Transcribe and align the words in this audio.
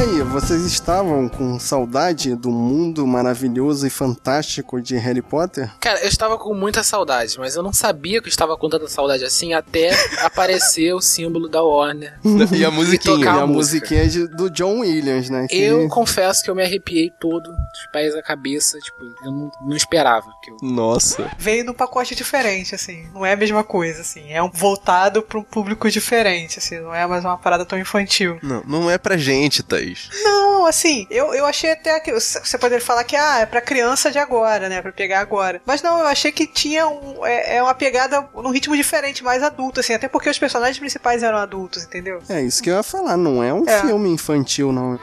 aí, 0.00 0.22
vocês 0.22 0.62
estavam 0.64 1.28
com 1.28 1.58
saudade 1.58 2.34
do 2.34 2.50
mundo 2.50 3.06
maravilhoso 3.06 3.86
e 3.86 3.90
fantástico 3.90 4.80
de 4.80 4.96
Harry 4.96 5.20
Potter? 5.20 5.70
Cara, 5.78 6.00
eu 6.00 6.08
estava 6.08 6.38
com 6.38 6.54
muita 6.54 6.82
saudade, 6.82 7.38
mas 7.38 7.54
eu 7.54 7.62
não 7.62 7.72
sabia 7.72 8.20
que 8.20 8.26
eu 8.28 8.30
estava 8.30 8.56
com 8.56 8.68
tanta 8.68 8.88
saudade 8.88 9.24
assim 9.24 9.52
até 9.52 9.90
aparecer 10.24 10.94
o 10.94 11.00
símbolo 11.00 11.48
da 11.48 11.62
Warner. 11.62 12.18
E 12.52 12.64
a 12.64 12.70
musiquinha. 12.70 13.14
E 13.14 13.18
tocar 13.18 13.38
a 13.38 13.42
a 13.42 13.46
musiquinha 13.46 14.08
de- 14.08 14.26
do 14.28 14.48
John 14.50 14.80
Williams, 14.80 15.28
né? 15.28 15.46
que- 15.48 15.56
Eu 15.60 15.88
confesso 15.88 16.42
que 16.42 16.50
eu 16.50 16.54
me 16.54 16.62
arrepiei 16.62 17.10
todo, 17.20 17.50
dos 17.50 17.86
pés 17.92 18.14
à 18.14 18.22
cabeça, 18.22 18.78
tipo, 18.78 18.98
eu 19.24 19.30
não, 19.30 19.50
não 19.62 19.76
esperava. 19.76 20.30
Que 20.42 20.50
eu... 20.50 20.56
Nossa. 20.62 21.30
Veio 21.38 21.64
num 21.64 21.74
pacote 21.74 22.14
diferente, 22.14 22.74
assim. 22.74 23.06
Não 23.12 23.24
é 23.26 23.32
a 23.32 23.36
mesma 23.36 23.62
coisa, 23.64 24.00
assim. 24.00 24.30
É 24.32 24.42
um 24.42 24.50
voltado 24.50 25.22
pra 25.22 25.38
um 25.38 25.42
público 25.42 25.90
diferente, 25.90 26.58
assim. 26.58 26.78
Não 26.80 26.94
é 26.94 27.06
mais 27.06 27.24
uma 27.24 27.36
parada 27.36 27.64
tão 27.66 27.78
infantil. 27.78 28.38
Não, 28.42 28.62
não 28.66 28.90
é 28.90 28.96
pra 28.96 29.16
gente, 29.16 29.62
Thaís. 29.62 29.89
Não, 30.22 30.66
assim, 30.66 31.06
eu, 31.10 31.32
eu 31.34 31.46
achei 31.46 31.72
até 31.72 31.98
que. 32.00 32.12
Você 32.12 32.58
poderia 32.58 32.84
falar 32.84 33.04
que, 33.04 33.16
ah, 33.16 33.40
é 33.40 33.46
pra 33.46 33.60
criança 33.60 34.10
de 34.10 34.18
agora, 34.18 34.68
né? 34.68 34.80
Pra 34.82 34.92
pegar 34.92 35.20
agora. 35.20 35.60
Mas 35.66 35.82
não, 35.82 35.98
eu 35.98 36.06
achei 36.06 36.32
que 36.32 36.46
tinha 36.46 36.86
um, 36.88 37.24
é, 37.24 37.56
é 37.56 37.62
uma 37.62 37.74
pegada 37.74 38.26
num 38.34 38.50
ritmo 38.50 38.76
diferente, 38.76 39.22
mais 39.24 39.42
adulto, 39.42 39.80
assim. 39.80 39.94
Até 39.94 40.08
porque 40.08 40.28
os 40.30 40.38
personagens 40.38 40.78
principais 40.78 41.22
eram 41.22 41.38
adultos, 41.38 41.84
entendeu? 41.84 42.22
É 42.28 42.40
isso 42.42 42.62
que 42.62 42.70
eu 42.70 42.76
ia 42.76 42.82
falar, 42.82 43.16
não 43.16 43.42
é 43.42 43.52
um 43.52 43.64
É. 43.68 43.80
filme 43.80 44.08
infantil, 44.10 44.72
não. 44.72 44.98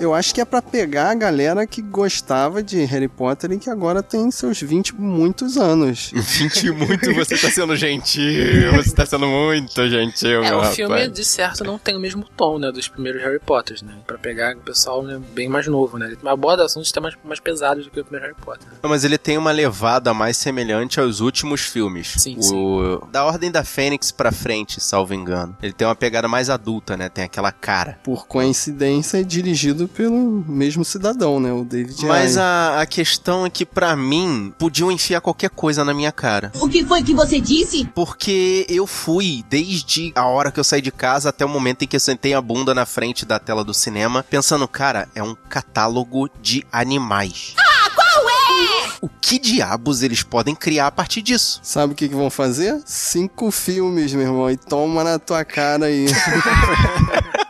Eu 0.00 0.12
acho 0.12 0.34
que 0.34 0.40
é 0.40 0.44
pra 0.44 0.60
pegar 0.60 1.10
a 1.10 1.14
galera 1.14 1.66
que 1.66 1.80
gostava 1.80 2.62
de 2.62 2.84
Harry 2.84 3.08
Potter 3.08 3.52
e 3.52 3.58
que 3.58 3.70
agora 3.70 4.02
tem 4.02 4.30
seus 4.30 4.60
20 4.60 4.88
e 4.88 4.94
muitos 4.94 5.56
anos. 5.56 6.10
20 6.14 6.70
muito, 6.72 7.14
você 7.14 7.36
tá 7.38 7.48
sendo 7.50 7.76
gentil. 7.76 8.72
Você 8.76 8.94
tá 8.94 9.06
sendo 9.06 9.26
muito 9.26 9.88
gentil, 9.88 10.42
É, 10.42 10.48
meu 10.48 10.56
o 10.56 10.60
rapaz. 10.60 10.74
filme, 10.76 11.08
de 11.08 11.24
certo, 11.24 11.62
não 11.64 11.78
tem 11.78 11.96
o 11.96 12.00
mesmo 12.00 12.24
tom, 12.36 12.58
né, 12.58 12.72
dos 12.72 12.88
primeiros 12.88 13.22
Harry 13.22 13.38
Potters, 13.38 13.82
né? 13.82 13.94
Pra 14.06 14.18
pegar 14.18 14.56
o 14.56 14.60
pessoal 14.60 15.02
né, 15.02 15.20
bem 15.32 15.48
mais 15.48 15.66
novo, 15.68 15.96
né? 15.96 16.06
Ele 16.06 16.18
aborda 16.28 16.64
assuntos 16.64 16.90
até 16.90 17.00
mais, 17.00 17.14
mais 17.24 17.38
pesados 17.40 17.84
do 17.84 17.90
que 17.90 18.00
o 18.00 18.04
primeiro 18.04 18.26
Harry 18.26 18.40
Potter. 18.44 18.66
Não, 18.82 18.90
Mas 18.90 19.04
ele 19.04 19.16
tem 19.16 19.38
uma 19.38 19.52
levada 19.52 20.12
mais 20.12 20.36
semelhante 20.36 20.98
aos 20.98 21.20
últimos 21.20 21.60
filmes. 21.60 22.14
Sim, 22.18 22.36
o... 22.52 23.06
Da 23.12 23.24
Ordem 23.24 23.50
da 23.50 23.62
Fênix 23.62 24.10
pra 24.10 24.32
frente, 24.32 24.80
salvo 24.80 25.14
engano. 25.14 25.56
Ele 25.62 25.72
tem 25.72 25.86
uma 25.86 25.94
pegada 25.94 26.26
mais 26.26 26.50
adulta, 26.50 26.96
né? 26.96 27.08
Tem 27.08 27.24
aquela 27.24 27.52
cara. 27.52 27.98
Por 28.02 28.26
coincidência, 28.26 29.20
é 29.20 29.22
dirigido 29.22 29.83
pelo 29.88 30.44
mesmo 30.46 30.84
cidadão, 30.84 31.40
né? 31.40 31.52
O 31.52 31.64
David 31.64 32.04
Mas 32.06 32.36
a, 32.36 32.80
a 32.80 32.86
questão 32.86 33.46
é 33.46 33.50
que, 33.50 33.64
pra 33.64 33.96
mim, 33.96 34.52
podiam 34.58 34.90
enfiar 34.90 35.20
qualquer 35.20 35.50
coisa 35.50 35.84
na 35.84 35.94
minha 35.94 36.12
cara. 36.12 36.52
O 36.60 36.68
que 36.68 36.84
foi 36.84 37.02
que 37.02 37.14
você 37.14 37.40
disse? 37.40 37.84
Porque 37.94 38.66
eu 38.68 38.86
fui, 38.86 39.44
desde 39.48 40.12
a 40.14 40.26
hora 40.26 40.50
que 40.50 40.60
eu 40.60 40.64
saí 40.64 40.80
de 40.80 40.90
casa 40.90 41.28
até 41.28 41.44
o 41.44 41.48
momento 41.48 41.82
em 41.82 41.86
que 41.86 41.96
eu 41.96 42.00
sentei 42.00 42.34
a 42.34 42.40
bunda 42.40 42.74
na 42.74 42.86
frente 42.86 43.24
da 43.24 43.38
tela 43.38 43.64
do 43.64 43.74
cinema, 43.74 44.24
pensando, 44.28 44.66
cara, 44.66 45.08
é 45.14 45.22
um 45.22 45.34
catálogo 45.48 46.28
de 46.40 46.64
animais. 46.72 47.54
Ah, 47.58 47.90
qual 47.94 48.28
é? 48.28 48.88
O 49.00 49.08
que 49.08 49.38
diabos 49.38 50.02
eles 50.02 50.22
podem 50.22 50.54
criar 50.54 50.86
a 50.86 50.90
partir 50.90 51.22
disso? 51.22 51.60
Sabe 51.62 51.92
o 51.92 51.96
que, 51.96 52.08
que 52.08 52.14
vão 52.14 52.30
fazer? 52.30 52.80
Cinco 52.86 53.50
filmes, 53.50 54.12
meu 54.14 54.26
irmão, 54.26 54.50
e 54.50 54.56
toma 54.56 55.04
na 55.04 55.18
tua 55.18 55.44
cara 55.44 55.86
aí. 55.86 56.06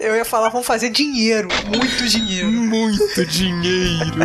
Eu 0.00 0.16
ia 0.16 0.24
falar, 0.24 0.48
vamos 0.48 0.66
fazer 0.66 0.88
dinheiro. 0.88 1.46
Muito 1.66 2.08
dinheiro. 2.08 2.50
Muito 2.50 3.26
dinheiro. 3.26 4.24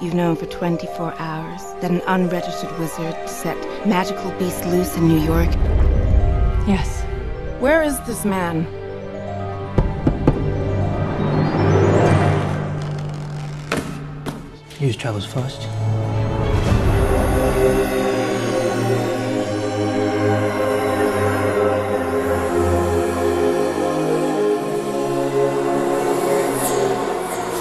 You've 0.00 0.14
known 0.14 0.36
for 0.36 0.46
24 0.46 1.12
hours 1.18 1.62
that 1.82 1.90
an 1.90 2.00
unregistered 2.06 2.70
wizard 2.78 3.14
set 3.28 3.58
magical 3.86 4.30
beasts 4.38 4.64
loose 4.64 4.96
in 4.96 5.06
New 5.06 5.20
York? 5.20 5.50
Yes. 6.66 7.02
Where 7.60 7.82
is 7.82 8.00
this 8.06 8.24
man? 8.24 8.66
News 14.80 14.96
travels 14.96 15.24
fast. 15.24 15.66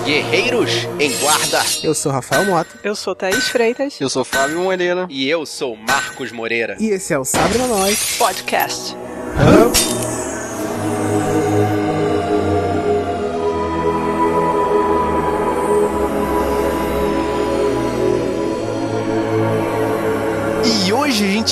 Guerreiros 0.06 0.72
em 1.00 1.12
guarda. 1.18 1.64
Eu 1.84 1.96
sou 1.96 2.12
Rafael 2.12 2.46
Mota 2.46 2.70
Eu 2.84 2.96
sou 2.96 3.16
Thaís 3.16 3.48
Freitas. 3.48 4.00
Eu 4.00 4.10
sou 4.10 4.24
Fábio 4.24 4.60
Moreira. 4.60 5.08
E 5.10 5.28
eu 5.28 5.46
sou 5.46 5.76
Marcos 5.76 6.32
Moreira. 6.32 6.78
e 6.80 6.90
esse 6.90 7.14
é 7.14 7.18
o 7.18 7.26
Sabre 7.26 7.58
na 7.58 7.68
Nós. 7.68 8.16
Podcast. 8.18 8.96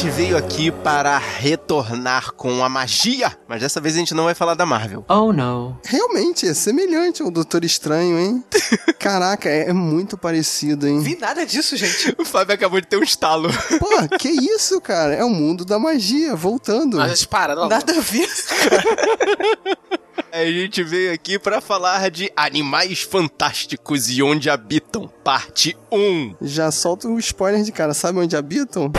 Gente 0.03 0.15
veio 0.17 0.35
aqui 0.35 0.69
para 0.69 1.17
retornar 1.17 2.33
com 2.33 2.61
a 2.61 2.67
magia. 2.67 3.31
Mas 3.47 3.61
dessa 3.61 3.79
vez 3.79 3.95
a 3.95 3.99
gente 3.99 4.13
não 4.13 4.25
vai 4.25 4.35
falar 4.35 4.53
da 4.53 4.65
Marvel. 4.65 5.05
Oh 5.07 5.31
no. 5.31 5.77
Realmente, 5.85 6.45
é 6.45 6.53
semelhante 6.53 7.21
ao 7.21 7.31
Doutor 7.31 7.63
Estranho, 7.63 8.19
hein? 8.19 8.43
Caraca, 8.99 9.47
é, 9.47 9.69
é 9.69 9.73
muito 9.73 10.17
parecido, 10.17 10.89
hein? 10.89 10.99
Vi 10.99 11.17
nada 11.17 11.45
disso, 11.45 11.77
gente. 11.77 12.13
O 12.19 12.25
Fábio 12.25 12.53
acabou 12.53 12.81
de 12.81 12.87
ter 12.87 12.97
um 12.97 13.03
estalo. 13.03 13.49
Pô, 13.79 14.17
que 14.17 14.27
isso, 14.27 14.81
cara? 14.81 15.13
É 15.13 15.23
o 15.23 15.29
mundo 15.29 15.63
da 15.63 15.79
magia, 15.79 16.35
voltando. 16.35 16.97
Mas 16.97 17.23
para, 17.23 17.55
não. 17.55 17.69
Nada 17.69 17.97
a 17.97 18.01
ver. 18.01 18.27
A 20.33 20.45
gente 20.45 20.83
veio 20.83 21.13
aqui 21.13 21.39
para 21.39 21.61
falar 21.61 22.09
de 22.09 22.31
Animais 22.35 23.01
Fantásticos 23.01 24.09
e 24.09 24.21
Onde 24.21 24.49
Habitam, 24.49 25.07
parte 25.23 25.77
1. 25.91 26.35
Já 26.41 26.71
solta 26.71 27.07
o 27.07 27.17
spoiler 27.19 27.63
de 27.63 27.71
cara. 27.71 27.93
Sabe 27.93 28.19
onde 28.19 28.35
habitam? 28.35 28.91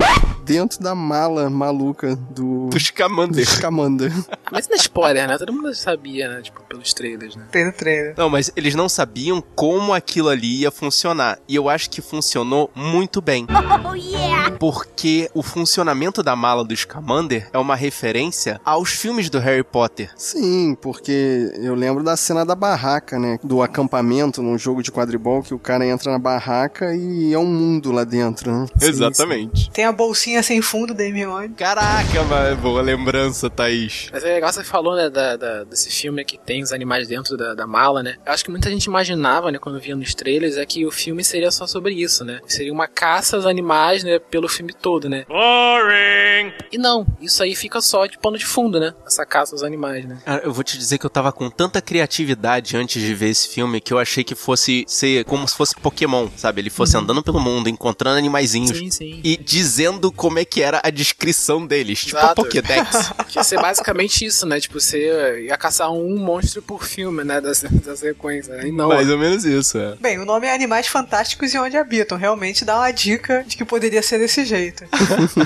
What? 0.00 0.29
Dentro 0.50 0.82
da 0.82 0.96
mala 0.96 1.48
maluca 1.48 2.16
do... 2.16 2.66
Dos 2.66 2.80
do 2.80 2.86
Scamander. 2.86 3.46
Scamander. 3.46 4.12
Mas 4.50 4.66
não 4.66 4.74
é 4.74 4.78
spoiler, 4.78 5.28
né? 5.28 5.38
Todo 5.38 5.52
mundo 5.52 5.72
sabia, 5.74 6.28
né? 6.28 6.42
Tipo, 6.42 6.60
pelos 6.64 6.92
trailers, 6.92 7.36
né? 7.36 7.46
Tem 7.52 7.64
no 7.64 7.72
trailer. 7.72 8.14
Não, 8.16 8.28
mas 8.28 8.50
eles 8.56 8.74
não 8.74 8.88
sabiam 8.88 9.40
como 9.54 9.92
aquilo 9.92 10.28
ali 10.28 10.62
ia 10.62 10.70
funcionar. 10.70 11.38
E 11.46 11.54
eu 11.54 11.68
acho 11.68 11.88
que 11.88 12.02
funcionou 12.02 12.70
muito 12.74 13.20
bem. 13.20 13.46
Oh, 13.82 13.94
yeah! 13.94 14.50
Porque 14.58 15.30
o 15.34 15.42
funcionamento 15.42 16.22
da 16.22 16.36
mala 16.36 16.62
do 16.62 16.76
Scamander 16.76 17.48
é 17.52 17.58
uma 17.58 17.74
referência 17.74 18.60
aos 18.64 18.90
filmes 18.90 19.30
do 19.30 19.38
Harry 19.38 19.64
Potter. 19.64 20.10
Sim, 20.16 20.76
porque 20.80 21.50
eu 21.56 21.74
lembro 21.74 22.04
da 22.04 22.16
cena 22.16 22.44
da 22.44 22.54
barraca, 22.54 23.18
né? 23.18 23.38
Do 23.42 23.62
acampamento 23.62 24.42
num 24.42 24.58
jogo 24.58 24.82
de 24.82 24.92
quadribol 24.92 25.42
que 25.42 25.54
o 25.54 25.58
cara 25.58 25.86
entra 25.86 26.12
na 26.12 26.18
barraca 26.18 26.94
e 26.94 27.32
é 27.32 27.38
um 27.38 27.46
mundo 27.46 27.90
lá 27.90 28.04
dentro, 28.04 28.52
né? 28.52 28.66
Exatamente. 28.80 29.70
Tem 29.70 29.84
a 29.84 29.92
bolsinha 29.92 30.39
sem 30.42 30.60
fundo 30.62 30.92
da 30.94 31.04
Hermione. 31.04 31.50
Caraca, 31.54 32.22
mas 32.24 32.58
boa 32.58 32.80
lembrança, 32.82 33.48
Thaís. 33.50 34.08
Mas 34.12 34.24
é 34.24 34.34
legal 34.34 34.52
você 34.52 34.64
falou, 34.64 34.96
né, 34.96 35.08
da, 35.10 35.36
da- 35.36 35.64
desse 35.64 35.90
filme 35.90 36.24
que 36.24 36.38
tem 36.38 36.62
os 36.62 36.72
animais 36.72 37.08
dentro 37.08 37.36
da, 37.36 37.54
da 37.54 37.66
mala, 37.66 38.02
né? 38.02 38.16
Eu 38.24 38.32
acho 38.32 38.44
que 38.44 38.50
muita 38.50 38.70
gente 38.70 38.84
imaginava, 38.84 39.50
né, 39.50 39.58
quando 39.58 39.80
via 39.80 39.94
nos 39.96 40.14
trailers, 40.14 40.56
é 40.56 40.64
que 40.66 40.84
o 40.86 40.90
filme 40.90 41.22
seria 41.24 41.50
só 41.50 41.66
sobre 41.66 41.94
isso, 41.94 42.24
né? 42.24 42.40
Seria 42.46 42.72
uma 42.72 42.86
caça 42.88 43.36
aos 43.36 43.46
animais, 43.46 44.02
né, 44.04 44.18
pelo 44.18 44.48
filme 44.48 44.72
todo, 44.72 45.08
né? 45.08 45.24
Boring! 45.28 46.52
E 46.72 46.78
não, 46.78 47.06
isso 47.20 47.42
aí 47.42 47.54
fica 47.54 47.80
só 47.80 48.06
de 48.06 48.18
pano 48.18 48.38
de 48.38 48.46
fundo, 48.46 48.78
né? 48.80 48.94
Essa 49.06 49.24
caça 49.26 49.54
aos 49.54 49.62
animais, 49.62 50.04
né? 50.04 50.18
Cara, 50.24 50.42
eu 50.44 50.52
vou 50.52 50.62
te 50.64 50.76
dizer 50.78 50.98
que 50.98 51.06
eu 51.06 51.10
tava 51.10 51.32
com 51.32 51.50
tanta 51.50 51.80
criatividade 51.80 52.76
antes 52.76 53.02
de 53.02 53.14
ver 53.14 53.30
esse 53.30 53.48
filme 53.48 53.80
que 53.80 53.92
eu 53.92 53.98
achei 53.98 54.22
que 54.24 54.34
fosse 54.34 54.84
ser 54.86 55.24
como 55.24 55.46
se 55.46 55.56
fosse 55.56 55.74
Pokémon, 55.76 56.28
sabe? 56.36 56.60
Ele 56.60 56.70
fosse 56.70 56.96
andando 56.96 57.22
pelo 57.22 57.40
mundo, 57.40 57.68
encontrando 57.68 58.18
animaizinhos. 58.18 58.76
Sim, 58.76 58.90
sim. 58.90 59.20
E 59.24 59.36
dizendo 59.36 60.12
como 60.12 60.29
é 60.38 60.44
que 60.44 60.62
era 60.62 60.80
a 60.84 60.90
descrição 60.90 61.66
deles. 61.66 62.00
Tipo 62.00 62.18
a 62.18 62.20
Exato. 62.20 62.34
Pokédex. 62.42 63.12
Que 63.30 63.38
ia 63.38 63.44
ser 63.44 63.60
basicamente 63.60 64.24
isso, 64.24 64.44
né? 64.44 64.58
Tipo, 64.58 64.80
você 64.80 65.44
ia 65.44 65.56
caçar 65.56 65.92
um 65.92 66.18
monstro 66.18 66.60
por 66.60 66.84
filme, 66.84 67.22
né? 67.22 67.40
Da, 67.40 67.52
da 67.52 67.96
sequência. 67.96 68.66
E 68.66 68.72
não. 68.72 68.88
Mais 68.88 69.08
ou 69.08 69.16
menos 69.16 69.44
isso, 69.44 69.78
é. 69.78 69.94
Bem, 70.00 70.18
o 70.18 70.24
nome 70.24 70.48
é 70.48 70.54
Animais 70.54 70.88
Fantásticos 70.88 71.54
e 71.54 71.58
Onde 71.58 71.76
Habitam. 71.76 72.18
Realmente 72.18 72.64
dá 72.64 72.76
uma 72.76 72.90
dica 72.90 73.44
de 73.46 73.56
que 73.56 73.64
poderia 73.64 74.02
ser 74.02 74.18
desse 74.18 74.44
jeito. 74.44 74.84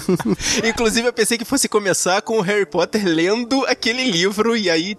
Inclusive, 0.64 1.06
eu 1.06 1.12
pensei 1.12 1.36
que 1.36 1.44
fosse 1.44 1.68
começar 1.68 2.22
com 2.22 2.38
o 2.38 2.40
Harry 2.40 2.64
Potter 2.64 3.02
lendo 3.04 3.64
aquele 3.66 4.10
livro 4.10 4.56
e 4.56 4.70
aí. 4.70 4.96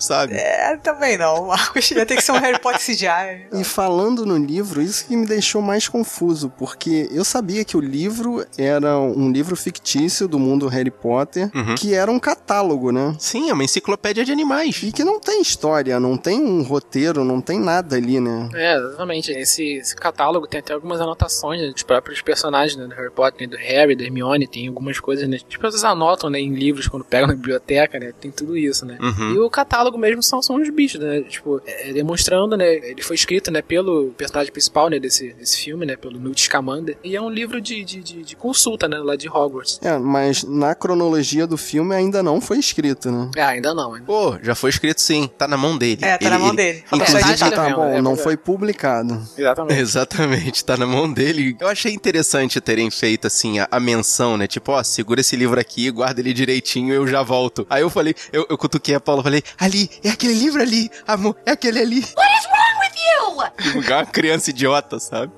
sabe? 0.00 0.34
É, 0.34 0.76
também 0.78 1.18
não. 1.18 1.48
Marcos 1.48 1.90
ia 1.90 2.06
ter 2.06 2.16
que 2.16 2.22
ser 2.22 2.32
um 2.32 2.38
Harry 2.38 2.58
Potter 2.58 2.80
CGI. 2.80 3.48
E 3.60 3.64
falando 3.64 4.24
no 4.24 4.36
livro, 4.36 4.80
isso 4.80 5.06
que 5.06 5.16
me 5.16 5.26
deixou 5.26 5.60
mais 5.60 5.88
confuso, 5.88 6.52
porque 6.56 7.08
eu 7.12 7.24
sabia 7.24 7.64
que 7.64 7.76
o 7.76 7.80
livro 7.80 8.07
era 8.56 8.98
um 8.98 9.30
livro 9.30 9.56
fictício 9.56 10.26
do 10.28 10.38
mundo 10.38 10.66
Harry 10.68 10.90
Potter, 10.90 11.50
Uhum. 11.54 11.74
que 11.74 11.94
era 11.94 12.10
um 12.10 12.18
catálogo, 12.18 12.90
né? 12.92 13.14
Sim, 13.18 13.50
é 13.50 13.52
uma 13.52 13.64
enciclopédia 13.64 14.24
de 14.24 14.32
animais. 14.32 14.82
E 14.82 14.92
que 14.92 15.04
não 15.04 15.20
tem 15.20 15.40
história, 15.40 15.98
não 16.00 16.16
tem 16.16 16.40
um 16.40 16.62
roteiro, 16.62 17.24
não 17.24 17.40
tem 17.40 17.58
nada 17.58 17.96
ali, 17.96 18.20
né? 18.20 18.48
É, 18.54 18.76
exatamente. 18.76 19.30
Esse, 19.32 19.64
esse 19.74 19.96
catálogo 19.96 20.46
tem 20.46 20.60
até 20.60 20.72
algumas 20.72 21.00
anotações 21.00 21.60
né, 21.60 21.70
dos 21.70 21.82
próprios 21.82 22.20
personagens 22.22 22.76
né, 22.76 22.86
do 22.86 22.94
Harry 22.94 23.10
Potter, 23.10 23.48
né, 23.48 23.56
do 23.56 23.60
Harry, 23.60 23.96
da 23.96 24.04
Hermione, 24.04 24.46
tem 24.46 24.68
algumas 24.68 24.98
coisas, 25.00 25.28
né? 25.28 25.38
Tipo, 25.48 25.66
eles 25.66 25.84
anotam 25.84 26.30
né, 26.30 26.40
em 26.40 26.54
livros 26.54 26.88
quando 26.88 27.04
pegam 27.04 27.28
na 27.28 27.34
biblioteca, 27.34 27.98
né? 27.98 28.12
Tem 28.20 28.30
tudo 28.30 28.56
isso, 28.56 28.84
né? 28.86 28.98
Uhum. 29.00 29.34
E 29.34 29.38
o 29.38 29.50
catálogo 29.50 29.98
mesmo 29.98 30.22
são, 30.22 30.42
são 30.42 30.56
os 30.56 30.68
bichos, 30.70 31.00
né? 31.00 31.22
Tipo, 31.22 31.60
é, 31.66 31.92
demonstrando, 31.92 32.56
né? 32.56 32.74
Ele 32.74 33.02
foi 33.02 33.16
escrito, 33.16 33.50
né, 33.50 33.62
pelo 33.62 34.10
personagem 34.16 34.52
principal, 34.52 34.88
né, 34.88 34.98
desse, 34.98 35.32
desse 35.34 35.58
filme, 35.58 35.84
né? 35.86 35.96
Pelo 35.96 36.18
Newt 36.18 36.40
Scamander. 36.40 36.96
E 37.02 37.16
é 37.16 37.20
um 37.20 37.30
livro 37.30 37.60
de, 37.60 37.84
de, 37.84 37.97
de, 38.02 38.22
de 38.22 38.36
consulta, 38.36 38.88
né? 38.88 38.98
Lá 38.98 39.16
de 39.16 39.28
Hogwarts. 39.28 39.80
É, 39.82 39.98
mas 39.98 40.44
na 40.44 40.74
cronologia 40.74 41.46
do 41.46 41.56
filme 41.56 41.94
ainda 41.94 42.22
não 42.22 42.40
foi 42.40 42.58
escrito, 42.58 43.10
né? 43.10 43.30
É, 43.36 43.42
ainda 43.42 43.74
não, 43.74 43.94
ainda. 43.94 44.06
Pô, 44.06 44.38
já 44.42 44.54
foi 44.54 44.70
escrito 44.70 45.00
sim, 45.00 45.28
tá 45.38 45.46
na 45.46 45.56
mão 45.56 45.76
dele. 45.76 46.04
É, 46.04 46.18
tá 46.18 46.30
na 46.30 46.38
mão 46.38 46.54
dele. 46.54 46.84
Só 46.88 46.96
Inclusive, 46.96 47.38
tá 47.38 47.58
Tá 47.58 47.74
bom, 47.74 47.84
é 47.84 48.00
não 48.00 48.16
foi 48.16 48.36
publicado. 48.36 49.20
Exatamente. 49.36 49.78
Exatamente, 49.80 50.64
tá 50.64 50.76
na 50.76 50.86
mão 50.86 51.12
dele. 51.12 51.56
Eu 51.60 51.68
achei 51.68 51.92
interessante 51.92 52.60
terem 52.60 52.90
feito 52.90 53.26
assim 53.26 53.58
a, 53.58 53.68
a 53.70 53.80
menção, 53.80 54.36
né? 54.36 54.46
Tipo, 54.46 54.72
ó, 54.72 54.82
segura 54.82 55.20
esse 55.20 55.36
livro 55.36 55.58
aqui, 55.58 55.90
guarda 55.90 56.20
ele 56.20 56.32
direitinho, 56.32 56.94
eu 56.94 57.06
já 57.06 57.22
volto. 57.22 57.66
Aí 57.68 57.82
eu 57.82 57.90
falei, 57.90 58.14
eu, 58.32 58.46
eu 58.48 58.56
cutuquei 58.56 58.94
a 58.94 59.00
Paula, 59.00 59.22
falei, 59.22 59.42
ali, 59.58 59.90
é 60.02 60.10
aquele 60.10 60.34
livro 60.34 60.62
ali, 60.62 60.90
amor, 61.06 61.36
é 61.44 61.52
aquele 61.52 61.80
ali. 61.80 62.00
What 62.00 62.30
is 62.38 62.46
wrong 62.46 62.78
with 62.80 63.74
you? 63.74 63.88
Uma 63.94 64.06
criança 64.06 64.50
idiota, 64.50 64.98
sabe? 64.98 65.32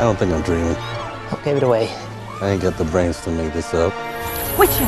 I 0.00 0.04
don't 0.04 0.18
think 0.18 0.32
I'm 0.32 0.42
dreaming. 0.42 1.01
Give 1.44 1.56
it 1.56 1.62
away. 1.64 1.88
I 2.40 2.50
ain't 2.50 2.62
got 2.62 2.78
the 2.78 2.84
brains 2.84 3.20
to 3.22 3.30
make 3.30 3.52
this 3.52 3.74
up. 3.74 3.92
Witches 4.58 4.78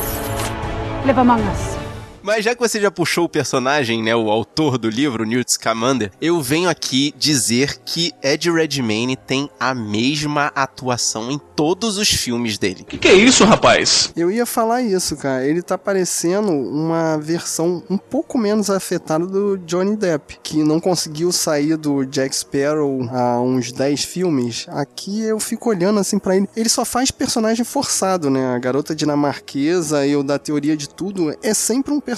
live 1.04 1.18
among 1.18 1.40
us. 1.40 1.83
Mas 2.24 2.42
já 2.42 2.54
que 2.54 2.60
você 2.60 2.80
já 2.80 2.90
puxou 2.90 3.26
o 3.26 3.28
personagem, 3.28 4.02
né, 4.02 4.16
o 4.16 4.30
autor 4.30 4.78
do 4.78 4.88
livro, 4.88 5.26
Newt 5.26 5.52
Scamander, 5.52 6.10
eu 6.22 6.40
venho 6.40 6.70
aqui 6.70 7.12
dizer 7.18 7.76
que 7.84 8.12
Ed 8.22 8.50
Redmayne 8.50 9.14
tem 9.14 9.50
a 9.60 9.74
mesma 9.74 10.50
atuação 10.54 11.30
em 11.30 11.38
todos 11.54 11.98
os 11.98 12.08
filmes 12.08 12.56
dele. 12.56 12.86
Que 12.88 12.96
que 12.96 13.08
é 13.08 13.12
isso, 13.12 13.44
rapaz? 13.44 14.10
Eu 14.16 14.30
ia 14.30 14.46
falar 14.46 14.80
isso, 14.80 15.18
cara. 15.18 15.46
Ele 15.46 15.60
tá 15.60 15.76
parecendo 15.76 16.50
uma 16.50 17.18
versão 17.18 17.82
um 17.90 17.98
pouco 17.98 18.38
menos 18.38 18.70
afetada 18.70 19.26
do 19.26 19.58
Johnny 19.58 19.94
Depp, 19.94 20.38
que 20.42 20.64
não 20.64 20.80
conseguiu 20.80 21.30
sair 21.30 21.76
do 21.76 22.06
Jack 22.06 22.34
Sparrow 22.34 23.06
há 23.12 23.38
uns 23.38 23.70
10 23.70 24.02
filmes. 24.02 24.64
Aqui 24.70 25.20
eu 25.20 25.38
fico 25.38 25.68
olhando 25.68 26.00
assim 26.00 26.18
pra 26.18 26.38
ele. 26.38 26.48
Ele 26.56 26.70
só 26.70 26.86
faz 26.86 27.10
personagem 27.10 27.66
forçado, 27.66 28.30
né? 28.30 28.54
A 28.54 28.58
garota 28.58 28.94
dinamarquesa 28.94 30.06
e 30.06 30.16
o 30.16 30.22
da 30.22 30.38
teoria 30.38 30.74
de 30.74 30.88
tudo 30.88 31.36
é 31.42 31.52
sempre 31.52 31.92
um 31.92 32.00
personagem 32.00 32.13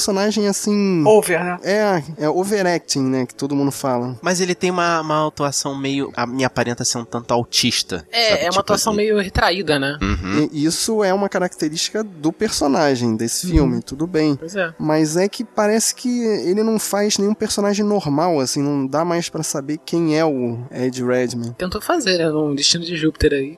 assim. 0.48 1.04
Over, 1.06 1.42
né? 1.44 1.58
É, 1.62 2.02
é 2.24 2.28
overacting, 2.28 3.02
né? 3.02 3.26
Que 3.26 3.34
todo 3.34 3.54
mundo 3.54 3.70
fala. 3.70 4.16
Mas 4.22 4.40
ele 4.40 4.54
tem 4.54 4.70
uma, 4.70 5.00
uma 5.00 5.28
atuação 5.28 5.76
meio. 5.76 6.12
A 6.16 6.26
me 6.26 6.44
aparenta 6.44 6.84
ser 6.84 6.98
um 6.98 7.04
tanto 7.04 7.32
autista. 7.32 8.06
É, 8.12 8.28
sabe? 8.30 8.40
é 8.40 8.44
uma 8.44 8.50
Tipo, 8.50 8.60
atuação 8.60 8.92
ele- 8.94 9.02
meio 9.02 9.20
retraída, 9.20 9.78
né? 9.78 9.98
Uhum. 10.02 10.48
E 10.52 10.64
isso 10.64 11.02
é 11.04 11.12
uma 11.12 11.28
característica 11.28 12.02
do 12.02 12.32
personagem, 12.32 13.16
desse 13.16 13.46
filme, 13.48 13.82
tudo 13.82 14.06
bem. 14.06 14.36
Pois 14.36 14.54
é. 14.56 14.72
Mas 14.78 15.16
é 15.16 15.28
que 15.28 15.44
parece 15.44 15.94
que 15.94 16.08
ele 16.24 16.62
não 16.62 16.78
faz 16.78 17.18
nenhum 17.18 17.34
personagem 17.34 17.84
normal, 17.84 18.40
assim, 18.40 18.62
não 18.62 18.86
dá 18.86 19.04
mais 19.04 19.28
pra 19.28 19.42
saber 19.42 19.78
quem 19.84 20.18
é 20.18 20.24
o 20.24 20.58
Ed 20.70 21.02
Redman. 21.04 21.52
Tentou 21.52 21.80
fazer, 21.80 22.18
né? 22.18 22.30
Um 22.30 22.54
destino 22.54 22.84
de 22.84 22.96
Júpiter 22.96 23.32
aí. 23.32 23.56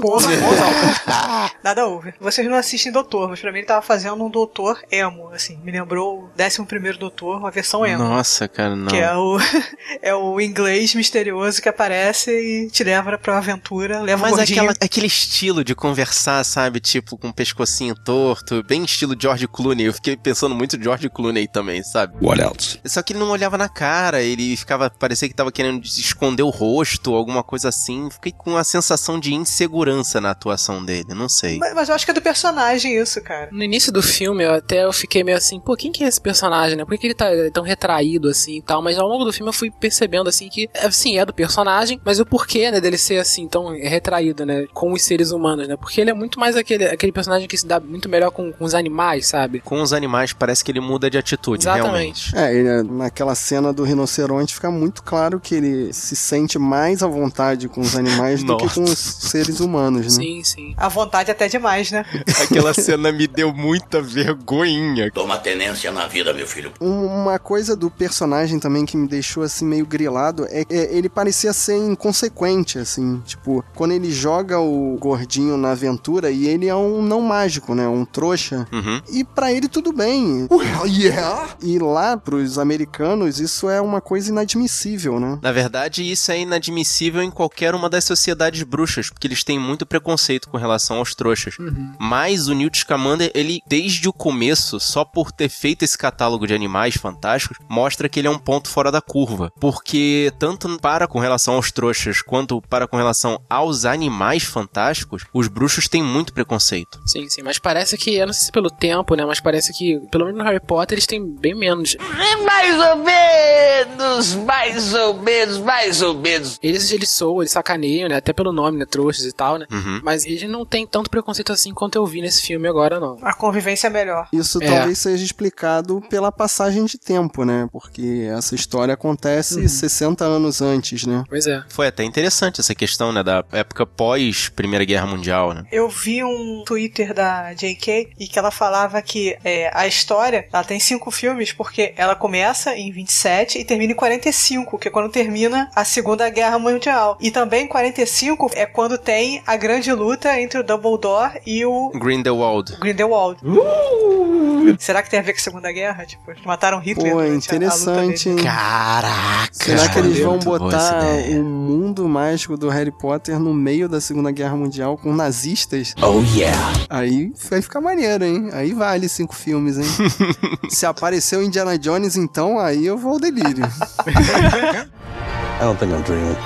Porra, 0.00 0.26
Nada 1.62 1.86
over. 1.86 2.14
Vocês 2.20 2.48
não 2.48 2.56
assistem 2.56 2.90
Doutor, 2.90 3.28
mas 3.28 3.40
pra 3.40 3.52
mim 3.52 3.58
ele 3.58 3.66
tava 3.66 3.82
fazendo 3.82 4.22
um 4.24 4.28
Doutor 4.28 4.82
emo, 4.90 5.28
assim. 5.32 5.58
Me 5.62 5.70
lembrou 5.70 6.24
o 6.24 6.30
11 6.42 6.98
Doutor, 6.98 7.38
uma 7.38 7.50
versão 7.50 7.86
emo. 7.86 8.02
Nossa, 8.02 8.48
cara, 8.48 8.74
não. 8.74 8.88
Que 8.88 8.96
é 8.96 9.14
o, 9.14 9.38
é 10.02 10.14
o 10.14 10.40
inglês 10.40 10.94
misterioso 10.94 11.62
que 11.62 11.68
aparece 11.68 12.30
e 12.30 12.70
te 12.70 12.82
leva 12.82 13.16
pra 13.16 13.34
uma 13.34 13.38
aventura, 13.38 14.00
leva 14.00 14.22
Mas 14.22 14.36
gordinho. 14.36 14.60
aquela, 14.62 14.76
aquele 14.80 15.06
estilo 15.06 15.62
de 15.64 15.74
conversar, 15.74 16.44
sabe? 16.44 16.80
Tipo, 16.80 17.16
com 17.16 17.28
o 17.28 17.32
pescocinho 17.32 17.94
torto, 17.94 18.62
bem 18.64 18.84
estilo 18.84 19.16
George 19.18 19.46
Clooney. 19.46 19.86
Eu 19.86 19.92
fiquei 19.92 20.16
pensando 20.16 20.54
muito 20.54 20.76
em 20.76 20.82
George 20.82 21.08
Clooney 21.08 21.46
também, 21.46 21.82
sabe? 21.84 22.14
What 22.20 22.40
else? 22.40 22.80
Só 22.84 23.02
que 23.02 23.12
ele 23.12 23.20
não 23.20 23.30
olhava 23.30 23.56
na 23.56 23.68
cara, 23.68 24.20
ele 24.20 24.56
ficava, 24.56 24.90
parecia 24.90 25.28
que 25.28 25.34
tava 25.34 25.52
querendo 25.52 25.84
esconder 25.84 26.42
o 26.42 26.50
rosto, 26.50 27.14
alguma 27.14 27.44
coisa 27.44 27.68
assim. 27.68 28.10
Fiquei 28.10 28.32
com 28.32 28.50
uma 28.50 28.64
sensação 28.64 29.20
de 29.20 29.32
insegurança 29.52 30.20
na 30.20 30.30
atuação 30.30 30.84
dele, 30.84 31.14
não 31.14 31.28
sei. 31.28 31.58
Mas, 31.58 31.74
mas 31.74 31.88
eu 31.88 31.94
acho 31.94 32.04
que 32.04 32.10
é 32.10 32.14
do 32.14 32.22
personagem 32.22 32.96
isso, 32.96 33.20
cara. 33.20 33.48
No 33.52 33.62
início 33.62 33.92
do 33.92 34.02
filme, 34.02 34.44
eu 34.44 34.54
até 34.54 34.84
eu 34.84 34.92
fiquei 34.92 35.22
meio 35.22 35.36
assim, 35.36 35.60
pô, 35.60 35.76
quem 35.76 35.92
que 35.92 36.02
é 36.02 36.08
esse 36.08 36.20
personagem, 36.20 36.76
né? 36.76 36.84
Por 36.84 36.92
que, 36.92 36.98
que 36.98 37.06
ele 37.08 37.14
tá 37.14 37.26
tão 37.52 37.62
retraído 37.62 38.28
assim 38.28 38.56
e 38.58 38.62
tal? 38.62 38.80
Mas 38.80 38.98
ao 38.98 39.06
longo 39.06 39.24
do 39.24 39.32
filme 39.32 39.48
eu 39.48 39.52
fui 39.52 39.70
percebendo 39.70 40.28
assim 40.28 40.48
que, 40.48 40.68
é, 40.72 40.90
sim, 40.90 41.18
é 41.18 41.26
do 41.26 41.34
personagem, 41.34 42.00
mas 42.04 42.18
o 42.18 42.26
porquê, 42.26 42.70
né, 42.70 42.80
dele 42.80 42.96
ser 42.96 43.18
assim, 43.18 43.46
tão 43.46 43.68
retraído, 43.70 44.46
né, 44.46 44.66
com 44.72 44.92
os 44.92 45.02
seres 45.02 45.30
humanos, 45.30 45.68
né? 45.68 45.76
Porque 45.76 46.00
ele 46.00 46.10
é 46.10 46.14
muito 46.14 46.40
mais 46.40 46.56
aquele, 46.56 46.86
aquele 46.86 47.12
personagem 47.12 47.46
que 47.46 47.56
se 47.56 47.66
dá 47.66 47.78
muito 47.78 48.08
melhor 48.08 48.30
com, 48.30 48.52
com 48.52 48.64
os 48.64 48.74
animais, 48.74 49.26
sabe? 49.26 49.60
Com 49.60 49.82
os 49.82 49.92
animais 49.92 50.32
parece 50.32 50.64
que 50.64 50.72
ele 50.72 50.80
muda 50.80 51.10
de 51.10 51.18
atitude, 51.18 51.64
Exatamente. 51.64 52.32
realmente. 52.32 52.36
É, 52.36 52.54
ele, 52.54 52.82
naquela 52.82 53.34
cena 53.34 53.72
do 53.72 53.82
rinoceronte 53.82 54.54
fica 54.54 54.70
muito 54.70 55.02
claro 55.02 55.38
que 55.38 55.54
ele 55.54 55.92
se 55.92 56.16
sente 56.16 56.58
mais 56.58 57.02
à 57.02 57.06
vontade 57.06 57.68
com 57.68 57.80
os 57.80 57.96
animais 57.96 58.42
do 58.42 58.56
que 58.56 58.68
com 58.72 58.84
os 58.84 58.98
seres 58.98 59.41
humanos, 59.60 60.16
né? 60.18 60.24
Sim, 60.24 60.44
sim. 60.44 60.74
A 60.76 60.88
vontade 60.88 61.30
até 61.30 61.48
demais, 61.48 61.90
né? 61.90 62.04
Aquela 62.42 62.72
cena 62.74 63.10
me 63.12 63.26
deu 63.26 63.52
muita 63.52 64.00
vergonhinha. 64.00 65.10
Toma 65.12 65.38
tenência 65.38 65.90
na 65.92 66.06
vida, 66.06 66.32
meu 66.32 66.46
filho. 66.46 66.72
Um- 66.80 67.02
Uma 67.22 67.38
coisa 67.38 67.76
do 67.76 67.90
personagem 67.90 68.58
também 68.58 68.84
que 68.86 68.96
me 68.96 69.06
deixou 69.06 69.42
assim 69.42 69.64
meio 69.64 69.86
grilado 69.86 70.46
é 70.50 70.64
que 70.64 70.74
ele 70.74 71.08
parecia 71.08 71.52
ser 71.52 71.76
inconsequente, 71.76 72.78
assim. 72.78 73.20
Tipo, 73.24 73.64
quando 73.74 73.92
ele 73.92 74.10
joga 74.10 74.58
o 74.58 74.96
gordinho 74.98 75.56
na 75.56 75.70
aventura 75.72 76.30
e 76.30 76.46
ele 76.46 76.66
é 76.68 76.74
um 76.74 77.02
não 77.02 77.20
mágico, 77.20 77.74
né? 77.74 77.86
Um 77.86 78.04
trouxa. 78.04 78.66
Uhum. 78.72 79.00
E 79.12 79.24
pra 79.24 79.52
ele 79.52 79.68
tudo 79.68 79.92
bem. 79.92 80.46
Well, 80.50 80.86
yeah. 80.86 81.50
E 81.62 81.78
lá 81.78 82.16
pros 82.16 82.58
americanos 82.58 83.38
isso 83.40 83.68
é 83.68 83.80
uma 83.80 84.00
coisa 84.00 84.30
inadmissível, 84.30 85.20
né? 85.20 85.38
Na 85.42 85.52
verdade, 85.52 86.08
isso 86.10 86.30
é 86.32 86.38
inadmissível 86.40 87.22
em 87.22 87.30
qualquer 87.30 87.74
uma 87.74 87.88
das 87.88 88.04
sociedades 88.04 88.62
bruxas, 88.62 89.10
porque 89.10 89.28
eles 89.32 89.42
têm 89.42 89.58
muito 89.58 89.86
preconceito 89.86 90.48
com 90.48 90.56
relação 90.56 90.98
aos 90.98 91.14
trouxas. 91.14 91.56
Mas 91.98 92.48
o 92.48 92.54
Newt 92.54 92.78
Scamander, 92.78 93.30
ele, 93.34 93.60
desde 93.66 94.08
o 94.08 94.12
começo, 94.12 94.78
só 94.78 95.04
por 95.04 95.32
ter 95.32 95.48
feito 95.48 95.82
esse 95.82 95.96
catálogo 95.96 96.46
de 96.46 96.54
animais 96.54 96.96
fantásticos, 96.96 97.58
mostra 97.68 98.08
que 98.08 98.20
ele 98.20 98.28
é 98.28 98.30
um 98.30 98.38
ponto 98.38 98.68
fora 98.68 98.92
da 98.92 99.00
curva. 99.00 99.50
Porque 99.58 100.32
tanto 100.38 100.68
para 100.78 101.08
com 101.08 101.18
relação 101.18 101.54
aos 101.54 101.72
trouxas, 101.72 102.22
quanto 102.22 102.60
para 102.62 102.86
com 102.86 102.96
relação 102.96 103.40
aos 103.48 103.84
animais 103.84 104.42
fantásticos, 104.42 105.24
os 105.32 105.48
bruxos 105.48 105.88
têm 105.88 106.02
muito 106.02 106.32
preconceito. 106.32 107.00
Sim, 107.06 107.28
sim. 107.28 107.42
Mas 107.42 107.58
parece 107.58 107.96
que, 107.96 108.14
eu 108.14 108.26
não 108.26 108.32
sei 108.32 108.46
se 108.46 108.52
pelo 108.52 108.70
tempo, 108.70 109.14
né? 109.14 109.24
Mas 109.24 109.40
parece 109.40 109.72
que, 109.72 109.98
pelo 110.10 110.26
menos 110.26 110.38
no 110.38 110.44
Harry 110.44 110.60
Potter, 110.60 110.94
eles 110.96 111.06
têm 111.06 111.24
bem 111.24 111.54
menos. 111.54 111.96
Mais 112.44 112.78
ou 112.78 112.96
menos, 112.96 114.34
mais 114.34 114.94
ou 114.94 115.14
menos, 115.14 115.58
mais 115.58 116.02
ou 116.02 116.14
menos. 116.14 116.58
Eles, 116.62 116.90
eles 116.90 117.10
soam, 117.10 117.42
eles 117.42 117.52
sacaneiam, 117.52 118.08
né? 118.08 118.16
Até 118.16 118.32
pelo 118.32 118.52
nome, 118.52 118.78
né? 118.78 118.86
E 119.24 119.32
tal, 119.32 119.58
né? 119.58 119.66
Uhum. 119.70 120.00
Mas 120.02 120.24
eles 120.24 120.48
não 120.48 120.64
têm 120.64 120.86
tanto 120.86 121.10
preconceito 121.10 121.52
assim 121.52 121.72
quanto 121.72 121.96
eu 121.96 122.06
vi 122.06 122.20
nesse 122.20 122.42
filme 122.42 122.68
agora, 122.68 122.98
não. 122.98 123.18
A 123.22 123.34
convivência 123.34 123.86
é 123.86 123.90
melhor. 123.90 124.28
Isso 124.32 124.62
É. 124.62 124.66
talvez 124.66 124.98
seja 124.98 125.24
explicado 125.24 126.00
pela 126.08 126.30
passagem 126.32 126.84
de 126.84 126.98
tempo, 126.98 127.44
né? 127.44 127.68
Porque 127.72 128.28
essa 128.36 128.54
história 128.54 128.94
acontece 128.94 129.68
60 129.68 130.24
anos 130.24 130.60
antes, 130.60 131.06
né? 131.06 131.24
Pois 131.28 131.46
é. 131.46 131.62
Foi 131.68 131.86
até 131.86 132.04
interessante 132.04 132.60
essa 132.60 132.74
questão, 132.74 133.12
né, 133.12 133.22
da 133.22 133.44
época 133.52 133.86
pós 133.86 134.48
Primeira 134.48 134.84
Guerra 134.84 135.06
Mundial, 135.06 135.52
né? 135.52 135.64
Eu 135.70 135.88
vi 135.88 136.22
um 136.24 136.62
Twitter 136.66 137.14
da 137.14 137.52
J.K. 137.54 138.10
e 138.18 138.26
que 138.26 138.38
ela 138.38 138.50
falava 138.50 139.00
que 139.02 139.36
é, 139.44 139.70
a 139.74 139.86
história 139.86 140.46
ela 140.52 140.64
tem 140.64 140.78
cinco 140.80 141.10
filmes 141.10 141.52
porque 141.52 141.92
ela 141.96 142.14
começa 142.14 142.74
em 142.76 142.90
27 142.90 143.58
e 143.58 143.64
termina 143.64 143.92
em 143.92 143.96
45, 143.96 144.78
que 144.78 144.88
é 144.88 144.90
quando 144.90 145.10
termina 145.10 145.70
a 145.74 145.84
Segunda 145.84 146.28
Guerra 146.30 146.58
Mundial. 146.58 147.16
E 147.20 147.30
também 147.30 147.66
45 147.66 148.50
é 148.54 148.66
quando 148.66 148.98
tem 149.04 149.42
a 149.46 149.56
grande 149.56 149.92
luta 149.92 150.40
entre 150.40 150.58
o 150.60 150.62
Dumbledore 150.62 151.40
e 151.46 151.64
o 151.66 151.90
Grindelwald. 151.94 152.76
Grindelwald. 152.80 153.38
dúvida. 153.42 154.76
Será 154.78 155.02
que 155.02 155.10
tem 155.10 155.18
a 155.18 155.22
ver 155.22 155.32
com 155.32 155.38
a 155.38 155.42
Segunda 155.42 155.72
Guerra? 155.72 156.06
Tipo, 156.06 156.30
eles 156.30 156.42
mataram 156.44 156.78
Hitler 156.78 157.12
Pô, 157.12 157.20
durante 157.20 157.50
a- 157.50 157.54
a 157.54 157.56
luta 157.56 157.66
interessante, 157.66 158.28
hein? 158.28 158.36
Caraca! 158.36 159.48
Será 159.52 159.88
que 159.88 159.98
eles 159.98 160.18
vão 160.20 160.38
botar 160.38 161.02
o 161.30 161.42
mundo 161.42 162.08
mágico 162.08 162.56
do 162.56 162.68
Harry 162.68 162.92
Potter 162.92 163.38
no 163.40 163.52
meio 163.52 163.88
da 163.88 164.00
Segunda 164.00 164.30
Guerra 164.30 164.54
Mundial 164.56 164.96
com 164.96 165.12
nazistas? 165.12 165.94
Oh 166.00 166.20
yeah. 166.36 166.56
Aí 166.88 167.32
vai 167.50 167.60
ficar 167.60 167.80
maneiro, 167.80 168.24
hein? 168.24 168.50
Aí 168.52 168.72
vale 168.72 169.08
cinco 169.08 169.34
filmes, 169.34 169.78
hein? 169.78 169.86
Se 170.70 170.86
apareceu 170.86 171.42
Indiana 171.42 171.76
Jones, 171.76 172.16
então, 172.16 172.58
aí 172.58 172.86
eu 172.86 172.96
vou 172.96 173.14
ao 173.14 173.18
delírio. 173.20 173.64
I 174.06 175.64
don't 175.64 175.78
think 175.78 175.92
I'm 175.92 176.02
dreaming. 176.02 176.36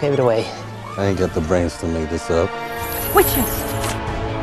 Give 0.00 0.12
it 0.12 0.20
away. 0.20 0.44
I 0.98 1.06
ain't 1.06 1.18
got 1.20 1.32
the 1.32 1.40
brains 1.42 1.76
to 1.76 1.86
make 1.86 2.10
this 2.10 2.28
up. 2.28 2.50
Witches 3.14 3.36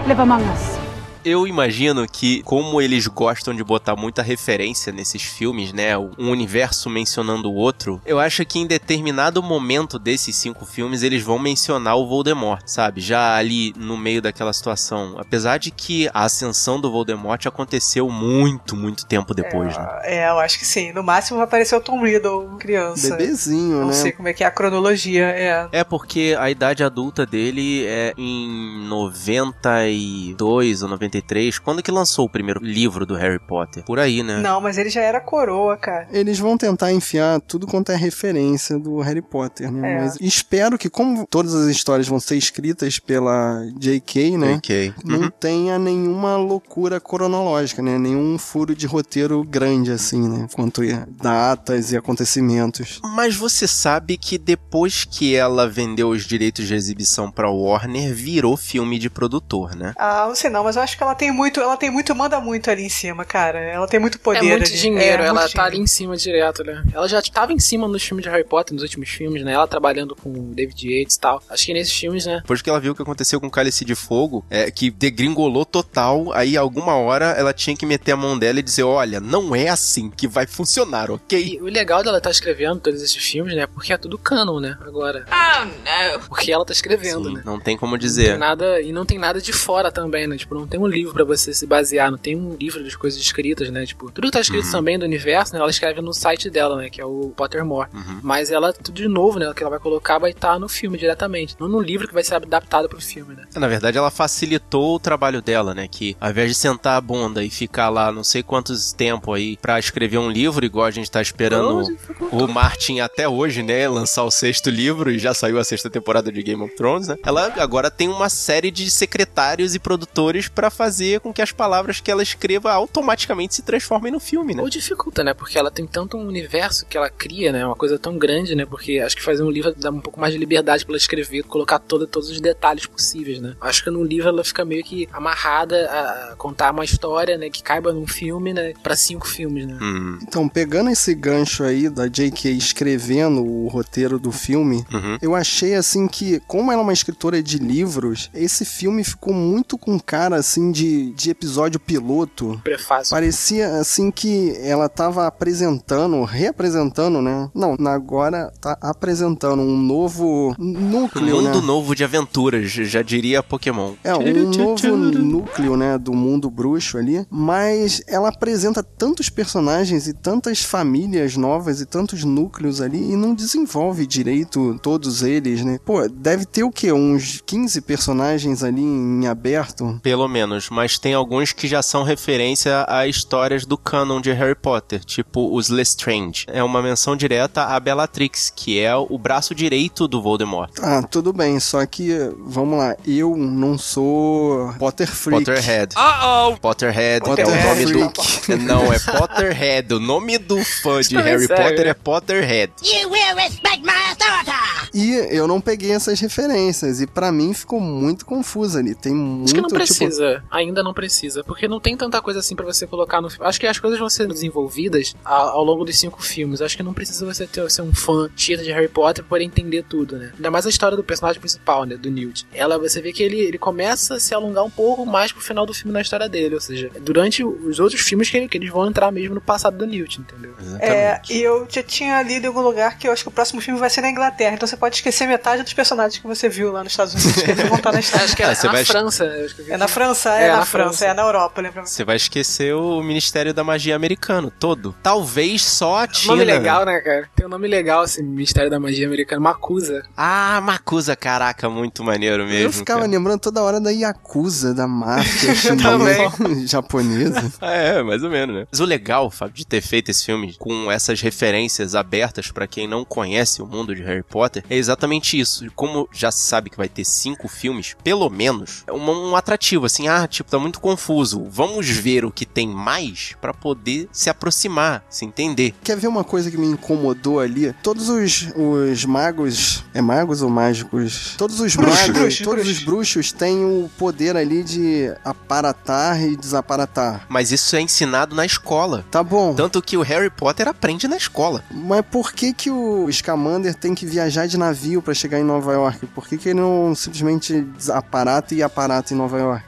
live 0.07 0.19
among 0.19 0.41
us. 0.43 0.84
Eu 1.25 1.47
imagino 1.47 2.07
que, 2.07 2.43
como 2.43 2.79
eles 2.79 3.07
gostam 3.07 3.51
de 3.55 3.63
botar 3.63 3.95
muita 3.95 4.21
referência 4.21 4.93
nesses 4.93 5.23
filmes, 5.23 5.73
né? 5.73 5.97
Um 5.97 6.29
universo 6.29 6.87
mencionando 6.87 7.49
o 7.49 7.55
outro, 7.55 7.99
eu 8.05 8.19
acho 8.19 8.45
que 8.45 8.59
em 8.59 8.67
determinado 8.67 9.41
momento 9.41 9.97
desses 9.97 10.35
cinco 10.35 10.67
filmes 10.67 11.01
eles 11.01 11.23
vão 11.23 11.39
mencionar 11.39 11.97
o 11.97 12.05
Voldemort, 12.07 12.61
sabe? 12.67 13.01
Já 13.01 13.35
ali 13.35 13.73
no 13.75 13.97
meio 13.97 14.21
daquela 14.21 14.53
situação. 14.53 15.15
Apesar 15.17 15.57
de 15.57 15.71
que 15.71 16.07
a 16.13 16.25
ascensão 16.25 16.79
do 16.79 16.91
Voldemort 16.91 17.43
aconteceu 17.47 18.07
muito, 18.07 18.75
muito 18.75 19.03
tempo 19.07 19.33
depois, 19.33 19.75
né? 19.75 19.87
É, 20.03 20.29
eu 20.29 20.37
acho 20.37 20.59
que 20.59 20.65
sim. 20.65 20.93
No 20.93 21.01
máximo 21.01 21.37
vai 21.37 21.47
aparecer 21.47 21.75
o 21.75 21.81
Tom 21.81 22.03
Riddle, 22.03 22.55
criança. 22.59 23.15
Bebezinho, 23.15 23.79
Não 23.79 23.87
né? 23.87 23.93
sei 23.93 24.11
como 24.11 24.27
é 24.27 24.33
que 24.33 24.43
é 24.43 24.47
a 24.47 24.51
cronologia. 24.51 25.25
É. 25.25 25.67
É 25.71 25.83
porque 25.83 26.35
a 26.37 26.51
idade 26.51 26.83
adulta 26.83 27.25
dele 27.25 27.83
é 27.87 28.13
em 28.15 28.85
92 28.87 30.83
ou 30.83 30.89
93. 30.89 31.14
Quando 31.63 31.81
que 31.83 31.91
lançou 31.91 32.25
o 32.25 32.29
primeiro 32.29 32.59
livro 32.63 33.05
do 33.05 33.15
Harry 33.15 33.39
Potter? 33.39 33.83
Por 33.85 33.99
aí, 33.99 34.23
né? 34.23 34.39
Não, 34.39 34.59
mas 34.61 34.77
ele 34.77 34.89
já 34.89 35.01
era 35.01 35.19
coroa, 35.19 35.77
cara. 35.77 36.07
Eles 36.11 36.39
vão 36.39 36.57
tentar 36.57 36.91
enfiar 36.91 37.39
tudo 37.41 37.67
quanto 37.67 37.91
é 37.91 37.95
referência 37.95 38.77
do 38.79 38.99
Harry 39.01 39.21
Potter, 39.21 39.71
né? 39.71 39.93
É. 39.93 39.99
Mas 39.99 40.17
espero 40.19 40.77
que, 40.77 40.89
como 40.89 41.25
todas 41.27 41.53
as 41.53 41.67
histórias 41.67 42.07
vão 42.07 42.19
ser 42.19 42.35
escritas 42.37 42.99
pela 42.99 43.61
J.K., 43.77 44.37
né? 44.37 44.53
Ok. 44.55 44.93
Não 45.03 45.19
Uhum. 45.21 45.29
tenha 45.39 45.79
nenhuma 45.79 46.35
loucura 46.37 46.99
cronológica, 46.99 47.81
né? 47.81 47.97
Nenhum 47.97 48.37
furo 48.37 48.75
de 48.75 48.85
roteiro 48.87 49.43
grande, 49.43 49.91
assim, 49.91 50.27
né? 50.27 50.47
Quanto 50.53 50.81
a 50.81 51.05
datas 51.21 51.91
e 51.91 51.97
acontecimentos. 51.97 52.99
Mas 53.15 53.35
você 53.35 53.67
sabe 53.67 54.17
que 54.17 54.37
depois 54.37 55.03
que 55.05 55.35
ela 55.35 55.67
vendeu 55.69 56.09
os 56.09 56.23
direitos 56.25 56.67
de 56.67 56.73
exibição 56.73 57.31
pra 57.31 57.49
Warner, 57.49 58.13
virou 58.13 58.57
filme 58.57 58.99
de 58.99 59.09
produtor, 59.09 59.75
né? 59.75 59.93
Ah, 59.97 60.25
não 60.27 60.35
sei 60.35 60.49
não, 60.49 60.63
mas 60.63 60.75
eu 60.75 60.81
acho 60.81 60.97
que 60.97 61.03
ela 61.05 61.15
tem 61.15 61.31
muito, 61.31 61.59
ela 61.59 61.77
tem 61.77 61.89
muito, 61.89 62.13
manda 62.15 62.39
muito 62.39 62.69
ali 62.69 62.83
em 62.83 62.89
cima, 62.89 63.23
cara. 63.25 63.59
Ela 63.59 63.87
tem 63.87 63.99
muito 63.99 64.19
poder 64.19 64.39
É 64.39 64.41
muito 64.43 64.63
ali. 64.69 64.77
dinheiro, 64.77 65.23
É, 65.23 65.27
ela 65.27 65.41
muito 65.41 65.53
tá 65.53 65.63
dinheiro. 65.63 65.75
ali 65.75 65.79
em 65.83 65.87
cima 65.87 66.17
direto, 66.17 66.63
né? 66.63 66.83
Ela 66.93 67.07
já 67.07 67.21
tava 67.21 67.53
em 67.53 67.59
cima 67.59 67.87
nos 67.87 68.03
filmes 68.03 68.23
de 68.23 68.29
Harry 68.29 68.43
Potter, 68.43 68.73
nos 68.73 68.83
últimos 68.83 69.09
filmes, 69.09 69.43
né? 69.43 69.53
Ela 69.53 69.67
trabalhando 69.67 70.15
com 70.15 70.29
o 70.29 70.53
David 70.53 70.87
Yates 70.99 71.15
e 71.15 71.19
tal. 71.19 71.41
Acho 71.49 71.65
que 71.65 71.73
nesses 71.73 71.93
filmes, 71.93 72.25
né? 72.25 72.39
Depois 72.41 72.61
que 72.61 72.69
ela 72.69 72.79
viu 72.79 72.91
o 72.91 72.95
que 72.95 73.01
aconteceu 73.01 73.39
com 73.39 73.47
o 73.47 73.51
Cálice 73.51 73.85
de 73.85 73.95
Fogo, 73.95 74.45
é, 74.49 74.69
que 74.71 74.89
degringolou 74.91 75.65
total, 75.65 76.31
aí 76.33 76.57
alguma 76.57 76.95
hora 76.95 77.25
ela 77.37 77.53
tinha 77.53 77.75
que 77.75 77.85
meter 77.85 78.11
a 78.13 78.17
mão 78.17 78.37
dela 78.37 78.59
e 78.59 78.63
dizer, 78.63 78.83
olha, 78.83 79.19
não 79.19 79.55
é 79.55 79.69
assim 79.69 80.09
que 80.09 80.27
vai 80.27 80.45
funcionar, 80.47 81.11
ok? 81.11 81.57
E 81.59 81.61
o 81.61 81.65
legal 81.65 82.03
dela 82.03 82.17
estar 82.17 82.31
escrevendo 82.31 82.79
todos 82.79 83.01
esses 83.01 83.23
filmes, 83.23 83.55
né? 83.55 83.67
Porque 83.67 83.93
é 83.93 83.97
tudo 83.97 84.17
canon, 84.17 84.59
né? 84.59 84.77
Agora. 84.81 85.25
Oh 85.29 85.65
no. 85.65 86.19
Porque 86.27 86.51
ela 86.51 86.65
tá 86.65 86.73
escrevendo, 86.73 87.29
Sim, 87.29 87.35
né? 87.35 87.41
não 87.45 87.59
tem 87.59 87.77
como 87.77 87.93
Não 87.93 87.99
tem 87.99 88.07
dizer. 88.07 88.37
nada, 88.37 88.81
e 88.81 88.91
não 88.91 89.05
tem 89.05 89.17
nada 89.17 89.41
de 89.41 89.53
fora 89.53 89.91
também, 89.91 90.27
né? 90.27 90.37
Tipo, 90.37 90.55
não 90.55 90.67
tem 90.67 90.79
um 90.79 90.87
livro 90.95 91.13
pra 91.13 91.23
você 91.23 91.53
se 91.53 91.65
basear, 91.65 92.09
não 92.09 92.17
tem 92.17 92.35
um 92.35 92.55
livro 92.55 92.83
de 92.83 92.97
coisas 92.97 93.19
escritas, 93.19 93.69
né? 93.69 93.85
Tipo, 93.85 94.11
tudo 94.11 94.25
que 94.25 94.31
tá 94.31 94.41
escrito 94.41 94.69
também 94.71 94.97
do 94.97 95.05
universo, 95.05 95.53
né? 95.53 95.59
Ela 95.59 95.69
escreve 95.69 96.01
no 96.01 96.13
site 96.13 96.49
dela, 96.49 96.77
né? 96.77 96.89
Que 96.89 97.01
é 97.01 97.05
o 97.05 97.31
Pottermore. 97.35 97.89
Mas 98.21 98.51
ela, 98.51 98.73
tudo 98.73 98.95
de 98.95 99.07
novo, 99.07 99.39
né? 99.39 99.51
Que 99.53 99.63
ela 99.63 99.69
vai 99.69 99.79
colocar 99.79 100.17
vai 100.17 100.31
estar 100.31 100.59
no 100.59 100.67
filme 100.67 100.97
diretamente. 100.97 101.55
Não 101.59 101.67
no 101.67 101.79
livro 101.79 102.07
que 102.07 102.13
vai 102.13 102.23
ser 102.23 102.35
adaptado 102.35 102.87
pro 102.87 103.01
filme, 103.01 103.35
né? 103.35 103.43
Na 103.55 103.67
verdade, 103.67 103.97
ela 103.97 104.09
facilitou 104.09 104.95
o 104.95 104.99
trabalho 104.99 105.41
dela, 105.41 105.73
né? 105.73 105.87
Que 105.87 106.15
ao 106.19 106.29
invés 106.29 106.49
de 106.49 106.55
sentar 106.55 106.97
a 106.97 107.01
bunda 107.01 107.43
e 107.43 107.49
ficar 107.49 107.89
lá 107.89 108.11
não 108.11 108.23
sei 108.23 108.41
quantos 108.41 108.93
tempo 108.93 109.33
aí 109.33 109.57
pra 109.57 109.79
escrever 109.79 110.17
um 110.17 110.29
livro, 110.29 110.65
igual 110.65 110.85
a 110.85 110.91
gente 110.91 111.11
tá 111.11 111.21
esperando 111.21 111.83
o 112.31 112.47
Martin 112.47 112.99
até 112.99 113.27
hoje, 113.27 113.61
né? 113.61 113.87
Lançar 113.87 114.23
o 114.23 114.31
sexto 114.31 114.69
livro 114.69 115.11
e 115.11 115.19
já 115.19 115.33
saiu 115.33 115.59
a 115.59 115.63
sexta 115.63 115.89
temporada 115.89 116.31
de 116.31 116.41
Game 116.41 116.61
of 116.63 116.75
Thrones, 116.75 117.07
né? 117.07 117.17
Ela 117.23 117.53
agora 117.57 117.91
tem 117.91 118.07
uma 118.07 118.29
série 118.29 118.71
de 118.71 118.89
secretários 118.89 119.75
e 119.75 119.79
produtores 119.79 120.47
pra 120.47 120.69
fazer 120.69 120.84
com 121.19 121.33
que 121.33 121.41
as 121.41 121.51
palavras 121.51 121.99
que 121.99 122.11
ela 122.11 122.23
escreva 122.23 122.71
automaticamente 122.71 123.55
se 123.55 123.61
transformem 123.61 124.11
no 124.11 124.19
filme, 124.19 124.53
né? 124.53 124.61
Ou 124.61 124.69
dificulta, 124.69 125.23
né? 125.23 125.33
Porque 125.33 125.57
ela 125.57 125.71
tem 125.71 125.85
tanto 125.85 126.17
um 126.17 126.27
universo 126.27 126.85
que 126.85 126.97
ela 126.97 127.09
cria, 127.09 127.51
né? 127.51 127.65
Uma 127.65 127.75
coisa 127.75 127.97
tão 127.97 128.17
grande, 128.17 128.55
né? 128.55 128.65
Porque 128.65 128.99
acho 128.99 129.15
que 129.15 129.23
fazer 129.23 129.43
um 129.43 129.49
livro 129.49 129.73
dá 129.75 129.89
um 129.89 129.99
pouco 129.99 130.19
mais 130.19 130.33
de 130.33 130.39
liberdade 130.39 130.85
pra 130.85 130.91
ela 130.93 130.97
escrever, 130.97 131.43
colocar 131.43 131.79
toda, 131.79 132.05
todos 132.07 132.29
os 132.29 132.39
detalhes 132.39 132.85
possíveis, 132.85 133.39
né? 133.39 133.55
Acho 133.61 133.83
que 133.83 133.89
no 133.89 134.03
livro 134.03 134.29
ela 134.29 134.43
fica 134.43 134.63
meio 134.65 134.83
que 134.83 135.07
amarrada 135.11 135.75
a 135.85 136.35
contar 136.37 136.71
uma 136.71 136.85
história, 136.85 137.37
né? 137.37 137.49
Que 137.49 137.63
caiba 137.63 137.91
num 137.93 138.07
filme, 138.07 138.53
né? 138.53 138.73
Pra 138.83 138.95
cinco 138.95 139.27
filmes, 139.27 139.65
né? 139.67 139.77
Hum, 139.81 140.19
Então, 140.21 140.47
pegando 140.47 140.89
esse 140.89 141.13
gancho 141.13 141.63
aí 141.63 141.89
da 141.89 142.07
J.K. 142.07 142.51
escrevendo 142.51 143.43
o 143.45 143.67
roteiro 143.67 144.19
do 144.19 144.31
filme, 144.31 144.85
uhum. 144.93 145.17
eu 145.21 145.35
achei 145.35 145.75
assim 145.75 146.07
que, 146.07 146.39
como 146.47 146.71
ela 146.71 146.81
é 146.81 146.83
uma 146.83 146.93
escritora 146.93 147.41
de 147.41 147.57
livros, 147.57 148.29
esse 148.33 148.65
filme 148.65 149.03
ficou 149.03 149.33
muito 149.33 149.77
com 149.77 149.99
cara 149.99 150.35
assim 150.37 150.64
de, 150.71 151.11
de 151.11 151.29
episódio 151.29 151.79
piloto. 151.79 152.59
Prefácio. 152.63 153.11
Parecia 153.11 153.79
assim 153.79 154.11
que 154.11 154.55
ela 154.61 154.89
tava 154.89 155.27
apresentando, 155.27 156.23
reapresentando, 156.23 157.21
né? 157.21 157.49
Não, 157.53 157.75
agora 157.87 158.51
tá 158.59 158.77
apresentando 158.81 159.61
um 159.61 159.77
novo 159.77 160.55
Um 160.59 160.71
núcleo, 160.71 161.41
mundo 161.41 161.61
né? 161.61 161.67
novo 161.67 161.95
de 161.95 162.03
aventuras, 162.03 162.69
já 162.71 163.01
diria 163.01 163.43
Pokémon. 163.43 163.93
É, 164.03 164.15
um 164.15 164.49
novo 164.49 164.95
núcleo, 164.95 165.77
né, 165.77 165.97
do 165.97 166.13
mundo 166.13 166.49
bruxo 166.49 166.97
ali, 166.97 167.25
mas 167.29 168.01
ela 168.07 168.29
apresenta 168.29 168.83
tantos 168.83 169.29
personagens 169.29 170.07
e 170.07 170.13
tantas 170.13 170.63
famílias 170.63 171.35
novas 171.35 171.81
e 171.81 171.85
tantos 171.85 172.23
núcleos 172.23 172.81
ali 172.81 173.11
e 173.11 173.15
não 173.15 173.33
desenvolve 173.33 174.05
direito 174.05 174.79
todos 174.81 175.23
eles, 175.23 175.63
né? 175.63 175.79
Pô, 175.83 176.07
deve 176.07 176.45
ter 176.45 176.63
o 176.63 176.71
quê? 176.71 176.91
Uns 176.91 177.41
15 177.45 177.81
personagens 177.81 178.63
ali 178.63 178.81
em 178.81 179.27
aberto? 179.27 179.99
Pelo 180.01 180.27
menos, 180.27 180.54
mas 180.69 180.97
tem 180.97 181.13
alguns 181.13 181.51
que 181.51 181.67
já 181.67 181.81
são 181.81 182.03
referência 182.03 182.85
a 182.87 183.07
histórias 183.07 183.65
do 183.65 183.77
canon 183.77 184.21
de 184.21 184.31
Harry 184.31 184.55
Potter, 184.55 185.03
tipo 185.03 185.55
os 185.55 185.69
Lestrange. 185.69 186.45
É 186.47 186.63
uma 186.63 186.81
menção 186.81 187.15
direta 187.15 187.63
a 187.63 187.79
Bellatrix, 187.79 188.51
que 188.55 188.79
é 188.79 188.95
o 188.95 189.17
braço 189.17 189.53
direito 189.53 190.07
do 190.07 190.21
Voldemort. 190.21 190.71
Ah, 190.81 191.01
tudo 191.03 191.31
bem, 191.33 191.59
só 191.59 191.85
que, 191.85 192.11
vamos 192.39 192.77
lá, 192.77 192.95
eu 193.05 193.35
não 193.35 193.77
sou 193.77 194.73
Potter 194.79 195.07
Freak. 195.07 195.45
Potterhead. 195.45 195.95
Uh-oh! 195.95 196.57
Potterhead 196.57 197.21
é 197.27 197.31
o 197.31 197.35
Potterhead. 197.35 197.65
nome 197.65 198.07
do... 198.07 198.57
Não, 198.63 198.93
é 198.93 198.99
Potterhead. 198.99 199.93
O 199.93 199.99
nome 199.99 200.37
do 200.37 200.63
fã 200.63 201.01
de 201.01 201.15
é 201.17 201.21
Harry 201.21 201.47
sério. 201.47 201.63
Potter 201.63 201.87
é 201.87 201.93
Potterhead. 201.93 202.73
You 202.83 203.09
will 203.09 203.35
respect 203.35 203.81
my 203.83 203.91
authority. 204.09 204.55
E 204.93 205.13
eu 205.35 205.47
não 205.47 205.59
peguei 205.59 205.91
essas 205.91 206.19
referências, 206.19 207.01
e 207.01 207.07
pra 207.07 207.31
mim 207.31 207.53
ficou 207.53 207.79
muito 207.79 208.25
confuso 208.25 208.77
ali. 208.77 208.95
Tem 208.95 209.13
muito, 209.13 209.45
Acho 209.45 209.53
que 209.55 209.61
não 209.61 209.67
tipo, 209.67 209.75
precisa, 209.79 210.43
ainda 210.51 210.81
não 210.83 210.93
precisa, 210.93 211.43
porque 211.43 211.67
não 211.67 211.79
tem 211.79 211.95
tanta 211.97 212.21
coisa 212.21 212.39
assim 212.39 212.55
pra 212.55 212.65
você 212.65 212.85
colocar 212.87 213.21
no 213.21 213.29
filme. 213.29 213.45
Acho 213.47 213.59
que 213.59 213.67
as 213.67 213.79
coisas 213.79 213.99
vão 213.99 214.09
ser 214.09 214.27
desenvolvidas 214.27 215.15
ao, 215.23 215.49
ao 215.49 215.63
longo 215.63 215.83
dos 215.85 215.97
cinco 215.99 216.21
filmes. 216.23 216.61
Acho 216.61 216.77
que 216.77 216.83
não 216.83 216.93
precisa 216.93 217.25
você 217.25 217.45
ter, 217.47 217.69
ser 217.69 217.81
um 217.81 217.93
fã 217.93 218.29
tita 218.35 218.63
de 218.63 218.71
Harry 218.71 218.87
Potter 218.87 219.23
poder 219.23 219.43
entender 219.43 219.83
tudo, 219.83 220.17
né? 220.17 220.31
Ainda 220.35 220.51
mais 220.51 220.65
a 220.65 220.69
história 220.69 220.95
do 220.97 221.03
personagem 221.03 221.39
principal, 221.39 221.83
né? 221.85 221.95
Do 221.97 222.09
Newt. 222.09 222.45
Ela, 222.53 222.77
você 222.77 223.01
vê 223.01 223.11
que 223.11 223.21
ele, 223.23 223.39
ele 223.39 223.57
começa 223.57 224.15
a 224.15 224.19
se 224.19 224.33
alongar 224.33 224.63
um 224.63 224.69
pouco 224.69 225.05
mais 225.05 225.31
pro 225.31 225.41
final 225.41 225.65
do 225.65 225.73
filme 225.73 225.91
na 225.91 226.01
história 226.01 226.27
dele, 226.29 226.55
ou 226.55 226.61
seja, 226.61 226.89
durante 227.01 227.43
os 227.43 227.79
outros 227.79 228.01
filmes 228.01 228.29
que, 228.29 228.47
que 228.47 228.57
eles 228.57 228.69
vão 228.69 228.87
entrar 228.87 229.11
mesmo 229.11 229.35
no 229.35 229.41
passado 229.41 229.77
do 229.77 229.85
Newt, 229.85 230.19
entendeu? 230.21 230.53
É, 230.79 231.21
e 231.29 231.41
eu 231.41 231.67
já 231.69 231.83
tinha 231.83 232.21
lido 232.21 232.45
em 232.45 232.47
algum 232.47 232.61
lugar 232.61 232.97
que 232.97 233.07
eu 233.07 233.11
acho 233.11 233.23
que 233.23 233.29
o 233.29 233.31
próximo 233.31 233.61
filme 233.61 233.79
vai 233.79 233.89
ser 233.89 234.01
na 234.01 234.09
Inglaterra, 234.09 234.55
então 234.55 234.67
você 234.67 234.77
pode 234.77 234.95
esquecer 234.95 235.27
metade 235.27 235.63
dos 235.63 235.73
personagens 235.73 236.19
que 236.21 236.27
você 236.27 236.47
viu 236.49 236.71
lá 236.71 236.83
nos 236.83 236.93
Estados 236.93 237.13
Unidos, 237.13 237.41
que 237.41 237.51
eles 237.51 237.67
vão 237.67 237.77
estar 237.77 237.91
na 237.91 237.99
história. 237.99 238.25
Acho 238.25 238.35
que 238.35 238.43
é, 238.43 238.45
Ah, 238.47 238.55
você 238.55 238.67
na 238.67 238.73
vai- 238.73 238.85
França. 238.85 239.25
É 239.67 239.77
na. 239.77 239.87
França, 239.87 240.29
é, 240.35 240.45
É, 240.45 240.51
na, 240.51 240.57
na 240.57 240.65
França, 240.65 240.89
França. 240.89 241.05
é 241.07 241.13
na 241.13 241.23
Europa, 241.23 241.61
lembra? 241.61 241.85
Você 241.85 242.03
vai 242.03 242.15
esquecer 242.15 242.75
o 242.75 243.01
Ministério 243.01 243.53
da 243.53 243.63
Magia 243.63 243.95
americano 243.95 244.51
todo. 244.51 244.95
Talvez 245.01 245.63
só 245.63 246.03
a 246.03 246.07
Tina. 246.07 246.33
Nome 246.33 246.45
legal, 246.45 246.85
né, 246.85 246.99
cara? 246.99 247.29
Tem 247.35 247.45
um 247.45 247.49
nome 247.49 247.67
legal, 247.67 248.03
esse 248.03 248.21
Mistério 248.21 248.69
da 248.69 248.79
Magia 248.79 249.07
Americana, 249.07 249.41
Macusa. 249.41 250.03
Ah, 250.15 250.61
Makusa, 250.61 251.15
caraca, 251.15 251.69
muito 251.69 252.03
maneiro 252.03 252.45
mesmo. 252.45 252.65
Eu 252.67 252.71
ficava 252.71 253.01
cara. 253.01 253.11
lembrando 253.11 253.39
toda 253.39 253.61
hora 253.63 253.79
da 253.81 253.89
Yakuza, 253.91 254.73
da 254.73 254.87
máfia 254.87 255.55
chinesa, 255.55 256.65
japonesa. 256.67 257.51
É, 257.61 258.03
mais 258.03 258.23
ou 258.23 258.29
menos, 258.29 258.55
né? 258.55 258.67
Mas 258.71 258.79
o 258.79 258.85
legal, 258.85 259.29
Fábio, 259.31 259.55
de 259.55 259.65
ter 259.65 259.81
feito 259.81 260.09
esse 260.11 260.25
filme 260.25 260.53
com 260.59 260.91
essas 260.91 261.21
referências 261.21 261.95
abertas 261.95 262.51
pra 262.51 262.67
quem 262.67 262.87
não 262.87 263.03
conhece 263.03 263.61
o 263.61 263.65
mundo 263.65 263.95
de 263.95 264.03
Harry 264.03 264.23
Potter, 264.23 264.63
é 264.69 264.75
é 264.75 264.77
exatamente 264.77 265.39
isso. 265.39 265.65
Como 265.73 266.07
já 266.11 266.29
se 266.31 266.39
sabe 266.39 266.69
que 266.69 266.75
vai 266.77 266.89
ter 266.89 267.05
cinco 267.05 267.47
filmes, 267.47 267.95
pelo 268.03 268.29
menos, 268.29 268.83
é 268.85 268.91
um, 268.91 269.29
um 269.29 269.35
atrativo, 269.35 269.85
assim, 269.85 270.07
ah, 270.09 270.24
tipo, 270.27 270.49
tá 270.49 270.59
muito 270.59 270.79
confuso. 270.79 271.45
Vamos 271.49 271.89
ver 271.89 272.25
o 272.25 272.31
que 272.31 272.45
tem 272.45 272.67
mais 272.67 273.35
pra 273.41 273.53
poder 273.53 274.07
se 274.11 274.29
aproximar, 274.29 275.03
se 275.09 275.25
entender. 275.25 275.73
Quer 275.83 275.97
ver 275.97 276.07
uma 276.07 276.23
coisa 276.23 276.49
que 276.51 276.57
me 276.57 276.67
incomodou 276.67 277.39
ali? 277.39 277.73
Todos 277.83 278.09
os, 278.09 278.47
os 278.55 279.05
magos. 279.05 279.83
É 279.93 280.01
magos 280.01 280.41
ou 280.41 280.49
mágicos? 280.49 281.35
Todos 281.37 281.59
os 281.59 281.75
Bruxos, 281.75 281.99
magos, 282.01 282.19
bruxos, 282.19 282.39
todos 282.39 282.63
bruxos. 282.63 282.77
os 282.77 282.83
bruxos 282.83 283.31
têm 283.31 283.63
o 283.65 283.89
poder 283.97 284.35
ali 284.37 284.63
de 284.63 285.13
aparatar 285.23 286.21
e 286.21 286.35
desaparatar. 286.35 287.25
Mas 287.29 287.51
isso 287.51 287.75
é 287.75 287.81
ensinado 287.81 288.35
na 288.35 288.45
escola. 288.45 289.05
Tá 289.11 289.23
bom. 289.23 289.53
Tanto 289.53 289.81
que 289.81 289.97
o 289.97 290.01
Harry 290.01 290.29
Potter 290.29 290.67
aprende 290.67 291.07
na 291.07 291.17
escola. 291.17 291.63
Mas 291.71 292.03
por 292.11 292.33
que 292.33 292.53
que 292.53 292.69
o 292.69 293.11
Scamander 293.11 293.75
tem 293.75 293.93
que 293.95 294.05
viajar 294.05 294.47
de 294.47 294.57
navio 294.57 295.01
pra 295.01 295.13
chegar 295.13 295.39
em 295.39 295.43
Nova 295.43 295.73
York? 295.73 296.05
Por 296.07 296.27
que 296.27 296.37
que 296.37 296.49
ele 296.49 296.59
não 296.59 296.93
simplesmente 296.95 297.65
aparata 297.89 298.53
e 298.53 298.63
aparata 298.63 299.13
em 299.13 299.17
Nova 299.17 299.37
York? 299.39 299.63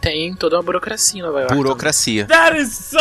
Tem 0.00 0.34
toda 0.34 0.56
uma 0.56 0.62
burocracia 0.62 1.20
em 1.20 1.22
Nova 1.22 1.40
York. 1.40 1.54
Burocracia. 1.54 2.26
That 2.26 2.56
is 2.58 2.72
so 2.72 2.98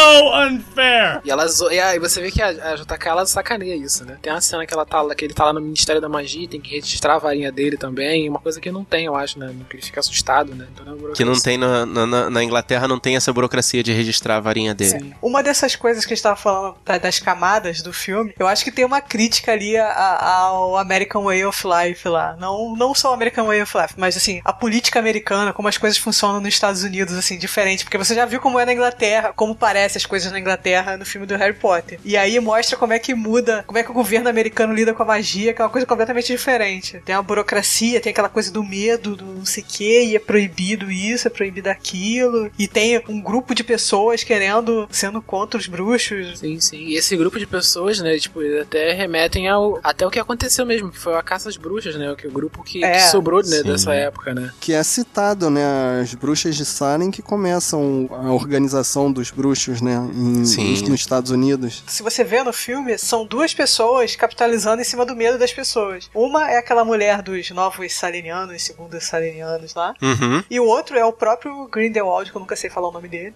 unfair! 0.47 1.21
E 1.23 1.31
ela 1.31 1.47
zo- 1.47 1.71
e 1.71 1.79
aí 1.79 1.99
você 1.99 2.21
vê 2.21 2.31
que 2.31 2.41
a, 2.41 2.47
a 2.49 2.75
JK 2.75 3.07
ela 3.07 3.25
sacaneia 3.25 3.75
isso, 3.75 4.03
né? 4.05 4.17
Tem 4.21 4.31
uma 4.33 4.41
cena 4.41 4.65
que 4.65 4.73
ela 4.73 4.85
tá 4.85 5.01
lá, 5.01 5.15
que 5.15 5.25
ele 5.25 5.33
tá 5.33 5.45
lá 5.45 5.53
no 5.53 5.61
Ministério 5.61 6.01
da 6.01 6.09
Magia, 6.09 6.47
tem 6.47 6.59
que 6.59 6.71
registrar 6.75 7.15
a 7.15 7.19
varinha 7.19 7.51
dele 7.51 7.77
também, 7.77 8.27
uma 8.29 8.39
coisa 8.39 8.59
que 8.59 8.71
não 8.71 8.83
tem, 8.83 9.05
eu 9.05 9.15
acho, 9.15 9.39
né? 9.39 9.53
Que 9.69 9.77
ele 9.77 9.83
fica 9.83 9.99
assustado, 9.99 10.53
né? 10.55 10.67
Toda 10.75 10.93
uma 10.93 11.13
Que 11.13 11.23
não 11.25 11.39
tem 11.39 11.57
na, 11.57 11.85
na- 11.85 12.29
na- 12.29 12.43
Inglaterra, 12.43 12.87
não 12.87 12.99
tem 12.99 13.15
essa 13.15 13.31
burocracia 13.31 13.83
de 13.83 13.91
registrar 13.93 14.37
a 14.37 14.39
varinha 14.39 14.73
dele. 14.73 14.99
Sim. 14.99 15.13
Uma 15.21 15.43
dessas 15.43 15.75
coisas 15.75 16.05
que 16.05 16.13
a 16.13 16.15
gente 16.15 16.23
tava 16.23 16.35
falando 16.35 16.75
da- 16.85 16.97
das 16.97 17.19
camadas 17.19 17.81
do 17.81 17.93
filme, 17.93 18.33
eu 18.39 18.47
acho 18.47 18.63
que 18.63 18.71
tem 18.71 18.83
uma 18.85 19.01
crítica 19.01 19.51
ali 19.51 19.77
a- 19.77 19.85
a- 19.87 20.31
ao 20.41 20.77
American 20.77 21.23
Way 21.23 21.45
of 21.45 21.63
Life 21.67 22.07
lá. 22.07 22.35
Não, 22.39 22.75
não 22.75 22.93
só 22.95 23.11
o 23.11 23.13
American 23.13 23.45
Way 23.45 23.61
of 23.61 23.77
Life, 23.77 23.93
mas 23.97 24.17
assim, 24.17 24.41
a 24.43 24.51
política 24.53 24.99
americana, 24.99 25.53
como 25.53 25.67
as 25.67 25.77
coisas 25.77 25.97
funcionam 25.97 26.39
nos 26.41 26.53
Estados 26.53 26.81
Unidos, 26.83 26.88
assim, 27.17 27.37
diferente. 27.37 27.83
Porque 27.83 27.97
você 27.97 28.15
já 28.15 28.25
viu 28.25 28.39
como 28.39 28.59
é 28.59 28.65
na 28.65 28.73
Inglaterra, 28.73 29.33
como 29.35 29.55
parece 29.55 29.97
as 29.97 30.05
coisas 30.05 30.31
na 30.31 30.39
Inglaterra 30.39 30.97
no 30.97 31.05
filme 31.05 31.25
do 31.25 31.35
Harry 31.35 31.53
Potter. 31.53 31.99
E 32.03 32.15
aí 32.17 32.39
mostra 32.39 32.77
como 32.77 32.93
é 32.93 32.99
que 32.99 33.13
muda, 33.13 33.63
como 33.65 33.77
é 33.77 33.83
que 33.83 33.91
o 33.91 33.93
governo 33.93 34.29
americano 34.29 34.73
lida 34.73 34.93
com 34.93 35.03
a 35.03 35.05
magia, 35.05 35.53
que 35.53 35.61
é 35.61 35.65
uma 35.65 35.71
coisa 35.71 35.85
completamente 35.87 36.27
diferente. 36.27 37.01
Tem 37.05 37.15
a 37.15 37.21
burocracia, 37.21 37.99
tem 38.01 38.11
aquela 38.11 38.29
coisa 38.29 38.51
do 38.51 38.63
medo, 38.63 39.15
do 39.15 39.25
não 39.25 39.45
sei 39.45 39.63
o 39.63 39.65
que, 39.65 40.03
e 40.03 40.15
é 40.15 40.19
proibido 40.19 40.91
isso, 40.91 41.27
é 41.27 41.31
proibido 41.31 41.69
aquilo. 41.69 42.51
E 42.57 42.67
tem 42.67 43.01
um 43.07 43.21
grupo 43.21 43.53
de 43.53 43.63
pessoas 43.63 44.23
querendo, 44.23 44.87
sendo 44.91 45.21
contra 45.21 45.59
os 45.59 45.67
bruxos. 45.67 46.39
Sim, 46.39 46.59
sim. 46.59 46.85
E 46.85 46.95
esse 46.95 47.15
grupo 47.15 47.39
de 47.39 47.45
pessoas, 47.45 47.99
né, 47.99 48.17
tipo, 48.17 48.39
até 48.61 48.93
remetem 48.93 49.47
ao 49.47 49.79
até 49.83 50.05
o 50.05 50.09
que 50.09 50.19
aconteceu 50.19 50.65
mesmo, 50.65 50.91
que 50.91 50.97
foi 50.97 51.15
a 51.15 51.21
caça 51.21 51.49
às 51.49 51.57
bruxas, 51.57 51.95
né? 51.95 52.13
Que 52.17 52.27
o 52.27 52.31
grupo 52.31 52.63
que, 52.63 52.83
É, 52.83 52.93
que 52.93 53.01
sobrou, 53.09 53.41
né, 53.41 53.57
sim. 53.57 53.63
dessa 53.63 53.93
época, 53.93 54.33
né? 54.33 54.51
Que 54.59 54.73
é 54.73 54.83
citado, 54.83 55.49
né? 55.49 55.61
As 56.01 56.13
bruxas 56.13 56.55
de 56.55 56.65
Que 57.11 57.21
começam 57.21 58.09
a 58.11 58.31
organização 58.31 59.11
dos 59.11 59.31
bruxos, 59.31 59.81
né? 59.81 59.97
Em, 60.13 60.45
Sim. 60.45 60.89
nos 60.89 60.99
Estados 60.99 61.31
Unidos. 61.31 61.83
Se 61.87 62.03
você 62.03 62.23
vê 62.23 62.43
no 62.43 62.53
filme, 62.53 62.97
são 62.97 63.25
duas 63.25 63.53
pessoas 63.53 64.15
capitalizando 64.15 64.81
em 64.81 64.85
cima 64.85 65.05
do 65.05 65.15
medo 65.15 65.37
das 65.37 65.51
pessoas. 65.51 66.09
Uma 66.13 66.49
é 66.49 66.57
aquela 66.57 66.85
mulher 66.85 67.21
dos 67.21 67.49
novos 67.51 67.93
salinianos, 67.93 68.63
segundos 68.63 69.03
salinianos 69.03 69.73
lá. 69.73 69.93
Uhum. 70.01 70.43
E 70.49 70.59
o 70.59 70.65
outro 70.65 70.97
é 70.97 71.05
o 71.05 71.11
próprio 71.11 71.67
Grindelwald, 71.67 72.31
que 72.31 72.37
eu 72.37 72.39
nunca 72.39 72.55
sei 72.55 72.69
falar 72.69 72.89
o 72.89 72.91
nome 72.91 73.07
dele. 73.07 73.33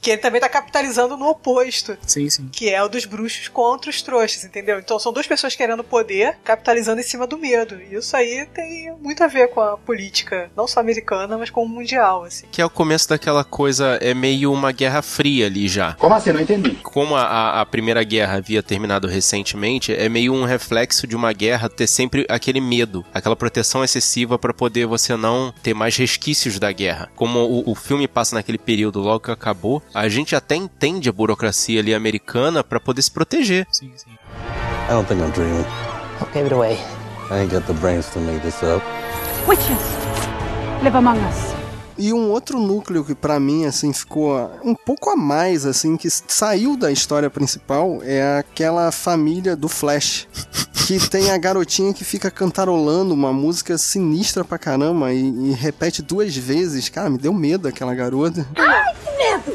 Que 0.00 0.10
ele 0.10 0.20
também 0.20 0.40
tá 0.40 0.48
capitalizando 0.48 1.16
no 1.16 1.28
oposto. 1.28 1.96
Sim, 2.06 2.28
sim. 2.30 2.48
Que 2.50 2.70
é 2.70 2.82
o 2.82 2.88
dos 2.88 3.04
bruxos 3.04 3.48
contra 3.48 3.90
os 3.90 4.02
trouxas, 4.02 4.44
entendeu? 4.44 4.78
Então 4.78 4.98
são 4.98 5.12
duas 5.12 5.26
pessoas 5.26 5.54
querendo 5.54 5.84
poder, 5.84 6.38
capitalizando 6.44 7.00
em 7.00 7.04
cima 7.04 7.26
do 7.26 7.38
medo. 7.38 7.80
E 7.80 7.94
isso 7.94 8.16
aí 8.16 8.46
tem 8.46 8.94
muito 9.00 9.22
a 9.22 9.26
ver 9.26 9.48
com 9.48 9.60
a 9.60 9.76
política, 9.76 10.50
não 10.56 10.66
só 10.66 10.80
americana, 10.80 11.36
mas 11.38 11.50
com 11.50 11.62
o 11.62 11.68
mundial, 11.68 12.24
assim. 12.24 12.46
Que 12.50 12.62
é 12.62 12.64
o 12.64 12.70
começo 12.86 13.08
daquela 13.08 13.42
coisa, 13.42 13.98
é 14.00 14.14
meio 14.14 14.52
uma 14.52 14.70
guerra 14.70 15.02
fria 15.02 15.46
ali 15.46 15.66
já. 15.66 15.94
Como 15.94 16.14
assim? 16.14 16.30
Não 16.30 16.40
entendi. 16.40 16.70
Como 16.84 17.16
a- 17.16 17.24
a, 17.24 17.60
a 17.62 17.66
Primeira 17.66 18.04
Guerra 18.04 18.36
havia 18.36 18.62
terminado 18.62 19.08
recentemente, 19.08 19.92
é 19.92 20.08
meio 20.08 20.32
um 20.32 20.44
reflexo 20.44 21.04
de 21.04 21.16
uma 21.16 21.32
guerra 21.32 21.68
ter 21.68 21.88
sempre 21.88 22.24
aquele 22.28 22.60
medo, 22.60 23.04
aquela 23.12 23.34
proteção 23.34 23.82
excessiva 23.82 24.38
pra 24.38 24.54
poder 24.54 24.86
você 24.86 25.16
não 25.16 25.52
ter 25.64 25.74
mais 25.74 25.96
resquícios 25.96 26.60
da 26.60 26.70
guerra. 26.70 27.08
Como 27.16 27.40
o, 27.40 27.72
o 27.72 27.74
filme 27.74 28.06
passa 28.06 28.36
naquele 28.36 28.56
período 28.58 29.00
logo 29.00 29.18
que 29.24 29.30
acabou, 29.32 29.82
a 29.92 30.08
gente 30.08 30.36
até 30.36 30.54
entende 30.54 31.08
a 31.08 31.12
burocracia 31.12 31.80
ali 31.80 31.92
americana 31.92 32.62
pra 32.62 32.78
poder 32.78 33.02
se 33.02 33.10
proteger. 33.10 33.66
Sim, 33.72 33.90
sim. 33.96 34.10
I 34.88 34.90
don't 34.92 35.08
think 35.08 35.20
I'm 35.20 35.32
dreaming. 35.32 35.64
Give 36.32 36.44
it 36.46 36.54
away. 36.54 36.78
I 37.32 37.40
ain't 37.42 37.52
got 37.52 37.66
the 37.66 37.72
brains 37.72 38.06
to 38.10 38.20
make 38.20 38.38
this 38.42 38.62
up. 38.62 38.80
Witches 39.48 39.76
live 40.84 40.96
among 40.96 41.18
us. 41.28 41.55
E 41.98 42.12
um 42.12 42.30
outro 42.30 42.58
núcleo 42.60 43.04
que 43.04 43.14
pra 43.14 43.40
mim 43.40 43.64
assim 43.64 43.92
ficou 43.92 44.50
um 44.62 44.74
pouco 44.74 45.10
a 45.10 45.16
mais 45.16 45.64
assim 45.64 45.96
que 45.96 46.08
saiu 46.10 46.76
da 46.76 46.92
história 46.92 47.30
principal 47.30 48.00
é 48.02 48.38
aquela 48.38 48.92
família 48.92 49.56
do 49.56 49.68
Flash. 49.68 50.28
Que 50.86 51.00
tem 51.08 51.32
a 51.32 51.38
garotinha 51.38 51.92
que 51.92 52.04
fica 52.04 52.30
cantarolando 52.30 53.12
uma 53.12 53.32
música 53.32 53.76
sinistra 53.76 54.44
pra 54.44 54.56
caramba 54.56 55.12
e, 55.12 55.50
e 55.50 55.52
repete 55.52 56.00
duas 56.00 56.36
vezes. 56.36 56.88
Cara, 56.88 57.10
me 57.10 57.18
deu 57.18 57.32
medo 57.32 57.66
aquela 57.66 57.92
garota. 57.92 58.46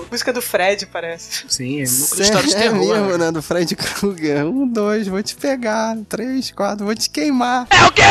Música 0.10 0.34
do 0.34 0.42
Fred, 0.42 0.86
parece. 0.88 1.46
Sim, 1.48 1.82
é 1.82 1.86
núcleo 1.86 2.16
de 2.18 2.22
história 2.22 2.48
de 2.48 2.56
é 2.56 2.60
terror. 2.60 2.80
mesmo, 2.80 3.12
né? 3.12 3.18
né? 3.18 3.32
Do 3.32 3.42
Fred 3.42 3.76
Krueger. 3.76 4.46
Um, 4.46 4.68
dois, 4.68 5.08
vou 5.08 5.22
te 5.24 5.36
pegar. 5.36 5.98
Três, 6.10 6.52
quatro, 6.52 6.86
vou 6.86 6.96
te 6.96 7.10
queimar. 7.10 7.68
É 7.70 7.86
o 7.86 7.92
quê? 7.92 8.02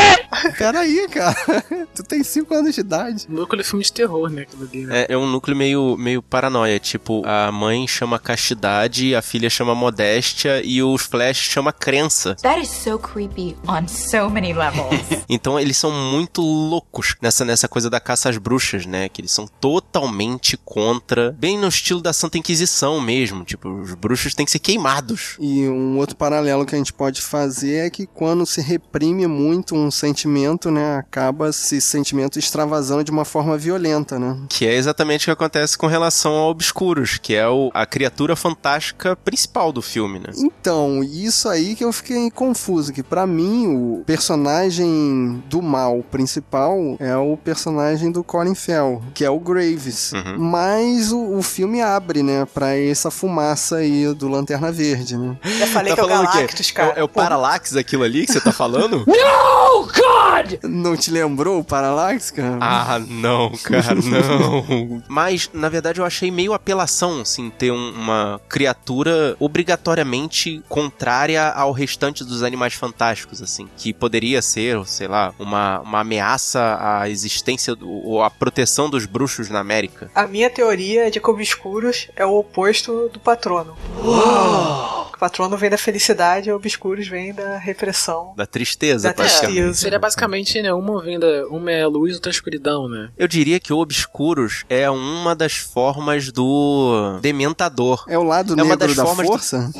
Peraí, 0.56 1.06
cara. 1.08 1.36
Tu 1.94 2.02
tem 2.02 2.22
cinco 2.22 2.54
anos 2.54 2.74
de 2.74 2.80
idade. 2.80 3.26
Núcleo 3.28 3.62
de 3.62 3.68
filme 3.68 3.84
de 3.84 3.92
terror, 3.92 4.19
né? 4.28 4.42
Aquilo 4.42 4.64
ali, 4.64 4.86
né? 4.86 5.02
É, 5.02 5.14
é 5.14 5.18
um 5.18 5.26
núcleo 5.26 5.56
meio, 5.56 5.96
meio 5.96 6.22
paranoia, 6.22 6.78
tipo, 6.78 7.22
a 7.26 7.50
mãe 7.52 7.86
chama 7.86 8.18
castidade, 8.18 9.14
a 9.14 9.22
filha 9.22 9.48
chama 9.48 9.74
modéstia 9.74 10.62
e 10.64 10.82
os 10.82 11.02
Flash 11.02 11.38
chama 11.38 11.72
crença. 11.72 12.34
That 12.36 12.60
is 12.60 12.68
so 12.68 12.98
creepy 12.98 13.56
on 13.66 13.88
so 13.88 14.30
many 14.30 14.52
levels. 14.52 15.00
Então 15.28 15.60
eles 15.60 15.76
são 15.76 15.92
muito 15.92 16.42
loucos 16.42 17.14
nessa, 17.22 17.44
nessa 17.44 17.68
coisa 17.68 17.88
da 17.88 18.00
caça 18.00 18.28
às 18.28 18.36
bruxas, 18.36 18.84
né? 18.84 19.08
Que 19.08 19.20
eles 19.20 19.30
são 19.30 19.46
totalmente 19.46 20.56
contra, 20.56 21.32
bem 21.38 21.56
no 21.56 21.68
estilo 21.68 22.00
da 22.00 22.12
Santa 22.12 22.36
Inquisição 22.36 23.00
mesmo. 23.00 23.44
Tipo, 23.44 23.68
os 23.68 23.94
bruxos 23.94 24.34
têm 24.34 24.44
que 24.44 24.50
ser 24.50 24.58
queimados. 24.58 25.36
E 25.38 25.68
um 25.68 25.98
outro 25.98 26.16
paralelo 26.16 26.66
que 26.66 26.74
a 26.74 26.78
gente 26.78 26.92
pode 26.92 27.22
fazer 27.22 27.86
é 27.86 27.90
que 27.90 28.06
quando 28.06 28.44
se 28.44 28.60
reprime 28.60 29.26
muito 29.26 29.74
um 29.74 29.90
sentimento, 29.90 30.70
né, 30.70 30.96
acaba 30.96 31.48
esse 31.48 31.80
sentimento 31.80 32.38
extravasando 32.38 33.04
de 33.04 33.10
uma 33.10 33.24
forma 33.24 33.56
violenta, 33.56 34.09
né? 34.18 34.36
Que 34.48 34.66
é 34.66 34.74
exatamente 34.74 35.22
o 35.22 35.24
que 35.26 35.30
acontece 35.30 35.76
com 35.76 35.86
relação 35.86 36.32
ao 36.32 36.50
Obscuros, 36.50 37.18
que 37.18 37.34
é 37.34 37.48
o, 37.48 37.70
a 37.74 37.84
criatura 37.86 38.34
fantástica 38.36 39.14
principal 39.16 39.72
do 39.72 39.82
filme, 39.82 40.18
né? 40.18 40.30
Então, 40.36 41.02
isso 41.02 41.48
aí 41.48 41.74
que 41.74 41.84
eu 41.84 41.92
fiquei 41.92 42.30
confuso, 42.30 42.92
que 42.92 43.02
pra 43.02 43.26
mim 43.26 43.66
o 43.68 44.02
personagem 44.06 45.42
do 45.48 45.60
mal 45.62 46.02
principal 46.10 46.96
é 46.98 47.16
o 47.16 47.36
personagem 47.36 48.10
do 48.10 48.22
Colin 48.24 48.54
Fell, 48.54 49.02
que 49.14 49.24
é 49.24 49.30
o 49.30 49.38
Graves. 49.38 50.12
Uhum. 50.12 50.38
Mas 50.38 51.12
o, 51.12 51.36
o 51.36 51.42
filme 51.42 51.80
abre, 51.80 52.22
né, 52.22 52.46
pra 52.52 52.76
essa 52.76 53.10
fumaça 53.10 53.76
aí 53.76 54.12
do 54.14 54.28
Lanterna 54.28 54.70
Verde, 54.72 55.16
né? 55.16 55.36
Já 55.58 55.66
falei 55.66 55.94
que 55.94 56.00
é 56.00 56.04
o 56.04 56.08
Galactus, 56.08 56.70
cara. 56.70 56.90
É, 56.90 56.94
o- 56.94 57.00
é 57.00 57.04
o 57.04 57.08
Parallax 57.08 57.76
aquilo 57.76 58.02
ali 58.02 58.26
que 58.26 58.32
você 58.32 58.40
tá 58.40 58.52
falando? 58.52 59.04
Não 60.62 60.96
te 60.96 61.10
lembrou 61.10 61.60
o 61.60 61.64
Parallax, 61.64 62.30
cara? 62.30 62.58
Ah, 62.60 62.98
não, 62.98 63.50
cara, 63.62 63.94
não. 64.06 65.02
Mas, 65.08 65.50
na 65.52 65.68
verdade, 65.68 66.00
eu 66.00 66.04
achei 66.04 66.30
meio 66.30 66.52
apelação, 66.52 67.20
assim, 67.20 67.50
ter 67.50 67.70
um- 67.72 67.90
uma 67.92 68.40
criatura 68.48 69.36
obrigatoriamente 69.38 70.62
contrária 70.68 71.48
ao 71.48 71.72
restante 71.72 72.24
dos 72.24 72.42
animais 72.42 72.74
fantásticos, 72.74 73.42
assim. 73.42 73.68
Que 73.76 73.92
poderia 73.92 74.40
ser, 74.42 74.84
sei 74.86 75.08
lá, 75.08 75.34
uma, 75.38 75.80
uma 75.80 76.00
ameaça 76.00 76.78
à 76.80 77.08
existência 77.08 77.74
do- 77.74 77.88
ou 77.88 78.22
à 78.22 78.30
proteção 78.30 78.88
dos 78.88 79.06
bruxos 79.06 79.48
na 79.48 79.60
América. 79.60 80.10
A 80.14 80.26
minha 80.26 80.50
teoria 80.50 81.06
é 81.06 81.10
de 81.10 81.20
que 81.20 81.30
Obscuros 81.30 82.08
é 82.16 82.24
o 82.24 82.34
oposto 82.38 83.08
do 83.12 83.18
Patrono. 83.18 83.76
O 84.02 85.18
Patrono 85.20 85.54
vem 85.58 85.68
da 85.68 85.76
felicidade 85.76 86.48
e 86.48 86.52
Obscuros 86.52 87.06
vem 87.06 87.34
da 87.34 87.58
repressão. 87.58 88.32
Da 88.36 88.46
tristeza, 88.46 89.08
Da 89.08 89.14
praticamente. 89.14 89.54
tristeza. 89.54 89.78
Seria 89.80 89.98
basicamente, 89.98 90.62
né? 90.62 90.72
Uma 90.72 91.02
venda, 91.02 91.46
uma 91.48 91.70
é 91.70 91.86
luz, 91.86 92.14
outra 92.14 92.30
é 92.30 92.32
escuridão, 92.32 92.88
né? 92.88 93.10
Eu 93.18 93.28
diria 93.28 93.60
que 93.60 93.70
o 93.72 93.78
Obscuros 93.94 94.64
é 94.68 94.88
uma 94.88 95.34
das 95.34 95.56
formas 95.56 96.30
do 96.30 97.18
Dementador. 97.20 98.04
É 98.08 98.16
o 98.16 98.22
lado 98.22 98.52
É 98.52 98.62
uma 98.62 98.76
negro 98.76 98.86
das 98.86 98.96
da 98.96 99.04
formas 99.04 99.26
do- 99.26 99.32
força? 99.32 99.70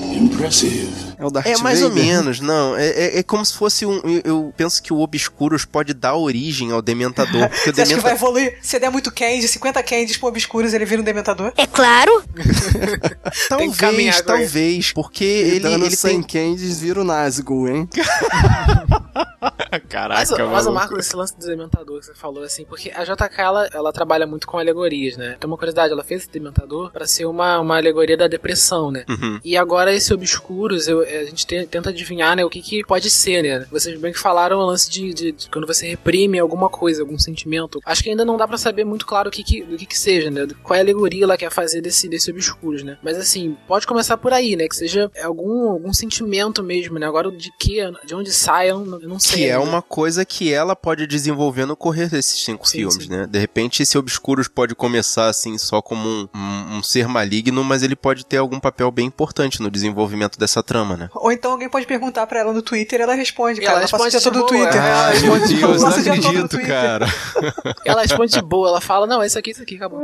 É 1.17 1.25
o 1.25 1.31
Darth 1.31 1.47
É 1.47 1.57
mais 1.59 1.81
ou 1.83 1.91
Vader? 1.91 2.05
menos, 2.05 2.41
não. 2.41 2.77
É, 2.77 2.89
é, 2.89 3.19
é 3.19 3.23
como 3.23 3.45
se 3.47 3.55
fosse 3.55 3.87
um. 3.87 4.01
Eu, 4.25 4.53
penso 4.57 4.83
que 4.83 4.93
o 4.93 4.99
Obscuros 4.99 5.65
pode 5.65 5.95
dar 5.95 6.17
origem 6.17 6.73
ao 6.73 6.83
Dementador. 6.83 7.49
Porque 7.49 7.71
o 7.71 7.75
Você 7.75 7.83
acha 7.83 7.95
que 7.95 8.01
vai 8.01 8.13
evoluir? 8.15 8.59
Se 8.61 8.81
der 8.81 8.91
muito 8.91 9.13
candy, 9.13 9.47
50 9.47 9.81
candies 9.85 10.17
pro 10.17 10.29
Obscuros, 10.29 10.75
ele 10.75 10.85
vira 10.85 11.01
um 11.01 11.05
Dementador? 11.05 11.53
É 11.57 11.67
claro. 11.69 12.25
Talvez, 13.49 14.21
talvez. 14.23 14.93
Porque 14.93 15.25
E 15.25 15.51
ele, 15.51 15.61
dando 15.61 15.85
ele 15.87 15.95
100 15.97 16.23
tem. 16.23 16.51
candies 16.51 16.81
vira 16.81 17.01
o 17.01 17.05
Nazgûl, 17.05 17.69
hein? 17.69 17.89
Caraca, 19.89 20.19
Mas, 20.21 20.31
mas 20.51 20.67
o. 20.67 20.73
Marco, 20.73 20.99
esse 20.99 21.15
lance 21.15 21.37
do 21.39 21.47
Dementador 21.47 22.01
que 22.01 22.07
você 22.07 22.15
falou, 22.15 22.43
assim, 22.43 22.65
porque 22.65 22.91
a 22.95 23.05
JK, 23.05 23.39
ela, 23.39 23.69
ela 23.73 23.93
trabalha 24.01 24.27
muito 24.27 24.47
com 24.47 24.59
alegorias, 24.59 25.17
né? 25.19 25.37
Tem 25.39 25.47
uma 25.47 25.59
curiosidade, 25.59 25.93
ela 25.93 26.03
fez 26.03 26.23
esse 26.23 26.31
Dementador 26.31 26.91
pra 26.91 27.07
ser 27.07 27.27
uma, 27.27 27.61
uma 27.61 27.77
alegoria 27.77 28.17
da 28.17 28.27
depressão, 28.27 28.91
né? 28.91 29.05
Uhum. 29.09 29.39
E 29.45 29.57
agora 29.59 29.95
esse 29.95 30.13
Obscuros, 30.15 30.89
eu- 30.89 31.01
a 31.03 31.25
gente 31.25 31.47
te- 31.47 31.67
tenta 31.67 31.91
adivinhar, 31.91 32.35
né, 32.35 32.43
o 32.45 32.49
que 32.49 32.63
que 32.63 32.83
pode 32.85 33.11
ser, 33.11 33.43
né? 33.43 33.67
Vocês 33.71 33.99
bem 34.01 34.11
que 34.13 34.19
falaram 34.19 34.59
o 34.59 34.65
lance 34.67 34.89
de, 34.91 35.13
de- 35.13 35.33
de 35.33 35.51
quando 35.51 35.67
você 35.67 35.87
reprime 35.89 36.39
alguma 36.39 36.71
coisa, 36.71 37.03
algum 37.03 37.19
sentimento. 37.19 37.79
Acho 37.85 38.03
que 38.03 38.09
ainda 38.11 38.25
não 38.25 38.37
dá 38.39 38.49
pra 38.49 38.57
saber 38.57 38.85
muito 38.85 39.05
claro 39.05 39.29
o 39.29 39.33
que 39.33 39.45
que, 39.45 39.63
do 39.63 39.77
que 39.77 39.85
que 39.85 39.99
seja, 39.99 40.31
né? 40.31 40.47
Qual 40.63 40.75
é 40.75 40.81
a 40.81 40.83
alegoria 40.83 41.25
ela 41.25 41.37
quer 41.37 41.51
fazer 41.51 41.83
desse, 41.83 42.09
desse 42.09 42.31
Obscuros, 42.31 42.83
né? 42.83 42.97
Mas 43.03 43.19
assim, 43.19 43.55
pode 43.69 43.87
começar 43.87 44.17
por 44.17 44.33
aí, 44.33 44.57
né? 44.57 44.67
Que 44.67 44.77
seja 44.77 45.11
algum, 45.23 45.69
algum 45.69 45.93
sentimento 45.93 46.63
mesmo, 46.63 46.99
né? 46.99 47.07
Agora 47.07 47.31
de 47.31 47.51
que, 47.59 47.81
de 48.07 48.15
onde 48.15 48.33
sai, 48.33 48.71
eu 48.71 48.79
não, 48.81 48.99
eu 49.01 49.09
não 49.09 49.19
sei. 49.21 49.45
Que 49.45 49.51
é 49.51 49.59
uma 49.59 49.83
coisa 49.83 50.25
que 50.25 50.51
ela 50.53 50.75
pode 50.75 51.07
desenvolver 51.07 51.67
no 51.67 51.77
correr 51.77 52.09
desses 52.09 52.43
cinco 52.45 52.67
Sim, 52.69 52.79
filmes, 52.79 53.05
sim. 53.05 53.11
né? 53.11 53.27
De 53.29 53.39
repente, 53.39 53.83
esse 53.91 53.99
Obscuros 53.99 54.47
pode 54.47 54.73
começar 54.77 55.27
assim 55.27 55.59
só 55.59 55.83
como 55.83 56.09
um, 56.09 56.29
um- 56.33 56.77
um 56.79 56.83
ser 56.83 57.09
maligno, 57.09 57.65
mas 57.65 57.83
ele 57.83 57.97
pode 57.97 58.25
ter 58.25 58.37
algum 58.37 58.61
papel 58.61 58.89
bem 58.93 59.07
importante 59.07 59.61
no 59.61 59.69
desenvolvimento 59.69 60.39
dessa 60.39 60.63
trama, 60.63 60.97
né? 60.97 61.11
Ou 61.13 61.33
então 61.33 61.51
alguém 61.51 61.69
pode 61.69 61.87
perguntar 61.87 62.25
pra 62.29 62.39
ela 62.39 62.53
no 62.53 62.63
Twitter 62.63 63.01
e 63.01 63.03
ela 63.03 63.15
responde, 63.15 63.61
cara. 63.61 63.73
ela 63.73 63.81
Ela, 63.81 63.89
passa 63.91 64.03
o 64.03 64.05
responde 64.05 64.23
dia 64.23 64.31
todo 64.31 64.35
no 64.35 64.47
boa, 64.47 64.49
Twitter. 64.71 64.81
é. 64.81 64.89
Ela 64.91 65.07
Ai, 65.09 65.19
meu 65.21 65.33
responde- 65.35 65.55
Deus, 65.61 65.83
não 65.83 65.91
passa 65.91 66.01
acredito, 66.01 66.49
Twitter. 66.49 66.67
cara. 66.69 67.07
Ela 67.85 68.03
responde 68.03 68.33
de 68.33 68.43
boa, 68.43 68.69
ela 68.69 68.81
fala, 68.81 69.07
não, 69.09 69.21
é 69.23 69.27
isso 69.27 69.39
aqui, 69.39 69.51
isso 69.51 69.63
aqui, 69.63 69.75
acabou. 69.77 70.01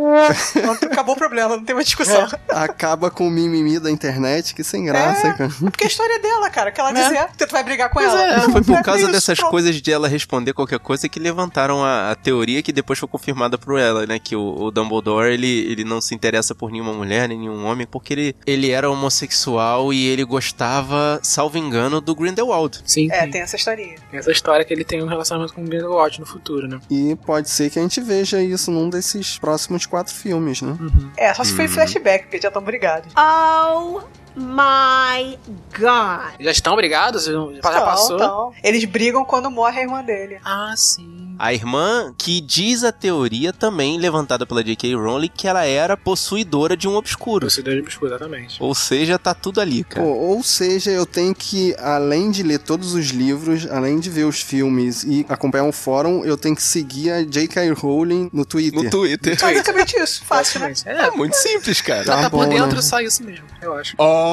Pronto, 0.53 0.85
Acabou 0.87 1.14
o 1.14 1.18
problema, 1.18 1.57
não 1.57 1.64
tem 1.64 1.75
mais 1.75 1.87
discussão. 1.87 2.27
Acaba 2.49 3.11
com 3.11 3.29
o 3.29 3.31
mimimi 3.31 3.79
da 3.79 3.90
internet, 3.90 4.55
que 4.55 4.64
sem 4.64 4.85
graça, 4.85 5.33
cara. 5.35 5.51
Porque 5.61 5.85
a 5.85 5.87
história 5.87 6.14
é 6.14 6.18
dela, 6.18 6.51
cara. 6.51 6.70
O 6.70 6.72
que 6.72 6.81
ela 6.81 6.90
dizer, 6.92 7.29
tu 7.38 7.53
vai 7.53 7.62
brigar 7.62 7.88
com 7.90 8.01
Pois 8.01 8.09
ela. 8.12 8.22
é, 8.22 8.40
Foi 8.51 8.62
por 8.64 8.75
É 8.77 8.83
causa 8.83 9.07
dessas 9.09 9.38
pronto. 9.38 9.51
coisas 9.51 9.77
de 9.81 9.92
ela 9.92 10.09
responder 10.09 10.53
qualquer 10.53 10.79
coisa 10.81 11.09
que 11.09 11.20
levantaram 11.20 11.85
a, 11.85 12.11
a 12.11 12.14
teoria 12.16 12.62
que 12.62 12.72
depois 12.72 12.99
foi 12.99 13.09
confirmada 13.09 13.59
por 13.59 13.76
ela, 13.79 14.07
né? 14.07 14.19
Que 14.19 14.35
o, 14.37 14.43
o 14.65 14.71
Dumbledore, 14.71 15.33
ele, 15.33 15.47
ele 15.71 15.85
não 15.85 16.01
se 16.01 16.15
interessa 16.15 16.55
por 16.55 16.71
nenhuma 16.71 16.93
mulher, 16.93 17.29
nem 17.29 17.39
nenhum 17.39 17.65
homem, 17.65 17.87
porque 17.87 18.12
ele, 18.12 18.37
ele 18.47 18.71
era 18.71 18.91
homossexual 18.91 19.93
e 19.93 20.07
ele 20.07 20.25
gostava, 20.25 21.21
salvo 21.23 21.59
engano, 21.59 22.01
do 22.01 22.15
Grindelwald. 22.15 22.81
Sim, 22.85 23.09
É, 23.11 23.25
sim. 23.25 23.31
tem 23.31 23.41
essa 23.43 23.57
historinha. 23.57 23.97
Tem 24.11 24.19
essa 24.19 24.31
história 24.31 24.65
que 24.65 24.73
ele 24.73 24.85
tem 24.85 25.03
um 25.03 25.07
relacionamento 25.07 25.55
com 25.55 25.62
o 25.62 25.65
Grindelwald 25.65 26.21
no 26.21 26.27
futuro, 26.27 26.69
né? 26.69 26.81
E 26.91 27.17
pode 27.27 27.51
ser 27.51 27.71
que 27.71 27.79
a 27.79 27.83
gente 27.83 28.01
veja 28.01 28.43
isso 28.43 28.71
num 28.71 28.89
desses 28.89 29.39
próximos 29.39 29.87
quatro 29.87 30.15
filmes, 30.15 30.62
né? 30.62 30.77
É, 31.17 31.33
só 31.35 31.45
se 31.45 31.55
foi 31.55 31.69
flashback, 31.69 32.25
porque 32.25 32.41
já 32.41 32.49
estão 32.49 32.62
brigados. 32.62 33.12
Oh 33.17 34.01
my 34.37 35.38
god. 35.79 36.35
Já 36.40 36.51
estão 36.51 36.77
brigados? 36.77 37.25
Já 37.25 37.33
Então, 37.33 37.61
passou? 37.61 38.16
então. 38.16 38.53
Eles 38.62 38.85
brigam 38.85 39.25
quando 39.25 39.51
morre 39.51 39.81
a 39.81 39.83
irmã 39.83 40.03
dele. 40.05 40.38
Ah, 40.44 40.75
sim. 40.77 41.14
A 41.38 41.53
irmã 41.53 42.14
que 42.16 42.40
diz 42.40 42.83
a 42.83 42.90
teoria 42.90 43.53
também 43.53 43.99
levantada 43.99 44.46
pela 44.46 44.64
J.K. 44.64 44.94
Rowling 44.94 45.29
que 45.29 45.46
ela 45.46 45.66
era 45.66 45.94
possuidora 45.94 46.75
de 46.75 46.88
um 46.88 46.96
obscuro. 46.96 47.40
Torcedor 47.42 47.75
de 47.75 47.81
Obscuro, 47.81 48.11
exatamente. 48.11 48.57
Ou 48.62 48.75
seja, 48.75 49.18
tá 49.18 49.35
tudo 49.35 49.61
ali, 49.61 49.85
Pô, 49.85 49.90
cara. 49.96 50.07
ou 50.07 50.42
seja, 50.42 50.90
eu 50.90 51.05
tenho 51.05 51.35
que, 51.35 51.77
além 51.79 52.31
de 52.31 52.42
ler 52.42 52.59
todos 52.61 52.94
os 52.94 53.09
livros, 53.09 53.70
além 53.70 54.01
de 54.01 54.09
ver 54.09 54.25
os 54.25 54.40
filmes 54.40 55.03
e 55.05 55.27
acompanhar 55.29 55.64
um 55.64 55.72
fórum, 55.72 56.25
eu 56.25 56.38
tenho 56.38 56.57
que 56.57 56.62
seguir 56.62 57.11
a 57.11 57.22
J.K. 57.22 57.70
Rowling 57.75 58.31
no 58.33 58.46
Twitter. 58.46 58.83
No 58.85 58.88
Twitter. 58.90 59.38
Basicamente 59.38 59.94
isso, 60.01 60.25
fácil, 60.25 60.61
né? 60.61 60.72
É, 60.87 60.92
É 61.03 61.11
muito 61.11 61.35
simples, 61.37 61.83
cara. 61.83 62.03
Tá 62.03 62.22
tá, 62.22 62.31
por 62.31 62.46
bom, 62.46 62.49
dentro 62.49 62.77
né? 62.77 62.81
sai 62.83 63.05
isso 63.05 63.22
mesmo, 63.22 63.44
eu 63.61 63.75
acho. 63.75 63.94
Oh, 63.99 64.26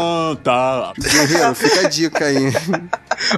tá. 0.43 0.93
Guerreiro, 0.97 1.55
fica 1.55 1.81
a 1.81 1.89
dica 1.89 2.25
aí. 2.25 2.51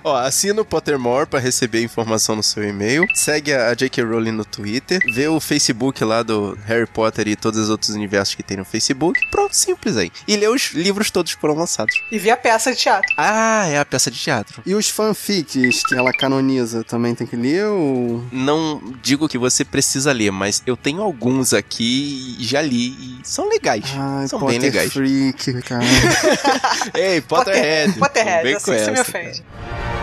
Ó, 0.03 0.15
assina 0.15 0.61
o 0.61 0.65
Pottermore 0.65 1.27
pra 1.27 1.39
receber 1.39 1.83
informação 1.83 2.35
no 2.35 2.43
seu 2.43 2.63
e-mail. 2.63 3.05
Segue 3.13 3.53
a 3.53 3.73
J.K. 3.73 4.03
Rowling 4.03 4.31
no 4.31 4.45
Twitter. 4.45 4.99
Vê 5.13 5.27
o 5.27 5.39
Facebook 5.39 6.03
lá 6.03 6.23
do 6.23 6.57
Harry 6.65 6.87
Potter 6.87 7.27
e 7.27 7.35
todos 7.35 7.59
os 7.59 7.69
outros 7.69 7.91
universos 7.91 8.35
que 8.35 8.43
tem 8.43 8.57
no 8.57 8.65
Facebook. 8.65 9.19
Pronto, 9.29 9.55
simples 9.55 9.97
aí. 9.97 10.11
E 10.27 10.35
lê 10.35 10.47
os 10.47 10.71
livros 10.73 11.11
todos 11.11 11.33
que 11.33 11.41
foram 11.41 11.55
lançados. 11.55 11.95
E 12.11 12.17
vi 12.17 12.29
a 12.29 12.37
peça 12.37 12.71
de 12.71 12.77
teatro. 12.77 13.13
Ah, 13.17 13.67
é 13.67 13.79
a 13.79 13.85
peça 13.85 14.09
de 14.09 14.19
teatro. 14.19 14.61
E 14.65 14.73
os 14.73 14.89
fanfics 14.89 15.83
que 15.83 15.95
ela 15.95 16.11
canoniza, 16.11 16.83
também 16.83 17.15
tem 17.15 17.27
que 17.27 17.35
ler 17.35 17.65
ou... 17.65 18.23
Não 18.31 18.81
digo 19.01 19.27
que 19.27 19.37
você 19.37 19.63
precisa 19.63 20.11
ler, 20.11 20.31
mas 20.31 20.61
eu 20.65 20.75
tenho 20.75 21.01
alguns 21.01 21.53
aqui 21.53 22.35
e 22.39 22.43
já 22.43 22.61
li 22.61 22.89
e 22.89 23.19
são 23.23 23.49
legais. 23.49 23.85
Ai, 23.95 24.27
são 24.27 24.39
Potter 24.39 24.59
bem 24.59 24.69
legais. 24.69 24.93
Freak, 24.93 25.61
cara. 25.61 25.83
Ei, 26.95 27.21
Potterhead. 27.21 27.93
Potterhead, 27.99 28.43
Vem 28.43 28.55
assim 28.55 28.71
com 28.71 28.77
você 28.77 28.91
me 28.91 28.99
essa, 28.99 29.01
ofende. 29.01 29.43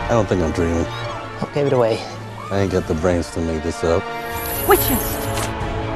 I 0.09 0.13
don't 0.13 0.27
think 0.27 0.41
I'm 0.43 0.51
dreaming. 0.51 0.85
I 1.41 1.45
Give 1.53 1.67
it 1.67 1.73
away. 1.73 1.99
I 2.51 2.61
ain't 2.61 2.71
got 2.71 2.85
the 2.87 2.93
brains 2.95 3.29
to 3.31 3.39
make 3.41 3.61
this 3.63 3.83
up. 3.83 4.03
Witches 4.67 4.99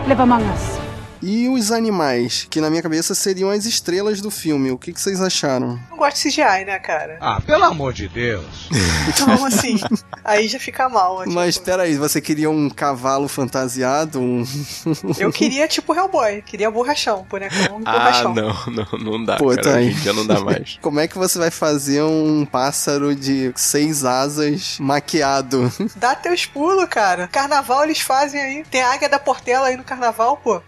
live 0.08 0.22
among 0.22 0.44
us. 0.44 0.87
E 1.22 1.48
os 1.50 1.72
animais, 1.72 2.48
que 2.50 2.62
na 2.62 2.70
minha 2.70 2.82
cabeça 2.82 3.16
seriam 3.16 3.50
as 3.50 3.66
estrelas 3.66 4.22
do 4.22 4.30
filme, 4.32 4.72
o 4.72 4.78
que, 4.78 4.94
que 4.94 5.02
vocês 5.02 5.22
acharam? 5.22 5.80
Não 5.90 5.98
gosto 5.98 6.18
de 6.24 6.30
CGI, 6.30 6.66
né, 6.66 6.78
cara? 6.80 7.18
Ah, 7.20 7.42
pelo 7.42 7.64
amor 7.64 7.94
de 7.94 8.08
Deus. 8.08 8.46
Então, 9.08 9.46
assim, 9.46 9.78
aí 10.24 10.48
já 10.50 10.60
fica 10.60 10.90
mal. 10.90 11.20
tipo, 11.20 11.32
Mas 11.32 11.58
peraí, 11.58 11.96
você 11.96 12.20
queria 12.20 12.50
um 12.50 12.70
cavalo 12.70 13.28
fantasiado? 13.30 14.20
Um... 14.20 14.44
Eu 15.18 15.32
queria 15.32 15.66
tipo 15.68 15.96
Hellboy, 15.96 16.42
queria 16.42 16.70
borrachão, 16.70 17.26
bonecão 17.30 17.82
Ah, 17.86 17.92
borrachão. 17.94 18.34
não, 18.34 18.54
não, 18.68 19.00
não 19.00 19.24
dá, 19.24 19.38
Pô, 19.38 19.48
cara. 19.50 19.62
tá 19.62 19.76
aí. 19.76 19.94
Dia 19.94 20.12
não 20.14 20.26
dá 20.28 20.42
mais. 20.42 20.78
Como 20.84 21.00
é 21.00 21.08
que 21.08 21.18
você 21.18 21.40
vai 21.40 21.50
fazer 21.50 22.04
um 22.04 22.46
pássaro 22.46 23.16
de 23.16 23.52
seis 23.56 24.04
asas 24.04 24.78
maquiado? 24.80 25.72
Dá 25.96 26.14
teus 26.14 26.46
pulos, 26.46 26.86
cara. 26.90 27.28
Carnaval 27.30 27.86
eles 27.86 28.00
fazem 28.02 28.42
aí. 28.42 28.64
Tem 28.70 28.82
a 28.82 28.92
águia 28.92 29.08
da 29.10 29.20
Portela 29.20 29.68
aí 29.68 29.78
no 29.78 29.84
carnaval, 29.86 30.36
pô. 30.38 30.62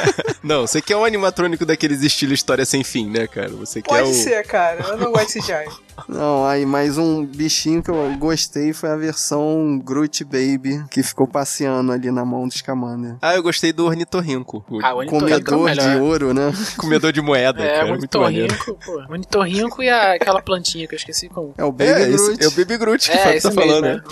Não, 0.42 0.66
você 0.66 0.80
quer 0.80 0.96
um 0.96 1.04
animatrônico 1.04 1.64
daqueles 1.64 2.02
estilo 2.02 2.32
história 2.32 2.64
sem 2.64 2.84
fim, 2.84 3.08
né, 3.08 3.26
cara? 3.26 3.50
Você 3.50 3.82
quer 3.82 3.88
Pode 3.88 4.10
o... 4.10 4.14
ser, 4.14 4.46
cara. 4.46 4.84
Eu 4.88 4.96
não 4.96 5.12
gosto 5.12 5.34
de 5.34 5.40
CGI. 5.40 5.85
Não, 6.08 6.44
aí 6.46 6.64
mais 6.66 6.98
um 6.98 7.24
bichinho 7.24 7.82
que 7.82 7.90
eu 7.90 8.14
gostei 8.18 8.72
foi 8.72 8.90
a 8.90 8.96
versão 8.96 9.78
Groot 9.82 10.24
Baby, 10.24 10.84
que 10.90 11.02
ficou 11.02 11.26
passeando 11.26 11.90
ali 11.92 12.10
na 12.10 12.24
mão 12.24 12.46
do 12.46 12.52
Scamander. 12.56 13.16
Ah, 13.20 13.34
eu 13.34 13.42
gostei 13.42 13.72
do 13.72 13.84
ornitorrinco. 13.86 14.64
O 14.68 14.78
Ah, 14.84 14.94
o 14.94 14.98
ornitorrinco 14.98 15.32
é 15.32 15.36
o 15.38 15.44
Comedor 15.44 15.74
de 15.74 15.96
ouro, 16.00 16.34
né? 16.34 16.52
comedor 16.78 17.12
de 17.12 17.20
moeda, 17.20 17.62
É, 17.62 17.80
cara. 17.80 17.86
o 17.94 17.98
Muito 17.98 18.18
maneiro. 18.20 18.52
ornitorrinco, 18.52 18.84
pô. 18.84 18.92
O 18.92 19.12
ornitorrinco 19.12 19.82
e 19.82 19.88
a, 19.88 20.12
aquela 20.14 20.42
plantinha 20.42 20.86
que 20.86 20.94
eu 20.94 20.98
esqueci 20.98 21.28
como. 21.28 21.54
É 21.56 21.64
o 21.64 21.72
Baby 21.72 21.90
É, 21.90 22.08
esse, 22.10 22.26
Groot. 22.26 22.44
é 22.44 22.48
o 22.48 22.50
Baby 22.52 22.76
Groot 22.78 23.10
que 23.10 23.16
É, 23.16 23.20
o 23.20 23.22
Fábio 23.24 23.36
esse 23.38 23.48
tá 23.48 23.54
mesmo, 23.54 23.70
falando, 23.72 23.86
é. 23.86 23.94
né? 23.96 24.02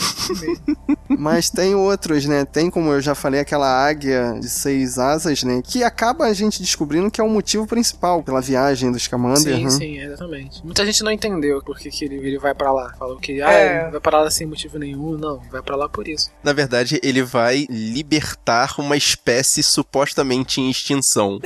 Mas 1.09 1.51
tem 1.51 1.75
outros, 1.75 2.25
né? 2.27 2.45
Tem, 2.45 2.71
como 2.71 2.91
eu 2.91 3.01
já 3.01 3.15
falei, 3.15 3.41
aquela 3.41 3.69
águia 3.87 4.37
de 4.41 4.49
seis 4.49 4.99
asas, 4.99 5.43
né? 5.43 5.61
Que 5.63 5.85
acaba 5.85 6.25
a 6.25 6.33
gente 6.33 6.61
descobrindo 6.63 7.11
que 7.11 7.21
é 7.21 7.25
o 7.25 7.29
motivo 7.29 7.67
principal 7.67 8.23
pela 8.23 8.41
viagem 8.41 8.91
do 8.91 8.99
Scamander, 8.99 9.57
Sim, 9.57 9.65
né? 9.65 9.71
sim, 9.71 9.99
exatamente. 9.99 10.65
Muita 10.65 10.85
gente 10.85 11.03
não 11.05 11.11
entendeu 11.13 11.61
por 11.75 11.81
que, 11.81 11.91
que 11.91 12.05
ele, 12.05 12.17
ele 12.17 12.39
vai 12.39 12.55
pra 12.55 12.73
lá. 12.73 12.95
Falou 12.99 13.19
que, 13.19 13.43
ah, 13.43 13.53
É. 13.53 13.83
ele 13.83 13.91
vai 13.93 14.01
pra 14.01 14.21
lá 14.23 14.31
sem 14.31 14.47
motivo 14.47 14.79
nenhum. 14.79 15.19
Não, 15.19 15.41
vai 15.51 15.61
pra 15.61 15.75
lá 15.77 15.89
por 15.89 16.07
isso. 16.07 16.31
Na 16.43 16.53
verdade, 16.53 17.01
ele 17.03 17.23
vai 17.23 17.67
libertar 17.69 18.75
uma 18.79 18.97
espécie 18.97 19.63
supostamente 19.63 20.61
em 20.61 20.71
extinção. 20.71 21.41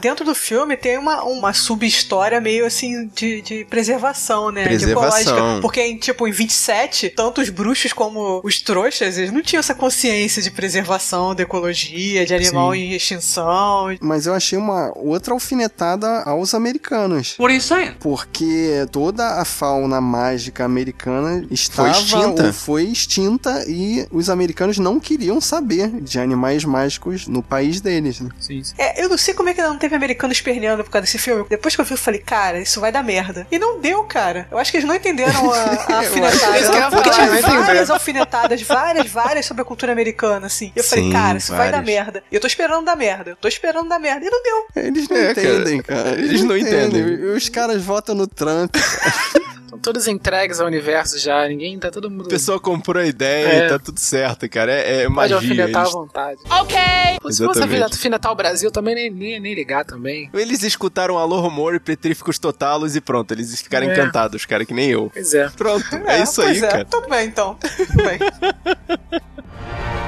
Dentro 0.00 0.24
do 0.24 0.34
filme 0.34 0.76
tem 0.76 0.98
uma, 0.98 1.22
uma 1.24 1.52
sub-história 1.52 2.40
meio 2.40 2.66
assim 2.66 3.06
de, 3.14 3.40
de 3.42 3.64
preservação, 3.66 4.50
né? 4.50 4.62
De 4.62 4.68
Preservação. 4.68 5.20
ecológica. 5.34 5.62
Porque, 5.62 5.80
em, 5.82 5.96
tipo, 5.98 6.26
em 6.28 6.30
27, 6.32 7.10
tanto 7.10 7.40
os 7.40 7.48
bruxos 7.48 7.92
como 7.92 8.40
os 8.44 8.60
trouxas, 8.60 9.16
eles 9.18 9.32
não 9.32 9.42
tinham 9.42 9.60
essa 9.60 9.74
consciência 9.74 10.42
de 10.42 10.50
preservação, 10.50 11.34
de 11.34 11.42
ecologia, 11.42 12.24
de 12.26 12.34
animal 12.34 12.72
Sim. 12.72 12.78
em 12.78 12.92
extinção. 12.94 13.96
Mas 14.00 14.26
eu 14.26 14.34
achei 14.34 14.58
uma 14.58 14.92
outra 14.96 15.32
alfinetada 15.34 16.22
aos 16.22 16.54
americanos. 16.54 17.36
What 17.38 17.44
are 17.46 17.54
you 17.54 17.60
saying? 17.60 17.94
Porque 18.00 18.86
toda 18.90 19.40
a 19.40 19.44
fauna 19.44 20.00
mágica 20.00 20.64
americana 20.64 21.44
estava 21.50 21.90
extinta. 21.90 22.46
ou 22.46 22.52
foi 22.52 22.84
extinta 22.84 23.64
e 23.68 24.06
os 24.10 24.28
americanos 24.28 24.78
não 24.78 24.98
queriam 24.98 25.40
saber 25.40 25.88
de 26.00 26.18
animais 26.18 26.64
mágicos 26.64 27.26
no 27.26 27.42
país 27.42 27.80
deles. 27.80 28.20
Né? 28.20 28.30
Sim, 28.38 28.62
sim. 28.64 28.74
É, 28.78 29.02
eu 29.02 29.08
não 29.08 29.18
sei 29.18 29.34
como 29.34 29.48
é 29.48 29.54
que 29.54 29.62
não 29.62 29.78
teve 29.78 29.94
americano 29.94 30.32
esperneando 30.32 30.84
por 30.84 30.90
causa 30.90 31.04
desse 31.06 31.18
filme. 31.18 31.44
Depois 31.48 31.74
que 31.74 31.80
eu 31.80 31.84
vi, 31.84 31.92
eu 31.92 31.98
falei, 31.98 32.20
cara, 32.20 32.60
isso 32.60 32.80
vai 32.80 32.90
dar 32.92 33.02
merda. 33.02 33.46
E 33.50 33.58
não 33.58 33.80
deu, 33.80 34.02
cara. 34.04 34.46
Eu 34.50 34.58
acho 34.58 34.70
que 34.70 34.78
eles 34.78 34.88
não 34.88 34.94
entenderam 34.94 35.50
a, 35.52 35.56
a 35.88 35.96
alfinetada. 35.98 36.90
Porque 36.90 37.10
tinha 37.10 37.26
várias 37.62 37.90
alfinetadas, 37.90 38.62
várias, 38.62 39.06
várias 39.10 39.46
sobre 39.46 39.62
a 39.62 39.64
cultura 39.64 39.92
americana, 39.92 40.46
assim. 40.46 40.72
Eu 40.74 40.84
falei, 40.84 41.04
Sim, 41.04 41.12
cara, 41.12 41.38
isso 41.38 41.52
vai 41.52 41.70
dar 41.70 41.78
várias. 41.78 41.86
merda. 41.96 42.22
E 42.30 42.34
eu 42.34 42.40
tô 42.40 42.46
esperando 42.46 42.84
dar 42.84 42.96
merda. 42.96 43.30
Eu 43.30 43.36
tô 43.36 43.48
esperando 43.48 43.88
dar 43.88 43.98
merda. 43.98 44.26
E 44.26 44.30
não 44.30 44.42
deu. 44.42 44.82
Eles 44.84 45.08
não 45.08 45.16
É, 45.16 45.34
cara, 45.34 45.48
entendem, 45.48 45.82
cara. 45.82 46.10
eles 46.20 46.44
não 46.44 46.56
entendem. 46.56 47.04
Os 47.34 47.48
caras 47.48 47.82
votam 47.82 48.14
no 48.14 48.26
Trump. 48.26 48.74
todos 49.82 50.06
entregues 50.06 50.60
ao 50.60 50.66
universo 50.66 51.18
já, 51.18 51.46
ninguém 51.48 51.78
tá 51.78 51.90
todo 51.90 52.10
mundo. 52.10 52.26
A 52.26 52.28
pessoa 52.28 52.60
comprou 52.60 53.02
a 53.02 53.06
ideia 53.06 53.46
É. 53.46 53.66
e 53.66 53.68
tá 53.70 53.78
tudo 53.78 53.98
certo, 53.98 54.46
cara. 54.48 54.70
É, 54.72 54.78
é 54.78 55.02
Pode 55.04 55.14
magia. 55.14 55.36
alfinetar 55.36 55.82
Eles, 55.82 55.94
à 55.94 55.98
vontade. 55.98 56.38
Ok. 56.50 56.76
Se 56.76 57.20
fosse 57.22 57.42
Exatamente. 57.42 57.82
alfinetar 57.84 58.32
o 58.32 58.34
Brasil, 58.34 58.70
também 58.70 58.94
nem, 58.94 59.10
nem, 59.10 59.40
nem 59.40 59.54
ligar 59.54 59.84
também. 59.84 60.28
eles 60.34 60.62
escutaram 60.62 61.16
Alô 61.16 61.40
Rumor 61.40 61.74
e 61.74 61.80
Petríficos 61.80 62.38
Totalos 62.38 62.94
e 62.96 63.00
pronto, 63.00 63.32
eles 63.32 63.60
ficaram 63.62 63.88
É. 63.88 63.92
encantados, 63.92 64.44
cara, 64.44 64.64
que 64.66 64.74
nem 64.74 64.90
eu. 64.90 65.10
Pois 65.12 65.32
é. 65.32 65.48
Pronto, 65.50 65.84
é, 66.06 66.22
isso 66.22 66.42
pois 66.42 66.62
aí, 66.62 66.68
é. 66.68 66.70
cara. 66.70 66.84
Tudo 66.84 67.08
bem, 67.08 67.26
então. 67.26 67.56
Tudo 67.76 68.02
bem. 68.02 68.18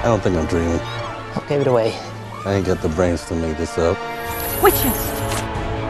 I 0.05 0.07
don't 0.07 0.23
think 0.23 0.37
I'm 0.37 0.47
dreaming. 0.47 0.81
Give 1.49 1.61
it 1.61 1.69
away. 1.69 1.95
I 2.45 2.57
ain't 2.57 2.67
got 2.69 2.81
the 2.83 2.89
brains 2.89 3.23
to 3.29 3.35
make 3.35 3.55
this 3.57 3.79
up. 3.79 3.97
Witches 4.63 4.93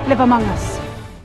live 0.07 0.21
among 0.23 0.43
us. 0.53 0.82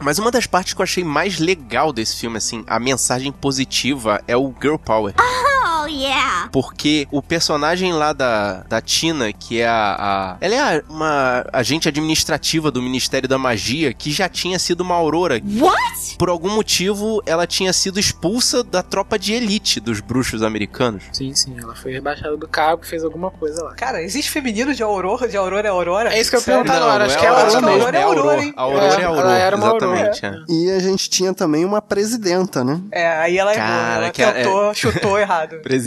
Mas 0.08 0.20
uma 0.20 0.32
das 0.32 0.48
partes 0.48 0.74
que 0.74 0.80
eu 0.80 0.86
achei 0.86 1.04
mais 1.04 1.38
legal 1.38 1.92
desse 1.92 2.16
filme, 2.16 2.38
assim, 2.38 2.64
a 2.66 2.80
mensagem 2.80 3.30
positiva 3.30 4.24
é 4.26 4.38
o 4.38 4.54
Girl 4.62 4.78
Power. 4.78 5.14
Oh, 5.20 5.77
yeah. 5.98 6.50
Porque 6.52 7.08
o 7.12 7.22
personagem 7.22 7.94
lá 7.94 8.14
da, 8.14 8.64
da 8.70 8.82
Tina, 8.82 9.32
que 9.34 9.60
é 9.62 9.68
a, 9.68 9.96
a- 10.00 10.38
Ela 10.42 10.56
é 10.56 10.60
a- 10.78 10.84
uma 10.90 11.46
agente 11.54 11.88
administrativa 11.88 12.72
do 12.72 12.82
Ministério 12.82 13.28
da 13.28 13.38
Magia, 13.38 13.94
que 13.94 14.12
já 14.12 14.28
tinha 14.30 14.58
sido 14.60 14.82
uma 14.82 14.96
aurora. 14.96 15.42
What? 15.60 16.16
Por 16.18 16.30
algum 16.30 16.50
motivo, 16.50 17.22
ela 17.26 17.46
tinha 17.48 17.72
sido 17.74 18.00
expulsa 18.00 18.64
da 18.64 18.82
tropa 18.82 19.18
de 19.20 19.34
elite 19.34 19.80
dos 19.80 20.00
bruxos 20.00 20.42
americanos. 20.44 21.04
Sim, 21.12 21.34
sim, 21.36 21.56
ela 21.60 21.76
foi 21.76 21.92
rebaixada 21.94 22.36
do 22.38 22.48
cargo 22.48 22.84
e 22.84 22.88
fez 22.88 23.04
alguma 23.04 23.30
coisa 23.32 23.64
lá. 23.64 23.76
Cara, 23.76 24.02
existe 24.02 24.32
feminino 24.32 24.74
de 24.74 24.82
Aurora, 24.84 25.28
de 25.28 25.38
Aurora 25.38 25.68
é 25.68 25.72
Aurora? 25.72 26.14
É 26.14 26.20
isso 26.20 26.30
que 26.30 26.38
eu 26.38 26.42
perguntar 26.42 26.78
agora, 26.78 27.06
acho 27.06 27.18
que 27.18 27.26
é 27.26 27.28
Aurora 27.30 27.62
mesmo. 27.62 27.68
Aurora 27.70 27.98
é 27.98 28.04
Aurora, 28.04 28.44
hein? 28.44 28.54
A 28.56 28.62
Aurora 28.62 28.86
é, 28.86 29.02
É, 29.02 29.04
Aurora, 29.06 29.38
era 29.38 29.56
uma 29.56 29.68
Aurora, 29.68 30.10
exatamente. 30.12 30.26
é. 30.26 30.54
E 30.54 30.72
a 30.72 30.80
gente 30.80 31.10
tinha 31.10 31.34
também 31.34 31.66
uma 31.66 31.82
presidenta, 31.82 32.64
né? 32.64 32.82
É, 32.92 33.08
aí 33.08 33.38
ela 33.38 33.54
errou, 33.54 33.66
Cara, 33.68 33.96
ela 34.04 34.10
que 34.12 34.22
é- 34.24 34.32
tentou, 34.32 34.74
chutou 34.74 35.20
errado. 35.20 35.60
Presidenta 35.62 35.87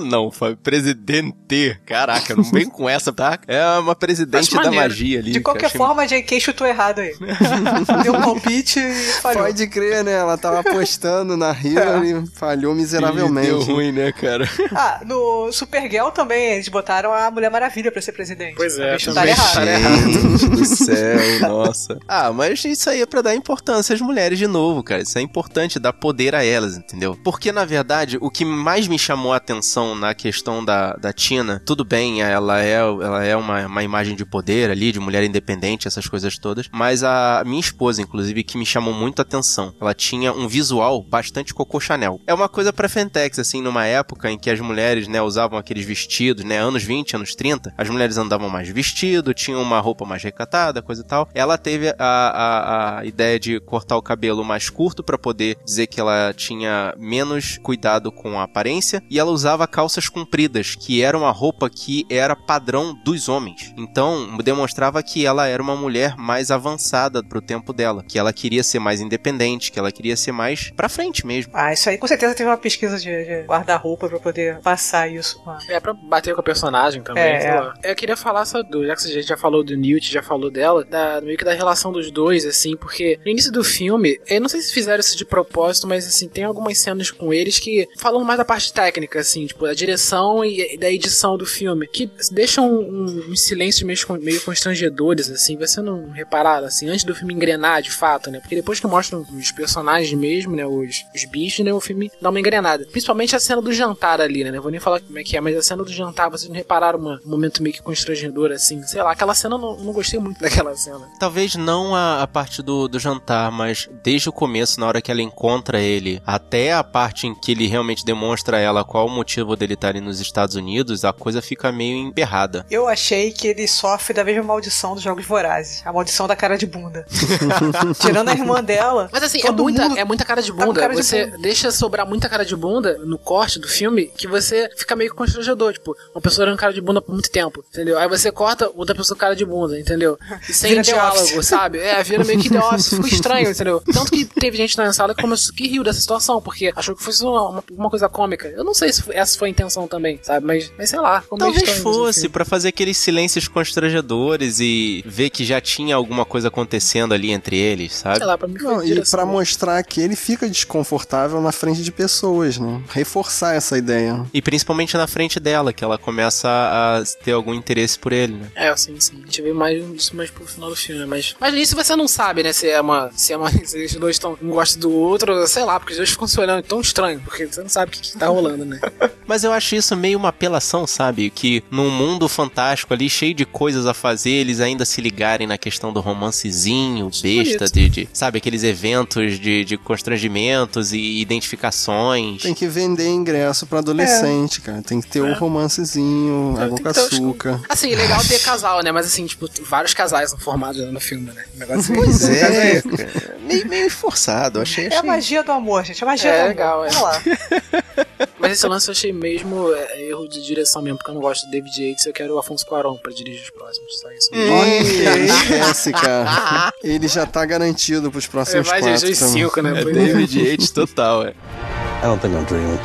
não, 0.00 0.30
foi 0.30 0.56
presidente. 0.56 1.78
Caraca, 1.86 2.34
não 2.34 2.44
vem 2.44 2.68
com 2.68 2.88
essa, 2.88 3.12
tá? 3.12 3.38
É 3.46 3.64
uma 3.78 3.94
presidente 3.94 4.54
da 4.54 4.70
magia 4.70 5.18
ali. 5.18 5.32
De 5.32 5.40
qualquer 5.40 5.66
achei 5.66 5.78
forma, 5.78 6.02
a 6.02 6.06
JK 6.06 6.40
chutou 6.40 6.66
errado 6.66 7.00
aí. 7.00 7.14
Deu 8.02 8.14
um 8.14 8.20
palpite 8.20 8.78
e 8.78 8.94
falhou. 9.20 9.44
Pode 9.44 9.66
crer, 9.68 10.04
né? 10.04 10.12
Ela 10.12 10.36
tava 10.36 10.60
apostando 10.60 11.36
na 11.36 11.52
Hillary 11.52 12.24
e 12.24 12.26
falhou 12.38 12.74
miseravelmente. 12.74 13.48
Deu 13.48 13.62
ruim, 13.62 13.92
né, 13.92 14.12
cara? 14.12 14.48
Ah, 14.74 15.00
no 15.04 15.52
Supergirl 15.52 16.08
também, 16.10 16.54
eles 16.54 16.68
botaram 16.68 17.12
a 17.12 17.30
Mulher 17.30 17.50
Maravilha 17.50 17.90
pra 17.90 18.00
ser 18.00 18.12
presidente. 18.12 18.54
Pois 18.56 18.78
é, 18.78 18.96
Também 18.96 18.98
chutaram 18.98 19.34
também 19.52 19.74
errado. 19.74 20.38
Gente 20.38 20.48
do 20.50 20.64
céu, 20.64 21.40
nossa. 21.48 21.98
Ah, 22.08 22.32
mas 22.32 22.64
isso 22.64 22.88
aí 22.90 23.02
é 23.02 23.06
pra 23.06 23.22
dar 23.22 23.34
importância 23.34 23.94
às 23.94 24.00
mulheres 24.00 24.38
de 24.38 24.46
novo, 24.46 24.82
cara. 24.82 25.02
Isso 25.02 25.18
é 25.18 25.22
importante, 25.22 25.78
dar 25.78 25.92
poder 25.92 26.34
a 26.34 26.44
elas, 26.44 26.76
entendeu? 26.76 27.18
Porque, 27.22 27.52
na 27.52 27.64
verdade, 27.64 28.18
o 28.20 28.30
que 28.30 28.44
mais 28.44 28.88
me 28.88 28.98
chamou 28.98 29.32
atenção 29.36 29.94
na 29.94 30.14
questão 30.14 30.64
da, 30.64 30.94
da 30.94 31.12
Tina, 31.12 31.62
tudo 31.64 31.84
bem, 31.84 32.22
ela 32.22 32.62
é, 32.62 32.74
ela 32.74 33.24
é 33.24 33.36
uma, 33.36 33.66
uma 33.66 33.82
imagem 33.82 34.16
de 34.16 34.24
poder 34.24 34.70
ali, 34.70 34.92
de 34.92 35.00
mulher 35.00 35.24
independente, 35.24 35.88
essas 35.88 36.06
coisas 36.06 36.38
todas, 36.38 36.68
mas 36.72 37.02
a 37.02 37.42
minha 37.46 37.60
esposa, 37.60 38.02
inclusive, 38.02 38.44
que 38.44 38.58
me 38.58 38.66
chamou 38.66 38.94
muito 38.94 39.20
a 39.20 39.22
atenção, 39.22 39.74
ela 39.80 39.94
tinha 39.94 40.32
um 40.32 40.48
visual 40.48 41.02
bastante 41.02 41.54
Coco 41.54 41.80
Chanel. 41.80 42.20
É 42.26 42.34
uma 42.34 42.48
coisa 42.48 42.72
pra 42.72 42.88
Fentex, 42.88 43.38
assim, 43.38 43.60
numa 43.60 43.86
época 43.86 44.30
em 44.30 44.38
que 44.38 44.50
as 44.50 44.60
mulheres, 44.60 45.08
né, 45.08 45.20
usavam 45.20 45.58
aqueles 45.58 45.84
vestidos, 45.84 46.44
né, 46.44 46.58
anos 46.58 46.82
20, 46.82 47.16
anos 47.16 47.34
30, 47.34 47.74
as 47.76 47.88
mulheres 47.88 48.16
andavam 48.16 48.48
mais 48.48 48.68
vestido, 48.68 49.34
tinham 49.34 49.62
uma 49.62 49.80
roupa 49.80 50.04
mais 50.04 50.22
recatada, 50.22 50.82
coisa 50.82 51.02
e 51.02 51.06
tal. 51.06 51.28
Ela 51.34 51.58
teve 51.58 51.88
a, 51.90 51.94
a, 51.98 52.98
a 52.98 53.04
ideia 53.04 53.38
de 53.38 53.60
cortar 53.60 53.96
o 53.96 54.02
cabelo 54.02 54.44
mais 54.44 54.68
curto 54.70 55.02
pra 55.02 55.18
poder 55.18 55.56
dizer 55.64 55.86
que 55.86 56.00
ela 56.00 56.32
tinha 56.34 56.94
menos 56.98 57.58
cuidado 57.62 58.10
com 58.12 58.38
a 58.38 58.44
aparência 58.44 59.02
e 59.10 59.18
ela 59.18 59.23
usava 59.30 59.66
calças 59.66 60.08
compridas, 60.08 60.74
que 60.74 61.02
era 61.02 61.16
uma 61.16 61.30
roupa 61.30 61.68
que 61.70 62.06
era 62.10 62.34
padrão 62.36 62.94
dos 63.04 63.28
homens. 63.28 63.72
Então, 63.76 64.36
demonstrava 64.42 65.02
que 65.02 65.24
ela 65.26 65.46
era 65.46 65.62
uma 65.62 65.76
mulher 65.76 66.16
mais 66.16 66.50
avançada 66.50 67.22
pro 67.22 67.40
tempo 67.40 67.72
dela, 67.72 68.02
que 68.06 68.18
ela 68.18 68.32
queria 68.32 68.62
ser 68.62 68.78
mais 68.78 69.00
independente, 69.00 69.70
que 69.72 69.78
ela 69.78 69.92
queria 69.92 70.16
ser 70.16 70.32
mais 70.32 70.70
pra 70.76 70.88
frente 70.88 71.26
mesmo. 71.26 71.52
Ah, 71.54 71.72
isso 71.72 71.88
aí 71.88 71.98
com 71.98 72.06
certeza 72.06 72.34
teve 72.34 72.48
uma 72.48 72.56
pesquisa 72.56 72.98
de, 72.98 73.04
de 73.24 73.42
guarda-roupa 73.46 74.08
pra 74.08 74.18
poder 74.18 74.60
passar 74.60 75.08
isso. 75.10 75.40
Ah, 75.46 75.58
É 75.68 75.80
pra 75.80 75.92
bater 75.92 76.34
com 76.34 76.40
a 76.40 76.44
personagem 76.44 77.02
também, 77.02 77.22
É, 77.22 77.40
sei 77.40 77.50
é. 77.50 77.60
lá. 77.60 77.74
Eu 77.82 77.94
queria 77.94 78.16
falar 78.16 78.44
só 78.44 78.62
do. 78.62 78.84
Já 78.86 78.96
que 78.96 79.04
a 79.04 79.12
gente 79.12 79.26
já 79.26 79.36
falou 79.36 79.64
do 79.64 79.76
Newt, 79.76 80.10
já 80.12 80.22
falou 80.22 80.50
dela, 80.50 80.84
da, 80.84 81.20
meio 81.20 81.36
que 81.38 81.44
da 81.44 81.52
relação 81.52 81.92
dos 81.92 82.10
dois, 82.10 82.44
assim, 82.46 82.76
porque 82.76 83.18
no 83.24 83.30
início 83.30 83.52
do 83.52 83.62
filme, 83.64 84.20
eu 84.26 84.40
não 84.40 84.48
sei 84.48 84.60
se 84.60 84.72
fizeram 84.72 85.00
isso 85.00 85.16
de 85.16 85.24
propósito, 85.24 85.86
mas 85.86 86.06
assim, 86.06 86.28
tem 86.28 86.44
algumas 86.44 86.78
cenas 86.78 87.10
com 87.10 87.32
eles 87.32 87.58
que 87.58 87.88
falam 87.98 88.22
mais 88.24 88.38
da 88.38 88.44
parte 88.44 88.72
técnica, 88.72 89.13
assim, 89.18 89.46
tipo, 89.46 89.64
da 89.64 89.74
direção 89.74 90.44
e, 90.44 90.76
da 90.78 90.90
edição 90.90 91.36
do 91.36 91.46
filme, 91.46 91.86
que 91.86 92.10
deixam 92.30 92.70
um, 92.70 93.30
um 93.30 93.36
silêncio 93.36 93.86
meio, 93.86 93.98
meio 94.20 94.40
constrangedores, 94.40 95.30
assim, 95.30 95.56
você 95.56 95.80
não 95.80 96.10
repararam, 96.10 96.66
assim, 96.66 96.88
antes 96.88 97.04
do 97.04 97.14
filme 97.14 97.34
engrenar 97.34 97.82
de 97.82 97.90
fato, 97.90 98.30
né? 98.30 98.40
Porque 98.40 98.54
depois 98.56 98.80
que 98.80 98.86
mostram 98.86 99.24
os 99.36 99.50
personagens 99.50 100.12
mesmo, 100.18 100.54
né? 100.56 100.66
Os, 100.66 101.04
os 101.14 101.24
bichos, 101.24 101.64
né? 101.64 101.72
O 101.72 101.80
filme 101.80 102.10
dá 102.20 102.30
uma 102.30 102.40
engrenada. 102.40 102.86
Principalmente 102.90 103.36
a 103.36 103.40
cena 103.40 103.60
do 103.62 103.72
jantar 103.72 104.20
ali, 104.20 104.44
né? 104.44 104.58
Vou 104.60 104.70
nem 104.70 104.80
falar 104.80 105.00
como 105.00 105.18
é 105.18 105.22
que 105.24 105.36
é, 105.36 105.40
mas 105.40 105.56
a 105.56 105.62
cena 105.62 105.82
do 105.84 105.92
jantar, 105.92 106.30
vocês 106.30 106.48
não 106.48 106.56
repararam 106.56 106.98
uma- 106.98 107.20
um 107.24 107.30
momento 107.30 107.62
meio 107.62 107.74
que 107.74 107.82
constrangedor, 107.82 108.50
assim? 108.52 108.82
Sei 108.82 109.02
lá, 109.02 109.12
aquela 109.12 109.34
cena 109.34 109.54
eu 109.54 109.58
não, 109.58 109.76
não 109.76 109.92
gostei 109.92 110.18
muito 110.18 110.40
daquela 110.40 110.74
cena. 110.76 111.08
Talvez 111.18 111.54
não 111.54 111.94
a, 111.94 112.22
a 112.22 112.26
parte 112.26 112.62
do, 112.62 112.88
do 112.88 112.98
jantar, 112.98 113.50
mas 113.50 113.88
desde 114.02 114.28
o 114.28 114.32
começo, 114.32 114.80
na 114.80 114.86
hora 114.86 115.00
que 115.02 115.10
ela 115.10 115.22
encontra 115.22 115.80
ele, 115.80 116.20
até 116.26 116.72
a 116.72 116.82
parte 116.84 117.26
em 117.26 117.34
que 117.34 117.52
ele 117.52 117.66
realmente 117.66 118.04
demonstra 118.04 118.56
a 118.56 118.60
ela 118.60 118.84
qual 118.84 119.03
o 119.04 119.10
motivo 119.10 119.56
dele 119.56 119.74
estar 119.74 119.88
ali 119.88 120.00
nos 120.00 120.20
Estados 120.20 120.56
Unidos, 120.56 121.04
a 121.04 121.12
coisa 121.12 121.40
fica 121.42 121.70
meio 121.70 121.96
emperrada. 121.96 122.66
Eu 122.70 122.88
achei 122.88 123.30
que 123.30 123.48
ele 123.48 123.66
sofre 123.68 124.14
da 124.14 124.24
mesma 124.24 124.42
maldição 124.42 124.94
dos 124.94 125.02
Jogos 125.02 125.24
Vorazes. 125.24 125.82
A 125.84 125.92
maldição 125.92 126.26
da 126.26 126.36
cara 126.36 126.56
de 126.56 126.66
bunda. 126.66 127.06
Tirando 128.00 128.28
a 128.28 128.32
irmã 128.32 128.62
dela. 128.62 129.08
Mas 129.12 129.22
assim, 129.22 129.40
é 129.44 129.50
muita, 129.50 129.88
mundo 129.88 129.98
é 129.98 130.04
muita 130.04 130.24
cara 130.24 130.42
de 130.42 130.52
tá 130.52 130.64
bunda. 130.64 130.80
cara 130.80 130.94
de 130.94 131.02
você 131.02 131.26
bunda. 131.26 131.38
deixa 131.38 131.70
sobrar 131.70 132.06
muita 132.06 132.28
cara 132.28 132.44
de 132.44 132.56
bunda 132.56 132.98
no 133.04 133.18
corte 133.18 133.58
do 133.58 133.68
filme 133.68 134.06
que 134.16 134.26
você 134.26 134.70
fica 134.76 134.96
meio 134.96 135.14
constrangedor. 135.14 135.72
Tipo, 135.74 135.96
uma 136.14 136.20
pessoa 136.20 136.46
dando 136.46 136.58
cara 136.58 136.72
de 136.72 136.80
bunda 136.80 137.00
por 137.00 137.12
muito 137.12 137.30
tempo, 137.30 137.64
entendeu? 137.70 137.98
Aí 137.98 138.08
você 138.08 138.30
corta 138.30 138.70
outra 138.74 138.94
pessoa 138.94 139.16
com 139.16 139.20
cara 139.20 139.36
de 139.36 139.44
bunda, 139.44 139.78
entendeu? 139.78 140.18
E 140.48 140.52
sem 140.52 140.70
Vira 140.70 140.82
diálogo, 140.82 141.42
sabe? 141.42 141.78
É, 141.78 142.02
vira 142.02 142.24
meio 142.24 142.40
que 142.40 142.48
The 142.48 142.58
Office, 142.60 142.90
ficou 142.90 143.06
estranho, 143.06 143.50
entendeu? 143.50 143.82
Tanto 143.92 144.10
que 144.10 144.24
teve 144.24 144.56
gente 144.56 144.76
na 144.76 144.92
sala 144.92 145.14
que 145.14 145.22
começou 145.22 145.54
que 145.54 145.68
riu 145.68 145.82
dessa 145.84 146.00
situação, 146.00 146.40
porque 146.40 146.72
achou 146.74 146.94
que 146.96 147.02
fosse 147.02 147.22
uma, 147.24 147.48
uma, 147.48 147.64
uma 147.70 147.90
coisa 147.90 148.08
cômica. 148.08 148.48
Eu 148.48 148.64
não 148.64 148.74
sei 148.74 148.83
se 148.92 149.02
essa 149.12 149.38
foi 149.38 149.48
a 149.48 149.50
intenção 149.50 149.86
também, 149.86 150.18
sabe? 150.22 150.46
Mas, 150.46 150.72
mas 150.76 150.90
sei 150.90 151.00
lá, 151.00 151.22
meio 151.30 151.38
Talvez 151.38 151.62
mesmo, 151.62 151.82
fosse, 151.82 152.20
assim. 152.20 152.28
pra 152.28 152.44
fazer 152.44 152.68
aqueles 152.68 152.96
silêncios 152.96 153.48
constrangedores 153.48 154.60
e 154.60 155.02
ver 155.06 155.30
que 155.30 155.44
já 155.44 155.60
tinha 155.60 155.94
alguma 155.96 156.24
coisa 156.24 156.48
acontecendo 156.48 157.14
ali 157.14 157.30
entre 157.30 157.56
eles, 157.56 157.92
sabe? 157.94 158.18
Sei 158.18 158.26
lá, 158.26 158.36
pra 158.38 158.48
mim 158.48 158.58
foi 158.58 158.72
Não, 158.74 158.84
e 158.84 159.10
pra 159.10 159.26
mostrar 159.26 159.82
que 159.82 160.00
ele 160.00 160.16
fica 160.16 160.48
desconfortável 160.48 161.40
na 161.40 161.52
frente 161.52 161.82
de 161.82 161.92
pessoas, 161.92 162.58
né? 162.58 162.82
Reforçar 162.90 163.54
essa 163.54 163.76
ideia. 163.76 164.24
E 164.32 164.40
principalmente 164.42 164.96
na 164.96 165.06
frente 165.06 165.38
dela, 165.38 165.72
que 165.72 165.84
ela 165.84 165.98
começa 165.98 166.48
a 166.48 167.02
ter 167.22 167.32
algum 167.32 167.54
interesse 167.54 167.98
por 167.98 168.12
ele, 168.12 168.34
né? 168.34 168.48
É, 168.54 168.76
sim, 168.76 168.98
sim. 168.98 169.20
A 169.22 169.26
gente 169.26 169.42
vê 169.42 169.52
mais 169.52 169.82
isso 169.94 170.16
mais 170.16 170.30
pro 170.30 170.46
final 170.46 170.70
do 170.70 170.76
filme, 170.76 171.00
né? 171.00 171.06
Mas, 171.06 171.34
mas 171.40 171.54
nisso 171.54 171.74
você 171.76 171.94
não 171.96 172.08
sabe, 172.08 172.42
né? 172.42 172.52
Se 172.52 172.68
é 172.68 172.80
uma. 172.80 173.10
Se 173.14 173.32
é 173.32 173.36
uma. 173.36 173.50
Se 173.64 173.84
os 173.86 173.94
dois 173.94 174.18
tão, 174.18 174.36
um 174.42 174.50
gosta 174.50 174.78
do 174.78 174.90
outro, 174.92 175.46
sei 175.46 175.64
lá, 175.64 175.78
porque 175.78 175.92
os 175.92 175.96
dois 175.98 176.10
ficam 176.10 176.26
se 176.26 176.38
olhando 176.40 176.62
tão 176.62 176.80
estranho, 176.80 177.20
porque 177.20 177.46
você 177.46 177.62
não 177.62 177.68
sabe 177.68 177.90
o 177.90 177.92
que, 177.92 178.00
que 178.00 178.18
tá 178.18 178.26
rolando, 178.26 178.64
né? 178.64 178.73
Mas 179.26 179.42
eu 179.42 179.52
acho 179.52 179.74
isso 179.74 179.96
meio 179.96 180.18
uma 180.18 180.28
apelação, 180.28 180.86
sabe? 180.86 181.30
Que 181.30 181.64
num 181.70 181.90
mundo 181.90 182.28
fantástico 182.28 182.92
ali, 182.92 183.08
cheio 183.08 183.32
de 183.32 183.46
coisas 183.46 183.86
a 183.86 183.94
fazer, 183.94 184.30
eles 184.30 184.60
ainda 184.60 184.84
se 184.84 185.00
ligarem 185.00 185.46
na 185.46 185.56
questão 185.56 185.92
do 185.94 186.00
romancezinho, 186.00 187.06
besta, 187.22 187.64
bonito. 187.64 187.72
de, 187.72 187.88
de, 187.88 188.08
sabe, 188.12 188.36
aqueles 188.36 188.62
eventos 188.62 189.38
de, 189.40 189.64
de 189.64 189.78
constrangimentos 189.78 190.92
e 190.92 191.20
identificações. 191.22 192.42
Tem 192.42 192.52
que 192.52 192.66
vender 192.66 193.08
ingresso 193.08 193.66
pra 193.66 193.78
adolescente, 193.78 194.60
cara. 194.60 194.82
Tem 194.82 195.00
que 195.00 195.08
ter 195.08 195.22
o 195.22 195.32
romancezinho, 195.34 196.54
água 196.58 196.78
com 196.78 196.88
É. 196.88 196.92
Ter 196.92 197.00
os- 197.00 197.06
açúcar. 197.14 197.60
Assim, 197.68 197.94
legal 197.94 198.20
ter 198.28 198.38
casal, 198.40 198.82
né? 198.82 198.92
Mas 198.92 199.06
assim, 199.06 199.24
tipo, 199.24 199.48
vários 199.62 199.94
casais 199.94 200.30
são 200.30 200.38
formados 200.38 200.80
no 200.92 201.00
filme, 201.00 201.30
né? 201.32 201.44
O 201.54 201.58
negócio 201.60 201.94
Pois 201.94 202.22
assim, 202.24 202.34
é, 202.34 202.82
cara. 202.82 203.36
meio, 203.40 203.66
meio 203.68 203.90
forçado, 203.90 204.60
achei. 204.60 204.84
É 204.88 204.96
a 204.96 204.98
achei. 204.98 205.08
magia 205.10 205.42
do 205.42 205.50
amor, 205.52 205.82
gente. 205.84 206.02
É 206.02 206.06
a 206.06 206.10
magia 206.10 206.30
É, 206.30 206.34
do 206.34 206.40
amor. 206.40 206.48
legal, 206.50 206.84
é. 206.84 206.88
Vamos 206.90 207.02
lá. 207.02 207.22
Mas 208.48 208.58
esse 208.58 208.66
lance 208.66 208.88
eu 208.88 208.92
achei 208.92 209.12
mesmo 209.12 209.72
é, 209.74 210.02
erro 210.08 210.28
de 210.28 210.42
direção 210.42 210.80
mesmo, 210.82 210.98
porque 210.98 211.10
eu 211.10 211.14
não 211.14 211.20
gosto 211.22 211.44
do 211.46 211.50
David 211.50 211.88
Yates, 211.90 212.06
eu 212.06 212.12
quero 212.12 212.34
o 212.34 212.38
Afonso 212.38 212.64
Cuarón 212.66 212.96
pra 212.96 213.12
dirigir 213.12 213.42
os 213.42 213.50
próximos, 213.50 213.98
só 214.00 214.10
isso. 214.12 214.30
Olha, 214.32 215.18
esquece, 215.22 215.92
cara. 215.96 216.72
Ele 216.82 217.08
já 217.08 217.26
tá 217.26 217.44
garantido 217.44 218.10
pros 218.10 218.24
É 218.26 218.28
próximos 218.28 218.68
mais 218.68 218.84
quatro. 218.84 219.00
Jesus 219.00 219.18
também. 219.18 219.44
5, 219.44 219.62
né? 219.62 219.80
É 219.80 219.82
Pois 219.82 219.94
David 219.96 220.40
Yates 220.50 220.70
total, 220.70 221.24
é. 221.24 221.30
I 221.30 222.06
don't 222.06 222.20
think 222.20 222.34
I'm 222.36 222.44
dreaming. 222.44 222.78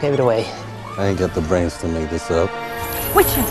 Give 0.00 0.12
it 0.12 0.20
away. 0.20 0.44
I 0.98 1.08
ain't 1.10 1.18
got 1.20 1.32
the 1.34 1.40
brains 1.42 1.74
to 1.78 1.86
make 1.88 2.08
this 2.08 2.28
up. 2.30 2.50
Witches 3.14 3.44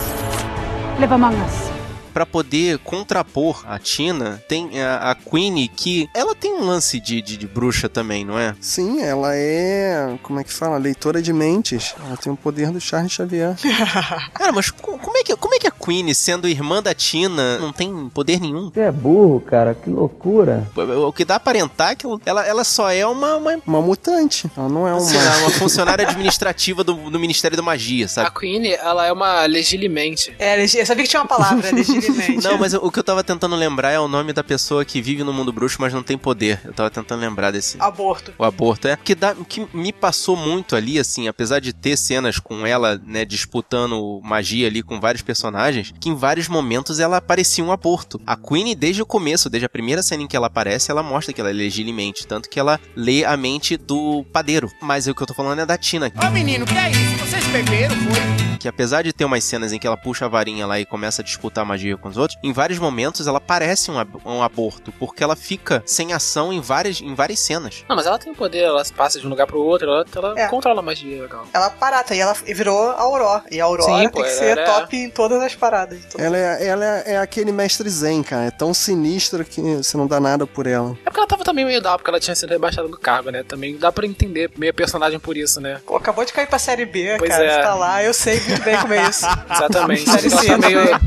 live 1.00 1.14
among 1.14 1.34
us. 1.42 1.77
Pra 2.17 2.25
poder 2.25 2.80
contrapor 2.80 3.63
a 3.67 3.77
Tina, 3.77 4.43
tem 4.47 4.82
a, 4.82 5.12
a 5.12 5.15
Queenie 5.15 5.67
que 5.67 6.10
ela 6.15 6.34
tem 6.34 6.51
um 6.51 6.65
lance 6.65 6.99
de, 6.99 7.21
de, 7.21 7.38
de 7.38 7.45
bruxa 7.47 7.88
também, 7.88 8.25
não 8.25 8.39
é? 8.39 8.56
Sim, 8.60 9.03
ela 9.03 9.36
é, 9.36 10.17
como 10.23 10.39
é 10.39 10.43
que 10.43 10.51
fala, 10.51 10.77
leitora 10.80 11.21
de 11.21 11.32
mentes. 11.32 11.93
Ela 12.03 12.17
tem 12.17 12.34
o 12.34 12.36
poder 12.36 12.71
do 12.71 12.82
Charles 12.82 13.12
Xavier. 13.12 13.56
Cara, 14.34 14.51
mas 14.51 14.71
co- 14.71 14.97
como 14.97 15.15
é, 15.15 15.21
que, 15.23 15.36
como 15.36 15.53
é 15.53 15.60
que 15.60 15.67
a 15.67 15.71
Queenie, 15.88 16.13
sendo 16.13 16.50
irmã 16.50 16.84
da 16.84 16.93
Tina, 16.93 17.58
não 17.60 17.71
tem 17.71 18.10
poder 18.10 18.41
nenhum? 18.41 18.69
Você 18.69 18.82
é 18.82 18.91
burro, 18.91 19.39
cara, 19.39 19.73
que 19.73 19.89
loucura. 19.89 20.69
O 20.76 21.13
que 21.13 21.23
dá 21.23 21.36
a 21.36 21.38
aparentar 21.38 21.91
é 21.91 21.95
que 21.95 22.06
ela, 22.26 22.45
ela 22.45 22.63
só 22.65 22.91
é 22.91 23.06
uma, 23.06 23.38
uma, 23.38 23.62
Uma 23.65 23.82
mutante. 23.82 24.52
Ela 24.58 24.67
não 24.67 24.86
é 24.86 24.91
uma. 24.91 25.00
sei 25.00 25.23
lá, 25.23 25.38
uma 25.38 25.52
funcionária 25.52 26.06
administrativa 26.06 26.84
do, 26.84 27.10
do 27.10 27.17
Ministério 27.17 27.56
da 27.56 27.63
Magia, 27.63 28.06
A 28.06 28.10
sabe? 28.10 28.39
Queen, 28.39 28.67
ela 28.73 29.06
é 29.06 29.13
uma 29.13 29.45
legilimente. 29.45 30.34
É, 30.38 30.62
eu 30.62 30.86
sabia 30.86 31.04
que 31.04 31.10
tinha 31.10 31.21
uma 31.21 31.28
palavra, 31.28 31.69
legitimamente. 31.71 32.43
Não, 32.43 32.58
mas 32.58 32.73
o 32.73 32.91
que 32.91 33.00
eu 33.00 33.04
tava 33.04 33.23
tentando 33.23 33.56
lembrar 33.56 33.91
é 33.91 34.00
o 34.00 34.08
nome 34.08 34.34
da 34.34 34.43
pessoa 34.43 34.84
que 34.84 35.02
vive 35.02 35.23
no 35.23 35.32
mundo 35.32 35.54
bruxo, 35.54 35.78
mas 35.80 35.93
não 35.93 36.04
tem 36.04 36.17
poder. 36.17 36.60
Eu 36.65 36.73
tava 36.73 36.89
tentando 36.89 37.21
lembrar 37.21 37.52
desse. 37.52 37.78
Aborto. 37.80 38.34
O 38.38 38.43
aborto, 38.43 38.88
é. 38.88 38.97
Que, 38.97 39.15
dá, 39.15 39.36
que 39.47 39.65
me 39.73 39.93
passou 39.93 40.36
muito 40.36 40.76
ali, 40.76 41.00
assim, 41.00 41.28
apesar 41.28 41.60
de 41.60 41.71
ter 41.71 41.95
cenas 41.95 42.39
com 42.39 42.65
ela, 42.65 43.00
né, 43.06 43.23
disputando 43.23 44.19
magia 44.23 44.67
ali 44.67 44.82
com 44.82 45.00
vários 45.00 45.21
personagens, 45.21 45.77
que 46.00 46.10
em 46.10 46.16
vários 46.16 46.48
momentos 46.48 47.00
ela 47.00 47.20
parecia 47.22 47.63
um 47.63 47.72
aborto. 47.72 48.20
A 48.26 48.36
Queen, 48.36 48.76
desde 48.76 49.02
o 49.02 49.06
começo, 49.06 49.50
desde 49.50 49.66
a 49.66 49.70
primeira 49.70 50.02
cena 50.04 50.24
em 50.24 50.28
que 50.28 50.36
ela 50.36 50.48
aparece, 50.48 50.92
ela 50.92 51.04
mostra 51.04 51.34
que 51.34 51.42
ela 51.42 51.50
é 51.50 51.54
legilimente. 51.54 52.26
Tanto 52.28 52.50
que 52.50 52.60
ela 52.60 52.80
lê 52.96 53.24
a 53.26 53.36
mente 53.38 53.78
do 53.78 54.24
padeiro. 54.32 54.72
Mas 54.82 55.08
o 55.08 55.16
que 55.16 55.22
eu 55.22 55.28
tô 55.28 55.34
falando 55.34 55.60
é 55.62 55.66
da 55.66 55.78
Tina. 55.78 56.12
Ô 56.26 56.30
menino, 56.32 56.66
que 56.66 56.76
é 56.78 56.90
isso? 56.92 57.26
Vocês 57.26 57.46
beberam, 57.48 57.96
foi? 57.96 58.58
Que 58.58 58.68
apesar 58.68 59.04
de 59.04 59.13
ter 59.13 59.24
umas 59.24 59.44
cenas 59.44 59.72
em 59.72 59.78
que 59.78 59.86
ela 59.86 59.96
puxa 59.96 60.26
a 60.26 60.28
varinha 60.28 60.66
lá 60.66 60.80
e 60.80 60.86
começa 60.86 61.22
a 61.22 61.26
disputar 61.26 61.63
magia 61.63 61.96
com 61.96 62.10
os 62.10 62.18
outros, 62.18 62.40
em 62.44 62.52
vários 62.52 62.80
momentos 62.80 63.28
ela 63.28 63.40
parece 63.40 63.92
um, 63.92 64.00
ab- 64.00 64.20
um 64.26 64.42
aborto, 64.42 64.92
porque 64.94 65.24
ela 65.24 65.36
fica 65.36 65.84
sem 65.86 66.12
ação 66.12 66.52
em 66.52 66.60
várias, 66.60 67.00
em 67.00 67.13
várias 67.13 67.40
cenas. 67.40 67.86
Não, 67.88 67.96
mas 67.96 68.08
ela 68.08 68.18
tem 68.18 68.34
poder, 68.34 68.63
ela 68.63 68.84
passa 68.96 69.20
de 69.20 69.28
um 69.28 69.30
lugar 69.30 69.46
pro 69.46 69.60
outro, 69.62 69.88
ela, 69.88 70.06
ela 70.16 70.40
É. 70.40 70.48
controla 70.48 70.80
a 70.80 70.84
magia, 70.84 71.22
legal. 71.22 71.46
Ela 71.54 71.70
parata 71.70 72.16
e 72.16 72.20
ela 72.20 72.34
virou 72.34 72.90
a 72.92 73.00
Aurora. 73.02 73.44
E 73.52 73.62
a 73.62 73.66
Aurora 73.66 74.00
Sim, 74.02 74.10
pô, 74.10 74.22
tem 74.22 74.24
que 74.24 74.30
ser 74.38 74.46
era- 74.46 74.66
top 74.66 74.98
em 74.98 75.10
todas 75.12 75.42
as 75.44 75.54
paradas. 75.54 75.66
Em 75.95 75.99
todas- 75.99 76.25
Ela 76.25 76.38
é, 76.38 76.67
ela 76.67 76.86
é, 76.86 77.03
é 77.13 77.17
aquele 77.17 77.51
mestre 77.51 77.89
zen, 77.89 78.23
cara. 78.23 78.45
É 78.45 78.51
tão 78.51 78.73
sinistra 78.73 79.43
que 79.43 79.62
você 79.62 79.95
não 79.97 80.08
dá 80.08 80.19
nada 80.19 80.45
por 80.47 80.65
ela. 80.67 80.91
É 81.06 81.10
porque 81.10 81.19
ela 81.19 81.27
tava 81.27 81.43
também 81.43 81.65
meio 81.65 81.82
dá, 81.82 81.97
porque 81.97 82.10
ela 82.10 82.19
tinha 82.19 82.36
sido 82.36 82.49
rebaixada 82.49 82.88
do 82.88 82.97
cargo, 82.97 83.30
né? 83.30 83.43
Também 83.43 83.77
dá 83.77 83.91
pra 83.91 84.06
entender 84.06 84.51
meio 84.58 84.73
personagem 84.73 85.19
por 85.19 85.36
isso, 85.38 85.60
né? 85.62 85.80
Pô, 85.86 85.95
acabou 85.97 86.23
de 86.25 86.34
cair 86.34 86.47
pra 86.47 86.58
série 86.60 86.86
B, 86.86 87.15
Pois 87.17 87.30
cara. 87.30 87.45
é. 87.45 87.56
Você 87.56 87.62
tá 87.62 87.75
lá, 87.75 88.03
eu 88.03 88.13
sei 88.13 88.39
muito 88.41 88.63
bem 88.63 88.77
como 88.77 88.93
é 88.93 89.10
isso. 89.10 89.25
Exatamente. 89.51 90.10
Série 90.10 90.27
Ela 90.32 90.41
C, 90.41 90.47
tá 90.47 90.58
meio. 90.58 90.80
É, 90.80 90.97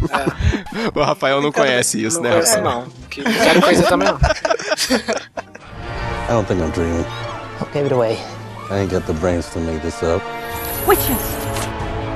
O 0.98 1.02
Rafael 1.02 1.40
não 1.42 1.50
conhece 1.52 2.02
isso, 2.04 2.16
não 2.18 2.24
né? 2.24 2.30
conheço, 2.30 2.54
Rafael? 2.56 2.64
não. 2.76 2.86
Que 3.08 3.22
não 3.22 3.32
quero 3.32 3.60
conhecer 3.62 3.86
também, 3.88 4.08
não. 4.08 4.18
I 6.28 6.32
don't 6.32 6.46
think 6.46 6.60
I'm 6.62 6.70
dreaming. 6.70 7.04
Give 7.72 7.84
it 7.84 7.92
away. 7.92 8.18
I 8.70 8.80
ain't 8.80 8.90
got 8.92 9.04
the 9.06 9.12
brains 9.14 9.46
to 9.50 9.58
make 9.60 9.80
this 9.80 10.00
up. 10.02 10.22
Witches 10.86 11.16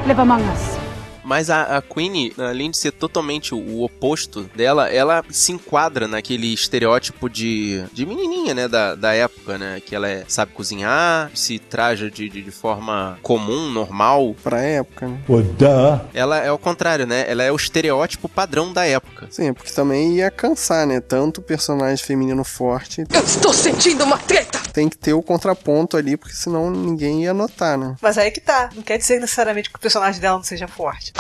live 0.07 0.20
among 0.20 0.42
us. 0.52 0.78
Mas 1.25 1.51
a, 1.51 1.79
a 1.79 1.83
Queen, 1.83 2.33
além 2.39 2.71
de 2.71 2.79
ser 2.79 2.93
totalmente 2.93 3.55
o, 3.55 3.59
o 3.59 3.83
oposto 3.85 4.43
dela, 4.55 4.89
ela 4.89 5.25
se 5.31 5.53
enquadra 5.53 6.07
naquele 6.07 6.53
estereótipo 6.53 7.29
de, 7.29 7.83
de 7.93 8.05
menininha, 8.07 8.55
né, 8.55 8.69
da, 8.69 8.95
da 8.95 9.15
época, 9.15 9.57
né? 9.59 9.81
Que 9.85 9.95
ela 9.95 10.09
é- 10.09 10.25
sabe 10.29 10.53
cozinhar, 10.53 11.31
se 11.35 11.59
traja 11.59 12.11
de, 12.11 12.29
de, 12.29 12.43
de 12.43 12.51
forma 12.51 13.19
comum, 13.23 13.71
normal. 13.71 14.35
Pra 14.43 14.61
época, 14.61 15.09
né? 15.09 15.19
Duh. 15.29 16.01
Ela 16.13 16.39
é 16.39 16.53
o 16.53 16.59
contrário, 16.59 17.07
né? 17.07 17.25
Ela 17.29 17.43
é 17.43 17.51
o 17.53 17.57
estereótipo 17.57 18.29
padrão 18.29 18.73
da 18.73 18.85
época. 18.87 19.27
Sim, 19.31 19.53
porque 19.53 19.73
também 19.73 20.15
ia 20.17 20.31
cansar, 20.31 20.87
né? 20.87 21.01
Tanto 21.01 21.41
personagem 21.41 22.05
feminino 22.05 22.45
forte. 22.45 23.05
Eu 23.13 23.23
estou 23.25 23.53
sentindo 23.53 24.05
uma 24.05 24.19
treta. 24.19 24.61
Tem 24.73 24.89
que 24.89 24.99
ter 24.99 25.13
o 25.15 25.23
contraponto 25.23 25.97
ali, 25.97 26.17
porque 26.17 26.35
senão 26.35 26.71
ninguém 26.71 27.23
ia 27.23 27.33
notar, 27.33 27.79
né? 27.79 27.95
Mas 28.03 28.19
aí 28.19 28.31
que 28.31 28.41
tá. 28.41 28.69
Não 28.75 28.83
quer 28.83 28.99
dizer 28.99 29.21
necessariamente 29.21 29.71
que 29.71 29.77
o 29.77 29.81
personagem 29.81 30.21
dela 30.21 30.37
não 30.37 30.45
seja 30.45 30.67
forte. 30.69 31.13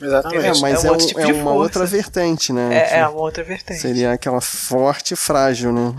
Exatamente. 0.00 0.46
É, 0.46 0.60
mas 0.60 0.84
É 0.84 0.86
é, 0.86 0.90
um 0.90 0.92
outro 0.92 1.04
um- 1.04 1.08
tipo 1.08 1.20
é 1.20 1.24
de 1.24 1.32
uma 1.32 1.42
força. 1.44 1.58
outra 1.58 1.86
vertente, 1.86 2.52
né? 2.52 2.68
É, 2.74 2.78
é 2.78 2.86
Que 3.04 3.10
uma 3.10 3.20
outra 3.20 3.42
vertente. 3.44 3.80
Seria 3.80 4.12
aquela 4.12 4.40
forte 4.40 5.14
e 5.14 5.16
frágil, 5.16 5.72
né? 5.72 5.94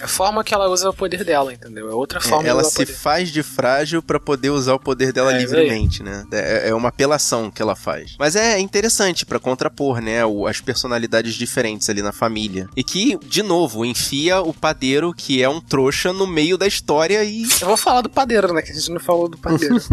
É 0.00 0.04
a 0.04 0.08
forma 0.08 0.42
que 0.44 0.54
ela 0.54 0.68
usa 0.68 0.88
o 0.90 0.94
poder 0.94 1.24
dela, 1.24 1.52
entendeu? 1.52 1.90
É 1.90 1.94
outra 1.94 2.20
forma 2.20 2.48
ela 2.48 2.62
de 2.62 2.68
usar 2.68 2.70
se 2.78 2.86
poder. 2.86 2.92
faz 2.98 3.28
de 3.30 3.42
frágil 3.42 4.02
pra 4.02 4.18
poder 4.20 4.50
usar 4.50 4.74
o 4.74 4.78
poder 4.80 5.12
dela 5.12 5.32
É, 5.34 5.38
livremente, 5.38 6.02
né? 6.02 6.24
É, 6.32 6.68
é 6.70 6.74
uma 6.74 6.88
apelação 6.88 7.50
que 7.50 7.60
ela 7.62 7.74
faz. 7.76 8.14
Mas 8.18 8.36
é 8.36 8.58
interessante 8.58 9.24
pra 9.26 9.38
contrapor, 9.38 10.00
né? 10.00 10.24
o- 10.24 10.46
as 10.46 10.60
personalidades 10.60 11.34
diferentes 11.34 11.88
ali 11.88 12.02
na 12.02 12.12
família. 12.12 12.68
E 12.76 12.82
que, 12.84 13.18
de 13.24 13.42
novo, 13.42 13.84
enfia 13.84 14.40
o 14.40 14.52
padeiro, 14.52 15.12
que 15.14 15.42
é 15.42 15.48
um 15.48 15.60
trouxa, 15.60 16.12
no 16.12 16.26
meio 16.26 16.56
da 16.58 16.66
história 16.66 17.22
e. 17.24 17.42
Eu 17.60 17.68
vou 17.68 17.76
falar 17.76 18.00
do 18.02 18.08
padeiro, 18.10 18.52
né? 18.52 18.62
Que 18.62 18.72
a 18.72 18.74
gente 18.74 18.90
não 18.90 19.00
falou 19.00 19.28
do 19.28 19.38
padeiro. 19.38 19.76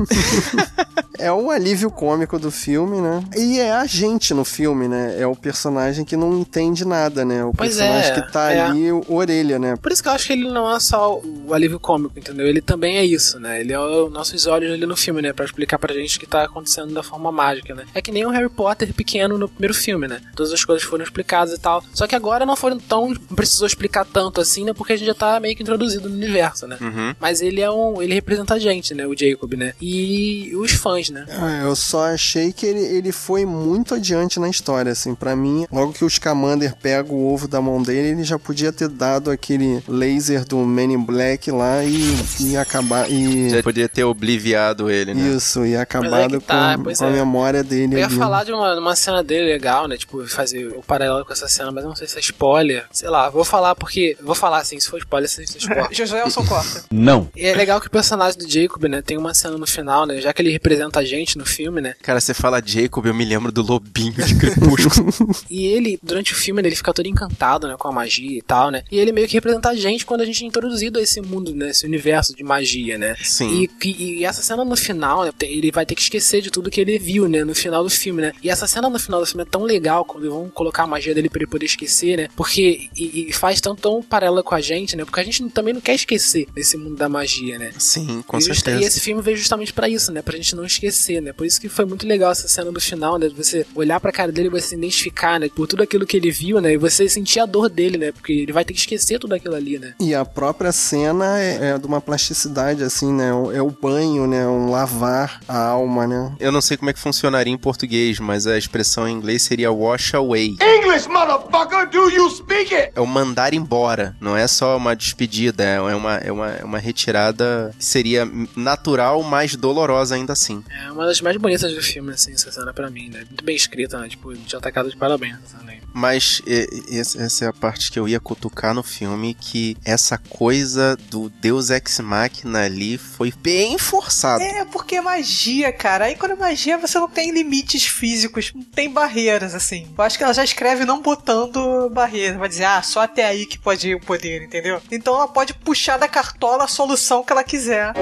É 1.19 1.31
o 1.31 1.49
alívio 1.49 1.89
cômico 1.89 2.37
do 2.37 2.51
filme, 2.51 3.01
né? 3.01 3.23
E 3.35 3.59
é 3.59 3.71
a 3.73 3.87
gente 3.87 4.35
no 4.35 4.45
filme, 4.45 4.87
né? 4.87 5.15
É 5.19 5.25
o 5.25 5.35
personagem 5.35 6.05
que 6.05 6.15
não 6.15 6.37
entende 6.37 6.85
nada, 6.85 7.25
né? 7.25 7.43
O 7.43 7.51
Pois 7.53 7.75
personagem 7.75 8.11
é, 8.11 8.21
que 8.21 8.31
tá 8.31 8.51
é. 8.51 8.61
ali, 8.61 8.91
o 8.91 9.03
orelha, 9.09 9.57
né? 9.57 9.75
Por 9.77 9.91
isso 9.91 10.01
que 10.01 10.09
eu 10.09 10.13
acho 10.13 10.27
que 10.27 10.33
ele 10.33 10.49
não 10.49 10.73
é 10.73 10.79
só 10.79 11.19
o 11.19 11.53
alívio 11.53 11.79
cômico, 11.79 12.17
entendeu? 12.17 12.47
Ele 12.47 12.61
também 12.61 12.97
é 12.97 13.05
isso, 13.05 13.39
né? 13.39 13.59
Ele 13.61 13.73
é 13.73 13.79
os 13.79 14.11
nossos 14.11 14.45
olhos 14.47 14.71
ali 14.71 14.85
no 14.85 14.95
filme, 14.95 15.21
né? 15.21 15.33
Pra 15.33 15.45
explicar 15.45 15.77
pra 15.79 15.93
gente 15.93 16.17
o 16.17 16.19
que 16.19 16.27
tá 16.27 16.43
acontecendo 16.43 16.93
da 16.93 17.03
forma 17.03 17.31
mágica, 17.31 17.73
né? 17.73 17.85
É 17.93 18.01
que 18.01 18.11
nem 18.11 18.25
o 18.25 18.29
Harry 18.29 18.49
Potter 18.49 18.93
pequeno 18.93 19.37
no 19.37 19.47
primeiro 19.47 19.73
filme, 19.73 20.07
né? 20.07 20.21
Todas 20.35 20.51
as 20.51 20.63
coisas 20.63 20.83
foram 20.83 21.03
explicadas 21.03 21.53
e 21.53 21.59
tal. 21.59 21.83
Só 21.93 22.07
que 22.07 22.15
agora 22.15 22.45
não 22.45 22.55
foram 22.55 22.79
tão. 22.79 23.09
Não 23.09 23.35
precisou 23.35 23.67
explicar 23.67 24.05
tanto 24.05 24.41
assim, 24.41 24.65
né? 24.65 24.73
Porque 24.73 24.93
a 24.93 24.95
gente 24.95 25.07
já 25.07 25.13
tá 25.13 25.39
meio 25.39 25.55
que 25.55 25.63
introduzido 25.63 26.09
no 26.09 26.15
universo, 26.15 26.67
né? 26.67 26.77
Uhum. 26.81 27.15
Mas 27.19 27.41
ele 27.41 27.61
é 27.61 27.69
um. 27.71 28.01
Ele 28.01 28.13
representa 28.13 28.55
a 28.55 28.59
gente, 28.59 28.93
né? 28.93 29.05
O 29.05 29.17
Jacob, 29.17 29.53
né? 29.53 29.73
E 29.81 30.51
os 30.55 30.71
fãs, 30.71 31.09
né? 31.09 31.25
Ah, 31.29 31.61
eu 31.63 31.75
só 31.75 32.05
achei 32.05 32.51
que 32.51 32.65
ele, 32.65 32.79
ele 32.79 33.11
foi 33.11 33.45
muito 33.45 33.95
adiante 33.95 34.39
na 34.39 34.49
história, 34.49 34.91
assim. 34.91 35.15
Pra 35.15 35.35
mim, 35.35 35.65
logo 35.71 35.93
que 35.93 36.05
o 36.05 36.09
Scamander 36.09 36.75
pega 36.75 37.11
o 37.11 37.33
ovo 37.33 37.47
da 37.47 37.61
mão 37.61 37.81
dele, 37.81 38.09
ele 38.09 38.23
já 38.23 38.37
podia 38.39 38.71
ter 38.71 38.87
dado 38.87 39.31
aquele 39.31 39.66
laser 39.87 40.45
do 40.45 40.57
Man 40.57 40.93
in 40.93 41.03
Black 41.03 41.51
lá 41.51 41.83
e, 41.83 42.15
e 42.39 42.57
acabar. 42.57 43.09
E... 43.09 43.49
Já 43.49 43.63
podia 43.63 43.87
ter 43.87 44.03
obliviado 44.03 44.89
ele, 44.89 45.13
né? 45.13 45.29
Isso, 45.29 45.65
e 45.65 45.75
acabado 45.75 46.37
é 46.37 46.39
tá, 46.39 46.77
com, 46.77 46.83
com 46.83 47.03
a 47.03 47.07
é. 47.07 47.11
memória 47.11 47.63
dele 47.63 47.95
Eu 47.95 47.99
ia 47.99 48.05
ali. 48.05 48.15
falar 48.15 48.43
de 48.43 48.51
uma, 48.51 48.77
uma 48.79 48.95
cena 48.95 49.23
dele 49.23 49.47
legal, 49.47 49.87
né? 49.87 49.97
Tipo, 49.97 50.25
fazer 50.27 50.67
o 50.67 50.81
paralelo 50.81 51.25
com 51.25 51.33
essa 51.33 51.47
cena, 51.47 51.71
mas 51.71 51.83
eu 51.83 51.89
não 51.89 51.95
sei 51.95 52.07
se 52.07 52.17
é 52.17 52.19
spoiler. 52.19 52.85
Sei 52.91 53.09
lá, 53.09 53.29
vou 53.29 53.43
falar 53.43 53.75
porque. 53.75 54.17
Vou 54.21 54.35
falar 54.35 54.59
assim, 54.59 54.79
se 54.79 54.89
for 54.89 54.99
spoiler, 54.99 55.29
se 55.29 55.45
for 55.47 55.57
spoiler. 55.57 55.87
Josué 55.91 56.21
Elson 56.21 56.45
Costa. 56.45 56.85
Não. 56.91 57.29
E 57.35 57.45
é 57.45 57.53
legal 57.55 57.79
que 57.79 57.87
o 57.87 57.91
personagem 57.91 58.37
do 58.39 58.49
Jacob, 58.49 58.83
né, 58.85 59.01
tem 59.01 59.17
uma 59.17 59.33
cena 59.33 59.57
no 59.57 59.67
final, 59.67 60.05
né, 60.05 60.21
já 60.21 60.33
que 60.33 60.41
ele 60.41 60.51
representa 60.51 60.99
a 60.99 61.05
gente 61.05 61.37
no 61.37 61.45
filme, 61.45 61.81
né, 61.81 61.95
Cara, 62.01 62.19
você 62.19 62.33
fala 62.33 62.61
Jacob, 62.63 63.05
eu 63.05 63.13
me 63.13 63.25
lembro 63.25 63.51
do 63.51 63.61
lobinho 63.61 64.13
de 64.13 64.35
Crepúsculo. 64.35 65.11
e 65.49 65.65
ele, 65.65 65.99
durante 66.01 66.33
o 66.33 66.35
filme, 66.35 66.61
né, 66.61 66.69
ele 66.69 66.75
fica 66.75 66.93
todo 66.93 67.05
encantado, 67.05 67.67
né, 67.67 67.75
com 67.77 67.87
a 67.87 67.91
magia 67.91 68.37
e 68.37 68.41
tal, 68.41 68.71
né, 68.71 68.83
e 68.91 68.99
ele 68.99 69.11
meio 69.11 69.27
que 69.27 69.33
representa 69.33 69.56
a 69.65 69.75
gente 69.75 70.05
quando 70.05 70.21
a 70.21 70.25
gente 70.25 70.43
é 70.43 70.47
introduzido 70.47 70.99
a 70.99 71.01
esse 71.01 71.19
mundo, 71.21 71.53
né, 71.55 71.71
esse 71.71 71.85
universo 71.85 72.35
de 72.35 72.43
magia, 72.43 72.97
né. 72.97 73.15
Sim. 73.23 73.67
E, 73.83 73.87
e- 73.87 74.19
e 74.19 74.25
essa 74.25 74.41
cena 74.43 74.63
no 74.63 74.75
final, 74.77 75.25
né, 75.25 75.31
ele 75.41 75.71
vai 75.71 75.85
ter 75.85 75.95
que 75.95 76.01
esquecer 76.01 76.41
de 76.41 76.51
tudo 76.51 76.69
que 76.69 76.79
ele 76.81 76.97
viu, 76.99 77.27
né, 77.27 77.43
no 77.43 77.55
final 77.55 77.83
do 77.83 77.89
filme, 77.89 78.21
né, 78.21 78.33
e 78.43 78.49
essa 78.49 78.67
cena 78.67 78.89
no 78.89 78.99
final 78.99 79.19
do 79.19 79.25
filme 79.25 79.43
é 79.43 79.45
tão 79.45 79.63
legal, 79.63 80.05
quando 80.05 80.29
vão 80.29 80.49
colocar 80.49 80.83
a 80.83 80.87
magia 80.87 81.13
dele 81.15 81.29
pra 81.29 81.39
ele 81.39 81.47
poder 81.49 81.65
esquecer, 81.65 82.17
né, 82.17 82.27
porque, 82.35 82.89
e, 82.95 83.29
e 83.29 83.33
faz 83.33 83.59
tão, 83.59 83.75
tão 83.75 84.01
paralela 84.03 84.43
com 84.43 84.53
a 84.55 84.61
gente, 84.61 84.95
né, 84.95 85.03
porque 85.05 85.19
a 85.19 85.23
gente 85.23 85.43
também 85.49 85.73
não 85.73 85.81
quer 85.81 85.95
esquecer 85.95 86.47
desse 86.53 86.77
mundo 86.77 86.95
da 86.95 87.09
magia, 87.09 87.57
né. 87.57 87.71
Sim, 87.79 88.21
com 88.27 88.37
e, 88.37 88.41
certeza. 88.41 88.81
e 88.81 88.83
esse 88.85 88.99
filme 88.99 89.21
veio 89.21 89.37
justamente 89.37 89.73
pra 89.73 89.87
isso, 89.89 90.11
né? 90.11 90.21
Pra 90.21 90.35
gente 90.35 90.55
não 90.55 90.65
esquecer, 90.65 91.21
né? 91.21 91.31
Por 91.33 91.45
isso 91.45 91.59
que 91.59 91.69
foi 91.69 91.85
muito 91.85 92.05
legal 92.07 92.31
essa 92.31 92.47
cena 92.47 92.71
do 92.71 92.79
final, 92.81 93.17
né? 93.17 93.29
Você 93.35 93.65
olhar 93.75 93.99
pra 93.99 94.11
cara 94.11 94.31
dele 94.31 94.47
e 94.47 94.51
você 94.51 94.69
se 94.69 94.75
identificar, 94.75 95.39
né? 95.39 95.49
Por 95.53 95.67
tudo 95.67 95.83
aquilo 95.83 96.05
que 96.05 96.17
ele 96.17 96.31
viu, 96.31 96.59
né? 96.61 96.73
E 96.73 96.77
você 96.77 97.07
sentir 97.07 97.39
a 97.39 97.45
dor 97.45 97.69
dele, 97.69 97.97
né? 97.97 98.11
Porque 98.11 98.33
ele 98.33 98.51
vai 98.51 98.65
ter 98.65 98.73
que 98.73 98.79
esquecer 98.79 99.19
tudo 99.19 99.33
aquilo 99.33 99.46
ali, 99.55 99.77
né? 99.79 99.93
E 99.99 100.13
a 100.15 100.23
própria 100.25 100.71
cena 100.71 101.39
é, 101.39 101.69
é 101.71 101.77
de 101.77 101.85
uma 101.85 102.01
plasticidade, 102.01 102.83
assim, 102.83 103.11
né? 103.13 103.33
O- 103.33 103.51
É 103.51 103.61
o 103.61 103.69
banho, 103.71 104.27
né? 104.27 104.45
Um 104.47 104.69
lavar 104.69 105.39
a 105.47 105.57
alma, 105.57 106.05
né? 106.05 106.35
Eu 106.39 106.51
não 106.51 106.61
sei 106.61 106.77
como 106.77 106.89
é 106.89 106.93
que 106.93 106.99
funcionaria 106.99 107.51
em 107.53 107.57
português, 107.57 108.19
mas 108.19 108.45
a 108.47 108.57
expressão 108.57 109.07
em 109.07 109.13
inglês 109.13 109.41
seria 109.41 109.71
wash 109.71 110.13
away. 110.13 110.55
English, 110.61 111.07
motherfucker, 111.07 111.89
do 111.89 112.09
you 112.09 112.29
speak 112.29 112.73
it? 112.73 112.91
É 112.95 113.01
o 113.01 113.05
mandar 113.07 113.53
embora. 113.53 114.15
Não 114.21 114.35
é 114.37 114.47
só 114.47 114.77
uma 114.77 114.95
despedida, 114.95 115.63
é 115.63 115.79
uma, 115.79 116.15
é 116.17 116.31
uma, 116.31 116.49
é 116.51 116.63
uma 116.63 116.77
retirada 116.79 117.73
que 117.77 117.83
seria 117.85 118.25
natural, 118.55 119.23
mas 119.23 119.55
dolorosa 119.55 120.15
ainda 120.15 120.33
assim. 120.33 120.63
É 120.85 120.91
uma 120.91 121.05
das 121.05 121.21
mais 121.21 121.37
bonitas 121.37 121.73
do 121.73 121.81
filme, 121.81 122.11
assim, 122.11 122.33
essa 122.33 122.51
cena 122.51 122.73
pra 122.73 122.89
mim, 122.89 123.09
né? 123.09 123.19
Muito 123.29 123.43
bem 123.43 123.55
escrita, 123.55 123.97
né? 123.99 124.07
Tipo, 124.09 124.33
tá 124.61 124.71
cara 124.71 124.89
de 124.89 124.97
parabéns 124.97 125.37
aí. 125.67 125.77
Mas 125.93 126.41
e- 126.45 126.67
essa 126.99 127.45
é 127.45 127.47
a 127.47 127.53
parte 127.53 127.91
que 127.91 127.99
eu 127.99 128.07
ia 128.07 128.19
cutucar 128.19 128.73
no 128.73 128.83
filme, 128.83 129.26
que 129.33 129.77
essa 129.83 130.17
coisa 130.17 130.97
do 131.09 131.29
Deus 131.29 131.69
Ex 131.69 131.99
Machina 131.99 132.65
ali 132.65 132.97
foi 132.97 133.31
bem 133.31 133.77
forçado. 133.77 134.43
É, 134.43 134.65
porque 134.65 134.95
é 134.95 135.01
magia, 135.01 135.71
cara. 135.71 136.05
Aí 136.05 136.15
quando 136.15 136.31
é 136.31 136.35
magia, 136.35 136.77
você 136.77 136.99
não 136.99 137.09
tem 137.09 137.31
limites 137.31 137.85
físicos, 137.85 138.51
não 138.53 138.63
tem 138.63 138.91
barreiras, 138.91 139.55
assim. 139.55 139.87
Eu 139.97 140.03
acho 140.03 140.17
que 140.17 140.23
ela 140.23 140.33
já 140.33 140.43
escreve 140.43 140.85
não 140.85 141.01
botando 141.01 141.89
barreiras. 141.89 142.37
Vai 142.37 142.49
dizer, 142.49 142.65
ah, 142.65 142.81
só 142.81 143.01
até 143.01 143.25
aí 143.25 143.45
que 143.45 143.57
pode 143.57 143.89
ir 143.89 143.95
o 143.95 143.99
poder, 143.99 144.43
entendeu? 144.43 144.81
Então 144.91 145.15
ela 145.15 145.27
pode 145.27 145.53
puxar 145.53 145.97
da 145.97 146.07
cartola 146.07 146.65
a 146.65 146.67
solução 146.67 147.23
que 147.23 147.31
ela 147.31 147.43
quiser. 147.43 147.93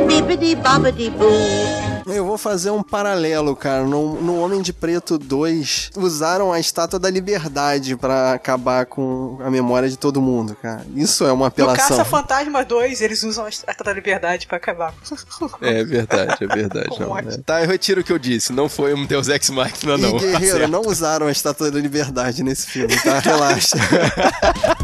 Eu 2.05 2.25
vou 2.25 2.37
fazer 2.37 2.69
um 2.69 2.83
paralelo, 2.83 3.55
cara. 3.55 3.83
No, 3.83 4.21
no 4.21 4.39
Homem 4.39 4.61
de 4.61 4.71
Preto 4.71 5.17
2, 5.17 5.91
usaram 5.95 6.51
a 6.51 6.59
Estátua 6.59 6.99
da 6.99 7.09
Liberdade 7.09 7.95
pra 7.95 8.33
acabar 8.33 8.85
com 8.85 9.37
a 9.43 9.49
memória 9.49 9.89
de 9.89 9.97
todo 9.97 10.21
mundo, 10.21 10.55
cara. 10.61 10.85
Isso 10.95 11.14
é 11.23 11.31
uma 11.31 11.39
No 11.41 11.45
apelação. 11.45 11.97
Caça 11.97 12.03
Fantasma 12.03 12.65
2, 12.65 13.01
eles 13.01 13.23
usam 13.23 13.45
a 13.45 13.49
Estátua 13.49 13.85
da 13.85 13.93
Liberdade 13.93 14.47
pra 14.47 14.57
acabar. 14.57 14.93
É 15.61 15.83
verdade, 15.83 16.35
é 16.41 16.47
verdade. 16.47 16.89
não, 16.99 17.13
né? 17.15 17.37
Tá, 17.45 17.61
eu 17.61 17.67
retiro 17.67 18.01
o 18.01 18.03
que 18.03 18.11
eu 18.11 18.19
disse. 18.19 18.51
Não 18.51 18.67
foi 18.67 18.93
um 18.93 19.05
Deus 19.05 19.27
Ex 19.29 19.49
Machina, 19.51 19.97
não. 19.97 20.09
E 20.09 20.11
Tá 20.13 20.17
Guerreiro, 20.19 20.57
certo. 20.57 20.71
não 20.71 20.81
usaram 20.81 21.27
a 21.27 21.31
Estátua 21.31 21.71
da 21.71 21.79
Liberdade 21.79 22.43
nesse 22.43 22.67
filme, 22.67 22.95
tá? 23.01 23.19
Relaxa. 23.19 23.77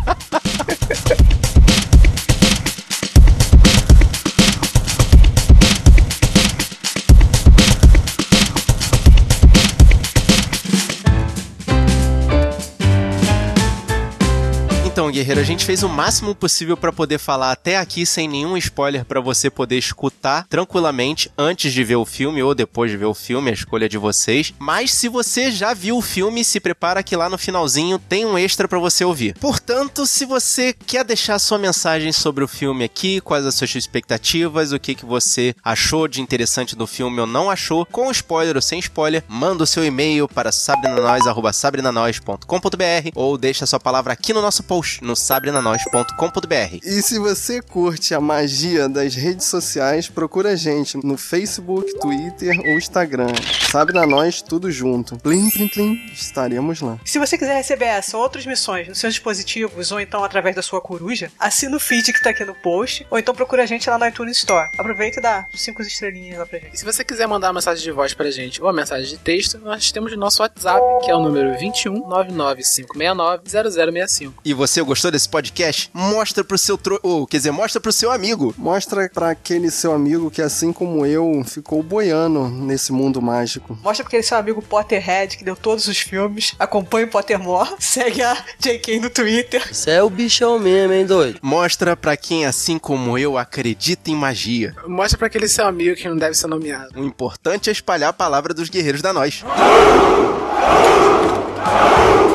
Guerreiro, 15.12 15.41
a 15.41 15.43
gente 15.43 15.66
fez 15.66 15.84
o 15.84 15.89
máximo 15.89 16.34
possível 16.34 16.78
pra 16.78 16.93
poder 16.93 17.18
falar 17.18 17.51
até 17.51 17.78
aqui 17.78 18.05
sem 18.05 18.28
nenhum 18.28 18.55
spoiler 18.57 19.05
pra 19.05 19.20
você 19.20 19.49
poder 19.49 19.78
escutar 19.78 20.47
tranquilamente 20.47 21.30
antes 21.38 21.74
de 21.74 21.84
ver 21.84 21.97
o 21.97 22.05
filme 22.05 22.41
ou 22.41 22.55
depois 22.55 22.89
de 22.89 22.97
ver 22.97 23.05
o 23.05 23.14
filme, 23.14 23.49
a 23.49 23.53
escolha 23.53 23.89
de 23.89 23.97
vocês. 23.97 24.53
Mas 24.57 24.93
se 24.93 25.09
você 25.09 25.51
já 25.51 25.74
viu 25.74 25.97
o 25.97 26.01
filme, 26.01 26.43
se 26.43 26.59
prepara 26.59 27.03
que 27.03 27.16
lá 27.16 27.30
no 27.30 27.38
finalzinho 27.38 27.99
tem 27.99 28.26
um 28.26 28.38
extra 28.38 28.68
pra 28.68 28.80
você 28.80 29.03
ouvir. 29.03 29.36
Portanto, 29.39 30.05
se 30.05 30.26
você 30.26 30.74
quer 30.74 31.03
deixar 31.03 31.39
sua 31.39 31.57
mensagem 31.57 32.12
sobre 32.12 32.43
o 32.43 32.47
filme 32.47 32.84
aqui, 32.84 33.22
quais 33.22 33.45
as 33.45 33.55
suas 33.55 33.76
expectativas, 33.76 34.72
o 34.72 34.80
que, 34.80 34.95
que 34.95 35.05
você 35.05 35.55
achou 35.64 36.07
de 36.07 36.22
interessante 36.22 36.76
do 36.76 36.88
filme 36.88 37.20
ou 37.20 37.28
não 37.28 37.49
achou, 37.49 37.86
com 37.86 38.12
spoiler 38.12 38.55
ou 38.55 38.62
sem 38.62 38.80
spoiler, 38.80 39.24
manda 39.28 39.64
o 39.64 39.68
seu 39.68 39.84
e-mail 39.84 40.28
para 40.28 40.51
sabrinanois.sabrinanois.com.br 40.51 43.09
ou 43.16 43.38
deixa 43.38 43.66
sua 43.66 43.80
palavra 43.80 44.14
aqui 44.14 44.34
no 44.34 44.41
nosso 44.41 44.64
post 44.64 45.01
no 45.02 45.16
sabrinanois.com.br. 45.16 46.80
E 46.84 47.02
se 47.02 47.20
você 47.20 47.62
curte 47.62 48.14
a 48.14 48.22
magia 48.22 48.88
das 48.88 49.16
redes 49.16 49.47
sociais, 49.47 50.08
procura 50.08 50.52
a 50.52 50.56
gente 50.56 50.97
no 50.97 51.18
Facebook, 51.18 51.99
Twitter 51.99 52.60
ou 52.60 52.78
Instagram. 52.78 53.34
Sabe 53.70 53.93
na 53.93 54.06
nós, 54.06 54.41
tudo 54.41 54.72
junto. 54.72 55.18
Plim, 55.18 55.49
plim, 55.49 55.68
plim, 55.68 55.93
estaremos 56.14 56.82
lá. 56.82 56.99
Se 57.06 57.20
você 57.20 57.38
quiser 57.38 57.56
receber 57.56 57.86
essa 57.86 58.16
ou 58.18 58.24
outras 58.24 58.45
missões 58.45 58.88
nos 58.88 58.99
seus 58.99 59.14
dispositivos 59.14 59.91
ou 59.91 59.99
então 59.99 60.24
através 60.24 60.56
da 60.56 60.62
sua 60.62 60.82
coruja, 60.82 61.32
assina 61.39 61.76
o 61.76 61.80
feed 61.80 62.14
que 62.14 62.22
tá 62.22 62.30
aqui 62.30 62.45
no 62.45 62.56
post 62.56 63.06
ou 63.10 63.18
então 63.18 63.34
procura 63.34 63.64
a 63.64 63.66
gente 63.66 63.89
lá 63.89 63.97
no 63.97 64.08
iTunes 64.08 64.38
Store. 64.38 64.70
Aproveita 64.78 65.20
e 65.20 65.22
dá 65.22 65.45
cinco 65.54 65.82
estrelinhas 65.82 66.38
lá 66.38 66.45
pra 66.45 66.60
gente. 66.60 66.74
E 66.74 66.78
se 66.78 66.86
você 66.86 67.04
quiser 67.04 67.28
mandar 67.28 67.47
uma 67.47 67.56
mensagem 67.56 67.84
de 67.84 67.91
voz 67.91 68.14
pra 68.14 68.30
gente 68.30 68.62
ou 68.62 68.68
uma 68.68 68.74
mensagem 68.74 69.08
de 69.08 69.18
texto, 69.18 69.58
nós 69.60 69.91
temos 69.91 70.12
o 70.12 70.18
nosso 70.18 70.41
WhatsApp, 70.41 70.82
que 71.04 71.12
é 71.12 71.16
o 71.16 71.20
número 71.20 71.58
21 71.58 72.08
99569 72.08 73.43
0065. 73.49 74.41
E 74.43 74.54
você 74.54 74.82
gostou 74.91 75.09
desse 75.09 75.29
podcast? 75.29 75.89
Mostra 75.93 76.43
pro 76.43 76.57
seu 76.57 76.77
tro... 76.77 76.99
ou, 77.01 77.25
quer 77.25 77.37
dizer, 77.37 77.51
mostra 77.51 77.79
pro 77.79 77.93
seu 77.93 78.11
amigo. 78.11 78.53
Mostra 78.57 79.09
pra 79.13 79.29
aquele 79.29 79.71
seu 79.71 79.93
amigo 79.93 80.29
que, 80.29 80.41
assim 80.41 80.73
como 80.73 81.05
eu, 81.05 81.45
ficou 81.47 81.81
boiando 81.81 82.49
nesse 82.49 82.91
mundo 82.91 83.21
mágico. 83.21 83.79
Mostra 83.81 84.03
pra 84.03 84.09
aquele 84.09 84.23
seu 84.23 84.37
amigo 84.37 84.61
Potterhead 84.61 85.37
que 85.37 85.45
deu 85.45 85.55
todos 85.55 85.87
os 85.87 85.97
filmes. 85.97 86.53
Acompanha 86.59 87.05
o 87.05 87.09
Pottermore. 87.09 87.69
Segue 87.79 88.21
a 88.21 88.33
JK 88.59 88.99
no 88.99 89.09
Twitter. 89.09 89.65
Você 89.73 89.91
é 89.91 90.03
o 90.03 90.09
bichão 90.09 90.59
mesmo, 90.59 90.91
hein, 90.91 91.05
doido? 91.05 91.39
Mostra 91.41 91.95
pra 91.95 92.17
quem, 92.17 92.45
assim 92.45 92.77
como 92.77 93.17
eu, 93.17 93.37
acredita 93.37 94.11
em 94.11 94.15
magia. 94.15 94.75
Mostra 94.85 95.17
pra 95.17 95.27
aquele 95.27 95.47
seu 95.47 95.65
amigo 95.65 95.95
que 95.95 96.09
não 96.09 96.17
deve 96.17 96.33
ser 96.33 96.47
nomeado. 96.47 96.99
O 96.99 97.05
importante 97.05 97.69
é 97.69 97.71
espalhar 97.71 98.09
a 98.09 98.13
palavra 98.13 98.53
dos 98.53 98.67
guerreiros 98.67 99.01
da 99.01 99.13
nós. 99.13 99.41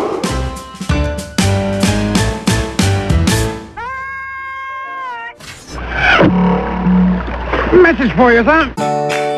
Message 7.77 8.13
for 8.17 8.33
you, 8.33 8.43
son. 8.43 9.36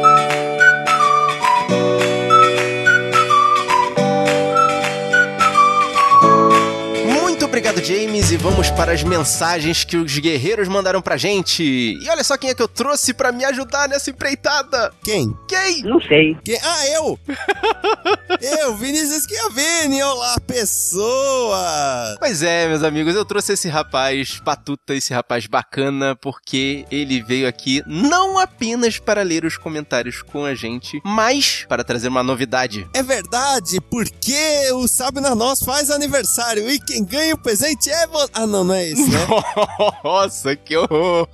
Obrigado, 7.69 7.85
James, 7.85 8.31
e 8.31 8.37
vamos 8.37 8.71
para 8.71 8.93
as 8.93 9.03
mensagens 9.03 9.85
que 9.85 9.97
os 9.97 10.19
guerreiros 10.19 10.69
mandaram 10.69 11.03
pra 11.03 11.17
gente. 11.17 11.63
E 11.63 12.09
olha 12.09 12.25
só 12.25 12.37
quem 12.37 12.51
é 12.51 12.55
que 12.55 12.63
eu 12.63 12.69
trouxe 12.69 13.13
pra 13.13 13.31
me 13.31 13.45
ajudar 13.45 13.89
nessa 13.89 14.11
empreitada. 14.11 14.93
Quem? 15.05 15.37
Quem? 15.47 15.83
Não 15.83 16.01
sei. 16.01 16.37
Quem? 16.45 16.59
Ah, 16.63 16.87
eu! 16.89 17.19
eu, 18.61 18.77
Vinícius 18.77 19.25
Schiavini, 19.25 20.03
olá, 20.03 20.39
pessoa! 20.47 22.17
Pois 22.19 22.43
é, 22.43 22.69
meus 22.69 22.83
amigos, 22.83 23.15
eu 23.15 23.25
trouxe 23.25 23.53
esse 23.53 23.69
rapaz 23.69 24.41
batuta, 24.43 24.95
esse 24.95 25.13
rapaz 25.13 25.47
bacana, 25.47 26.17
porque 26.17 26.87
ele 26.91 27.23
veio 27.23 27.47
aqui 27.47 27.83
não 27.87 28.39
apenas 28.39 28.99
para 28.99 29.23
ler 29.23 29.45
os 29.45 29.59
comentários 29.59 30.23
com 30.23 30.45
a 30.45 30.55
gente, 30.55 31.01
mas 31.05 31.67
para 31.69 31.85
trazer 31.85 32.09
uma 32.09 32.23
novidade. 32.23 32.89
É 32.95 33.03
verdade, 33.03 33.79
porque 33.91 34.71
o 34.73 34.89
Sabe 34.89 35.21
na 35.21 35.35
Nós 35.35 35.61
faz 35.61 35.91
aniversário 35.91 36.69
e 36.71 36.79
quem 36.79 37.05
ganha 37.05 37.35
o 37.35 37.39
presente 37.39 37.58
é 37.67 38.07
você. 38.07 38.31
Ah, 38.35 38.47
não, 38.47 38.65
não 38.65 38.75
é 38.75 38.89
esse, 38.89 39.09
né? 39.09 39.19
Nossa, 40.05 40.55
que 40.57 40.77
horror! 40.77 41.29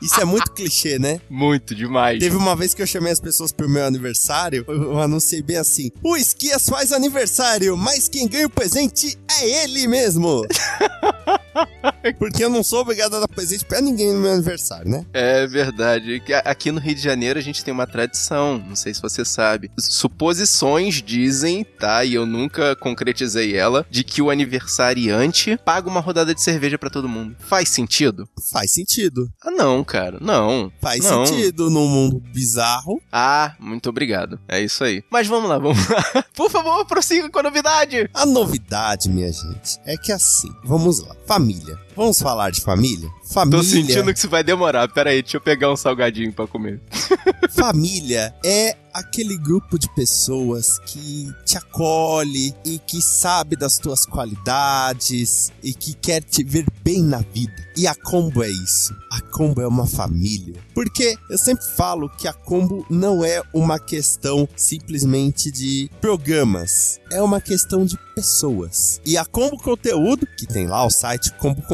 Isso 0.00 0.20
é 0.20 0.24
muito 0.24 0.50
clichê, 0.52 0.98
né? 0.98 1.20
Muito 1.30 1.74
demais. 1.74 2.18
Teve 2.18 2.36
uma 2.36 2.56
vez 2.56 2.74
que 2.74 2.82
eu 2.82 2.86
chamei 2.86 3.12
as 3.12 3.20
pessoas 3.20 3.52
pro 3.52 3.68
meu 3.68 3.84
aniversário, 3.84 4.64
eu 4.66 4.98
anunciei 4.98 5.42
bem 5.42 5.56
assim: 5.56 5.90
o 6.02 6.16
Esquias 6.16 6.68
faz 6.68 6.92
aniversário, 6.92 7.76
mas 7.76 8.08
quem 8.08 8.26
ganha 8.26 8.46
o 8.46 8.50
presente 8.50 9.18
é 9.40 9.64
ele 9.64 9.86
mesmo. 9.86 10.44
Porque 12.18 12.44
eu 12.44 12.50
não 12.50 12.62
sou 12.62 12.80
obrigado 12.80 13.16
a 13.16 13.20
dar 13.20 13.28
presente 13.28 13.64
pra 13.64 13.80
ninguém 13.80 14.12
no 14.12 14.20
meu 14.20 14.32
aniversário, 14.32 14.90
né? 14.90 15.04
É 15.12 15.46
verdade. 15.46 16.22
Aqui 16.44 16.70
no 16.70 16.80
Rio 16.80 16.94
de 16.94 17.00
Janeiro 17.00 17.38
a 17.38 17.42
gente 17.42 17.64
tem 17.64 17.72
uma 17.72 17.86
tradição, 17.86 18.58
não 18.58 18.76
sei 18.76 18.92
se 18.92 19.00
você 19.00 19.24
sabe. 19.24 19.70
Suposições 19.78 21.02
dizem, 21.02 21.64
tá? 21.64 22.04
E 22.04 22.14
eu 22.14 22.26
nunca 22.26 22.74
concretizei 22.76 23.56
ela, 23.56 23.86
de 23.90 24.04
que 24.04 24.20
o 24.22 24.30
aniversariante 24.30 25.58
paga 25.64 25.88
uma 25.88 26.00
rodada 26.00 26.34
de 26.34 26.42
cerveja 26.42 26.78
pra 26.78 26.90
todo 26.90 27.08
mundo. 27.08 27.36
Faz 27.38 27.68
sentido? 27.68 28.28
Faz 28.50 28.72
sentido. 28.72 29.28
Ah, 29.42 29.50
não, 29.50 29.84
cara. 29.84 30.18
Não. 30.20 30.72
Faz 30.80 31.04
não. 31.04 31.26
sentido 31.26 31.70
num 31.70 31.88
mundo 31.88 32.20
bizarro. 32.32 33.00
Ah, 33.12 33.54
muito 33.58 33.88
obrigado. 33.88 34.38
É 34.48 34.60
isso 34.60 34.84
aí. 34.84 35.02
Mas 35.10 35.26
vamos 35.26 35.48
lá, 35.48 35.58
vamos 35.58 35.88
lá. 35.88 36.24
Por 36.34 36.50
favor, 36.50 36.84
prossiga 36.86 37.28
com 37.30 37.38
a 37.38 37.42
novidade. 37.42 38.08
A 38.12 38.26
novidade, 38.26 39.08
minha 39.08 39.32
gente, 39.32 39.78
é 39.84 39.96
que 39.96 40.12
assim, 40.12 40.48
vamos 40.64 41.00
lá. 41.00 41.14
Família 41.26 41.41
família. 41.42 41.76
Vamos 41.96 42.20
falar 42.20 42.50
de 42.50 42.60
família? 42.60 43.10
Família. 43.24 43.58
Tô 43.58 43.64
sentindo 43.64 44.12
que 44.12 44.18
isso 44.18 44.28
vai 44.28 44.42
demorar. 44.42 44.88
Pera 44.88 45.10
aí, 45.10 45.22
deixa 45.22 45.36
eu 45.36 45.40
pegar 45.40 45.70
um 45.70 45.76
salgadinho 45.76 46.32
pra 46.32 46.46
comer. 46.46 46.80
Família 47.50 48.34
é 48.44 48.76
aquele 48.92 49.36
grupo 49.36 49.78
de 49.78 49.88
pessoas 49.94 50.78
que 50.80 51.32
te 51.44 51.56
acolhe 51.56 52.54
e 52.64 52.78
que 52.78 53.00
sabe 53.00 53.56
das 53.56 53.78
tuas 53.78 54.04
qualidades 54.04 55.50
e 55.62 55.72
que 55.72 55.94
quer 55.94 56.22
te 56.22 56.44
ver 56.44 56.66
bem 56.82 57.02
na 57.02 57.18
vida. 57.18 57.54
E 57.76 57.86
a 57.86 57.94
Combo 57.94 58.42
é 58.42 58.50
isso. 58.50 58.94
A 59.10 59.20
Combo 59.20 59.60
é 59.60 59.66
uma 59.66 59.86
família. 59.86 60.54
Porque 60.74 61.16
eu 61.30 61.38
sempre 61.38 61.64
falo 61.64 62.08
que 62.08 62.28
a 62.28 62.32
Combo 62.32 62.84
não 62.90 63.24
é 63.24 63.42
uma 63.52 63.78
questão 63.78 64.48
simplesmente 64.54 65.50
de 65.50 65.90
programas. 66.00 67.00
É 67.10 67.22
uma 67.22 67.40
questão 67.40 67.84
de 67.84 67.96
pessoas. 68.14 69.00
E 69.06 69.16
a 69.16 69.24
Combo 69.24 69.56
Conteúdo, 69.56 70.26
que 70.36 70.46
tem 70.46 70.66
lá 70.66 70.84
o 70.84 70.90
site 70.90 71.32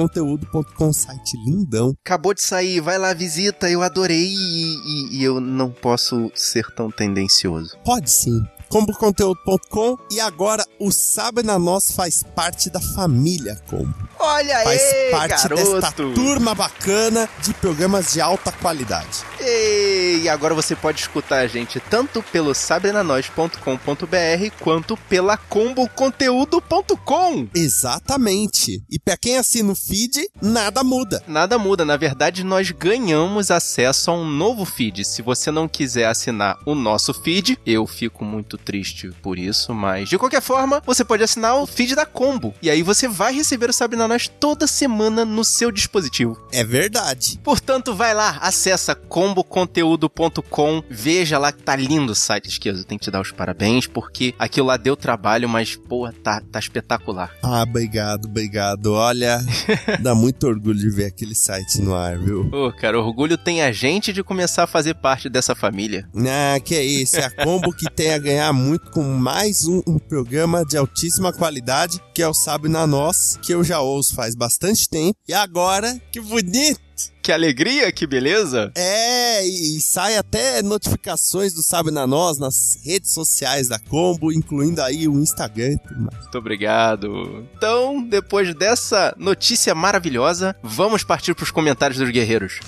comboconteúdo.com, 0.09 0.92
site 0.92 1.36
lindão. 1.44 1.94
Acabou 2.04 2.34
de 2.34 2.42
sair, 2.42 2.80
vai 2.80 2.98
lá, 2.98 3.12
visita, 3.14 3.70
eu 3.70 3.82
adorei 3.82 4.26
e, 4.28 4.74
e- 5.14 5.18
e 5.18 5.24
eu 5.24 5.40
não 5.40 5.70
posso 5.70 6.30
ser 6.34 6.66
tão 6.74 6.90
tendencioso. 6.90 7.76
Pode 7.84 8.11
sim. 8.11 8.42
comboconteúdo.com 8.68 9.98
e 10.10 10.20
agora 10.20 10.64
o 10.78 10.92
Sabe 10.92 11.42
na 11.42 11.58
Nós 11.58 11.90
faz 11.90 12.22
parte 12.22 12.70
da 12.70 12.80
família 12.80 13.56
Combo. 13.68 14.06
Olha 14.20 14.64
Faz 14.64 14.82
aí, 14.82 15.10
parte 15.12 15.48
garoto. 15.48 15.80
desta 15.80 15.92
turma 15.92 16.52
bacana 16.54 17.28
de 17.40 17.54
programas 17.54 18.12
de 18.12 18.20
alta 18.20 18.50
qualidade. 18.50 19.20
E 19.40 20.28
agora 20.28 20.54
você 20.54 20.74
pode 20.74 21.00
escutar 21.00 21.38
a 21.38 21.46
gente 21.46 21.78
tanto 21.78 22.20
pelo 22.24 22.52
sabrenanois.com.br 22.52 24.50
quanto 24.60 24.96
pela 25.08 25.36
comboconteúdo.com. 25.36 27.46
Exatamente. 27.54 28.82
E 28.90 28.98
pra 28.98 29.16
quem 29.16 29.38
assina 29.38 29.70
o 29.70 29.76
feed, 29.76 30.28
nada 30.42 30.82
muda. 30.82 31.22
Nada 31.28 31.56
muda, 31.56 31.84
na 31.84 31.96
verdade 31.96 32.42
nós 32.42 32.72
ganhamos 32.72 33.52
acesso 33.52 34.10
a 34.10 34.14
um 34.14 34.28
novo 34.28 34.64
feed. 34.64 35.04
Se 35.04 35.22
você 35.22 35.52
não 35.52 35.68
quiser 35.68 36.06
assinar 36.06 36.58
o 36.66 36.74
nosso 36.74 37.14
feed, 37.14 37.56
eu 37.64 37.86
fico 37.86 38.24
muito 38.24 38.57
triste 38.59 39.11
por 39.22 39.38
isso, 39.38 39.74
mas 39.74 40.09
de 40.09 40.18
qualquer 40.18 40.42
forma, 40.42 40.82
você 40.84 41.04
pode 41.04 41.22
assinar 41.22 41.56
o 41.56 41.66
feed 41.66 41.94
da 41.94 42.04
Combo. 42.04 42.54
E 42.61 42.68
aí 42.70 42.82
você 42.82 43.09
vai 43.09 43.32
receber 43.32 43.70
o 43.70 43.72
Sabe 43.72 43.96
na 43.96 44.09
Nós 44.09 44.28
toda 44.28 44.66
semana 44.66 45.24
no 45.24 45.44
seu 45.44 45.70
dispositivo. 45.70 46.38
É 46.52 46.64
verdade. 46.64 47.38
Portanto, 47.42 47.94
vai 47.94 48.12
lá, 48.14 48.38
acessa 48.40 48.94
comboconteúdo.com, 48.94 50.82
veja 50.90 51.38
lá 51.38 51.52
que 51.52 51.62
tá 51.62 51.76
lindo 51.76 52.12
o 52.12 52.14
site, 52.14 52.48
esquerdo. 52.48 52.84
Tem 52.84 52.98
que 52.98 53.04
te 53.04 53.11
dar 53.11 53.20
os 53.20 53.32
parabéns, 53.32 53.86
porque 53.86 54.34
aquilo 54.38 54.66
lá 54.66 54.76
deu 54.76 54.96
trabalho, 54.96 55.48
mas, 55.48 55.76
pô, 55.76 56.11
tá, 56.12 56.40
tá 56.40 56.59
espetacular. 56.59 57.32
Ah, 57.42 57.62
obrigado, 57.62 58.26
obrigado. 58.26 58.92
Olha, 58.92 59.40
dá 60.00 60.14
muito 60.14 60.46
orgulho 60.46 60.78
de 60.78 60.90
ver 60.90 61.06
aquele 61.06 61.34
site 61.34 61.80
no 61.80 61.94
ar, 61.94 62.18
viu? 62.18 62.48
Ô, 62.52 62.72
cara, 62.72 62.98
orgulho 62.98 63.36
tem 63.36 63.62
a 63.62 63.72
gente 63.72 64.12
de 64.12 64.22
começar 64.22 64.64
a 64.64 64.66
fazer 64.66 64.94
parte 64.94 65.28
dessa 65.28 65.54
família. 65.54 66.09
Ah, 66.16 66.59
que 66.61 66.74
é 66.74 66.84
isso. 66.84 67.16
É 67.16 67.24
a 67.24 67.30
combo 67.30 67.72
que 67.72 67.90
tem 67.90 68.12
a 68.12 68.18
ganhar 68.18 68.47
muito 68.53 68.90
com 68.90 69.03
mais 69.03 69.66
um, 69.66 69.82
um 69.86 69.99
programa 69.99 70.64
de 70.64 70.76
altíssima 70.76 71.32
qualidade, 71.32 72.01
que 72.14 72.22
é 72.22 72.28
o 72.28 72.34
Sabe 72.34 72.68
na 72.68 72.86
Nós, 72.86 73.38
que 73.42 73.53
eu 73.53 73.62
já 73.62 73.80
ouço 73.80 74.14
faz 74.14 74.34
bastante 74.34 74.88
tempo. 74.88 75.16
E 75.26 75.32
agora, 75.32 76.01
que 76.12 76.20
bonito! 76.20 76.80
Que 77.22 77.30
alegria, 77.30 77.92
que 77.92 78.07
beleza! 78.07 78.72
É, 78.74 79.46
e 79.46 79.80
sai 79.80 80.16
até 80.16 80.62
notificações 80.62 81.53
do 81.53 81.62
Sabe 81.62 81.90
na 81.90 82.07
Nós 82.07 82.38
nas 82.38 82.78
redes 82.82 83.12
sociais 83.12 83.68
da 83.68 83.78
Combo, 83.78 84.32
incluindo 84.32 84.82
aí 84.82 85.07
o 85.07 85.20
Instagram 85.20 85.72
e 85.72 85.78
tudo 85.78 86.01
mais. 86.01 86.18
Muito 86.18 86.38
obrigado. 86.38 87.46
Então, 87.57 88.03
depois 88.03 88.55
dessa 88.55 89.14
notícia 89.18 89.74
maravilhosa, 89.74 90.57
vamos 90.62 91.05
partir 91.05 91.34
para 91.34 91.44
os 91.44 91.51
comentários 91.51 91.99
dos 91.99 92.11
guerreiros. 92.11 92.61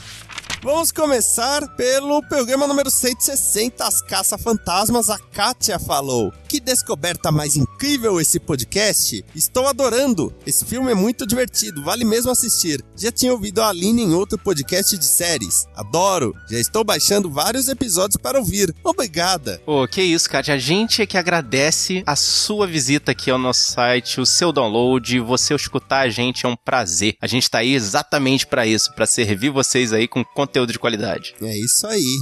Vamos 0.63 0.93
começar 0.93 1.67
pelo 1.75 2.23
programa 2.23 2.67
número 2.67 2.91
160, 2.91 3.83
As 3.83 4.03
Caça-Fantasmas. 4.03 5.09
A 5.09 5.19
Kátia 5.19 5.79
falou: 5.79 6.31
Que 6.47 6.61
descoberta 6.61 7.33
mais 7.33 7.57
incrível 7.57 8.21
esse 8.21 8.39
podcast! 8.39 9.25
Estou 9.35 9.67
adorando! 9.67 10.35
Esse 10.47 10.67
filme 10.67 10.91
é 10.91 10.95
muito 10.95 11.27
divertido, 11.27 11.83
vale 11.83 12.05
mesmo 12.05 12.31
assistir. 12.31 12.85
Já 12.95 13.11
tinha 13.11 13.33
ouvido 13.33 13.63
a 13.63 13.71
Aline 13.71 14.03
em 14.03 14.13
outro 14.13 14.37
podcast 14.37 14.99
de 14.99 15.07
séries. 15.07 15.67
Adoro! 15.75 16.37
Já 16.51 16.59
estou 16.59 16.85
baixando 16.85 17.31
vários 17.31 17.67
episódios 17.69 18.19
para 18.19 18.39
ouvir. 18.39 18.75
Obrigada! 18.85 19.63
Ô, 19.65 19.89
que 19.89 20.03
isso, 20.03 20.29
Kátia. 20.29 20.57
A 20.57 20.59
gente 20.59 21.01
é 21.01 21.07
que 21.07 21.17
agradece 21.17 22.03
a 22.05 22.15
sua 22.15 22.67
visita 22.67 23.13
aqui 23.13 23.31
ao 23.31 23.39
nosso 23.39 23.73
site, 23.73 24.21
o 24.21 24.27
seu 24.27 24.53
download. 24.53 25.19
Você 25.21 25.55
escutar 25.55 26.01
a 26.01 26.11
gente 26.11 26.45
é 26.45 26.49
um 26.51 26.57
prazer. 26.57 27.17
A 27.19 27.27
gente 27.27 27.49
tá 27.49 27.61
aí 27.61 27.73
exatamente 27.73 28.47
para 28.47 28.67
isso, 28.67 28.95
para 28.95 29.07
servir 29.07 29.49
vocês 29.49 29.95
aí 29.95 30.07
com 30.07 30.23
conteúdo 30.23 30.50
de 30.73 30.79
qualidade. 30.79 31.35
É 31.41 31.57
isso 31.57 31.87
aí. 31.87 32.17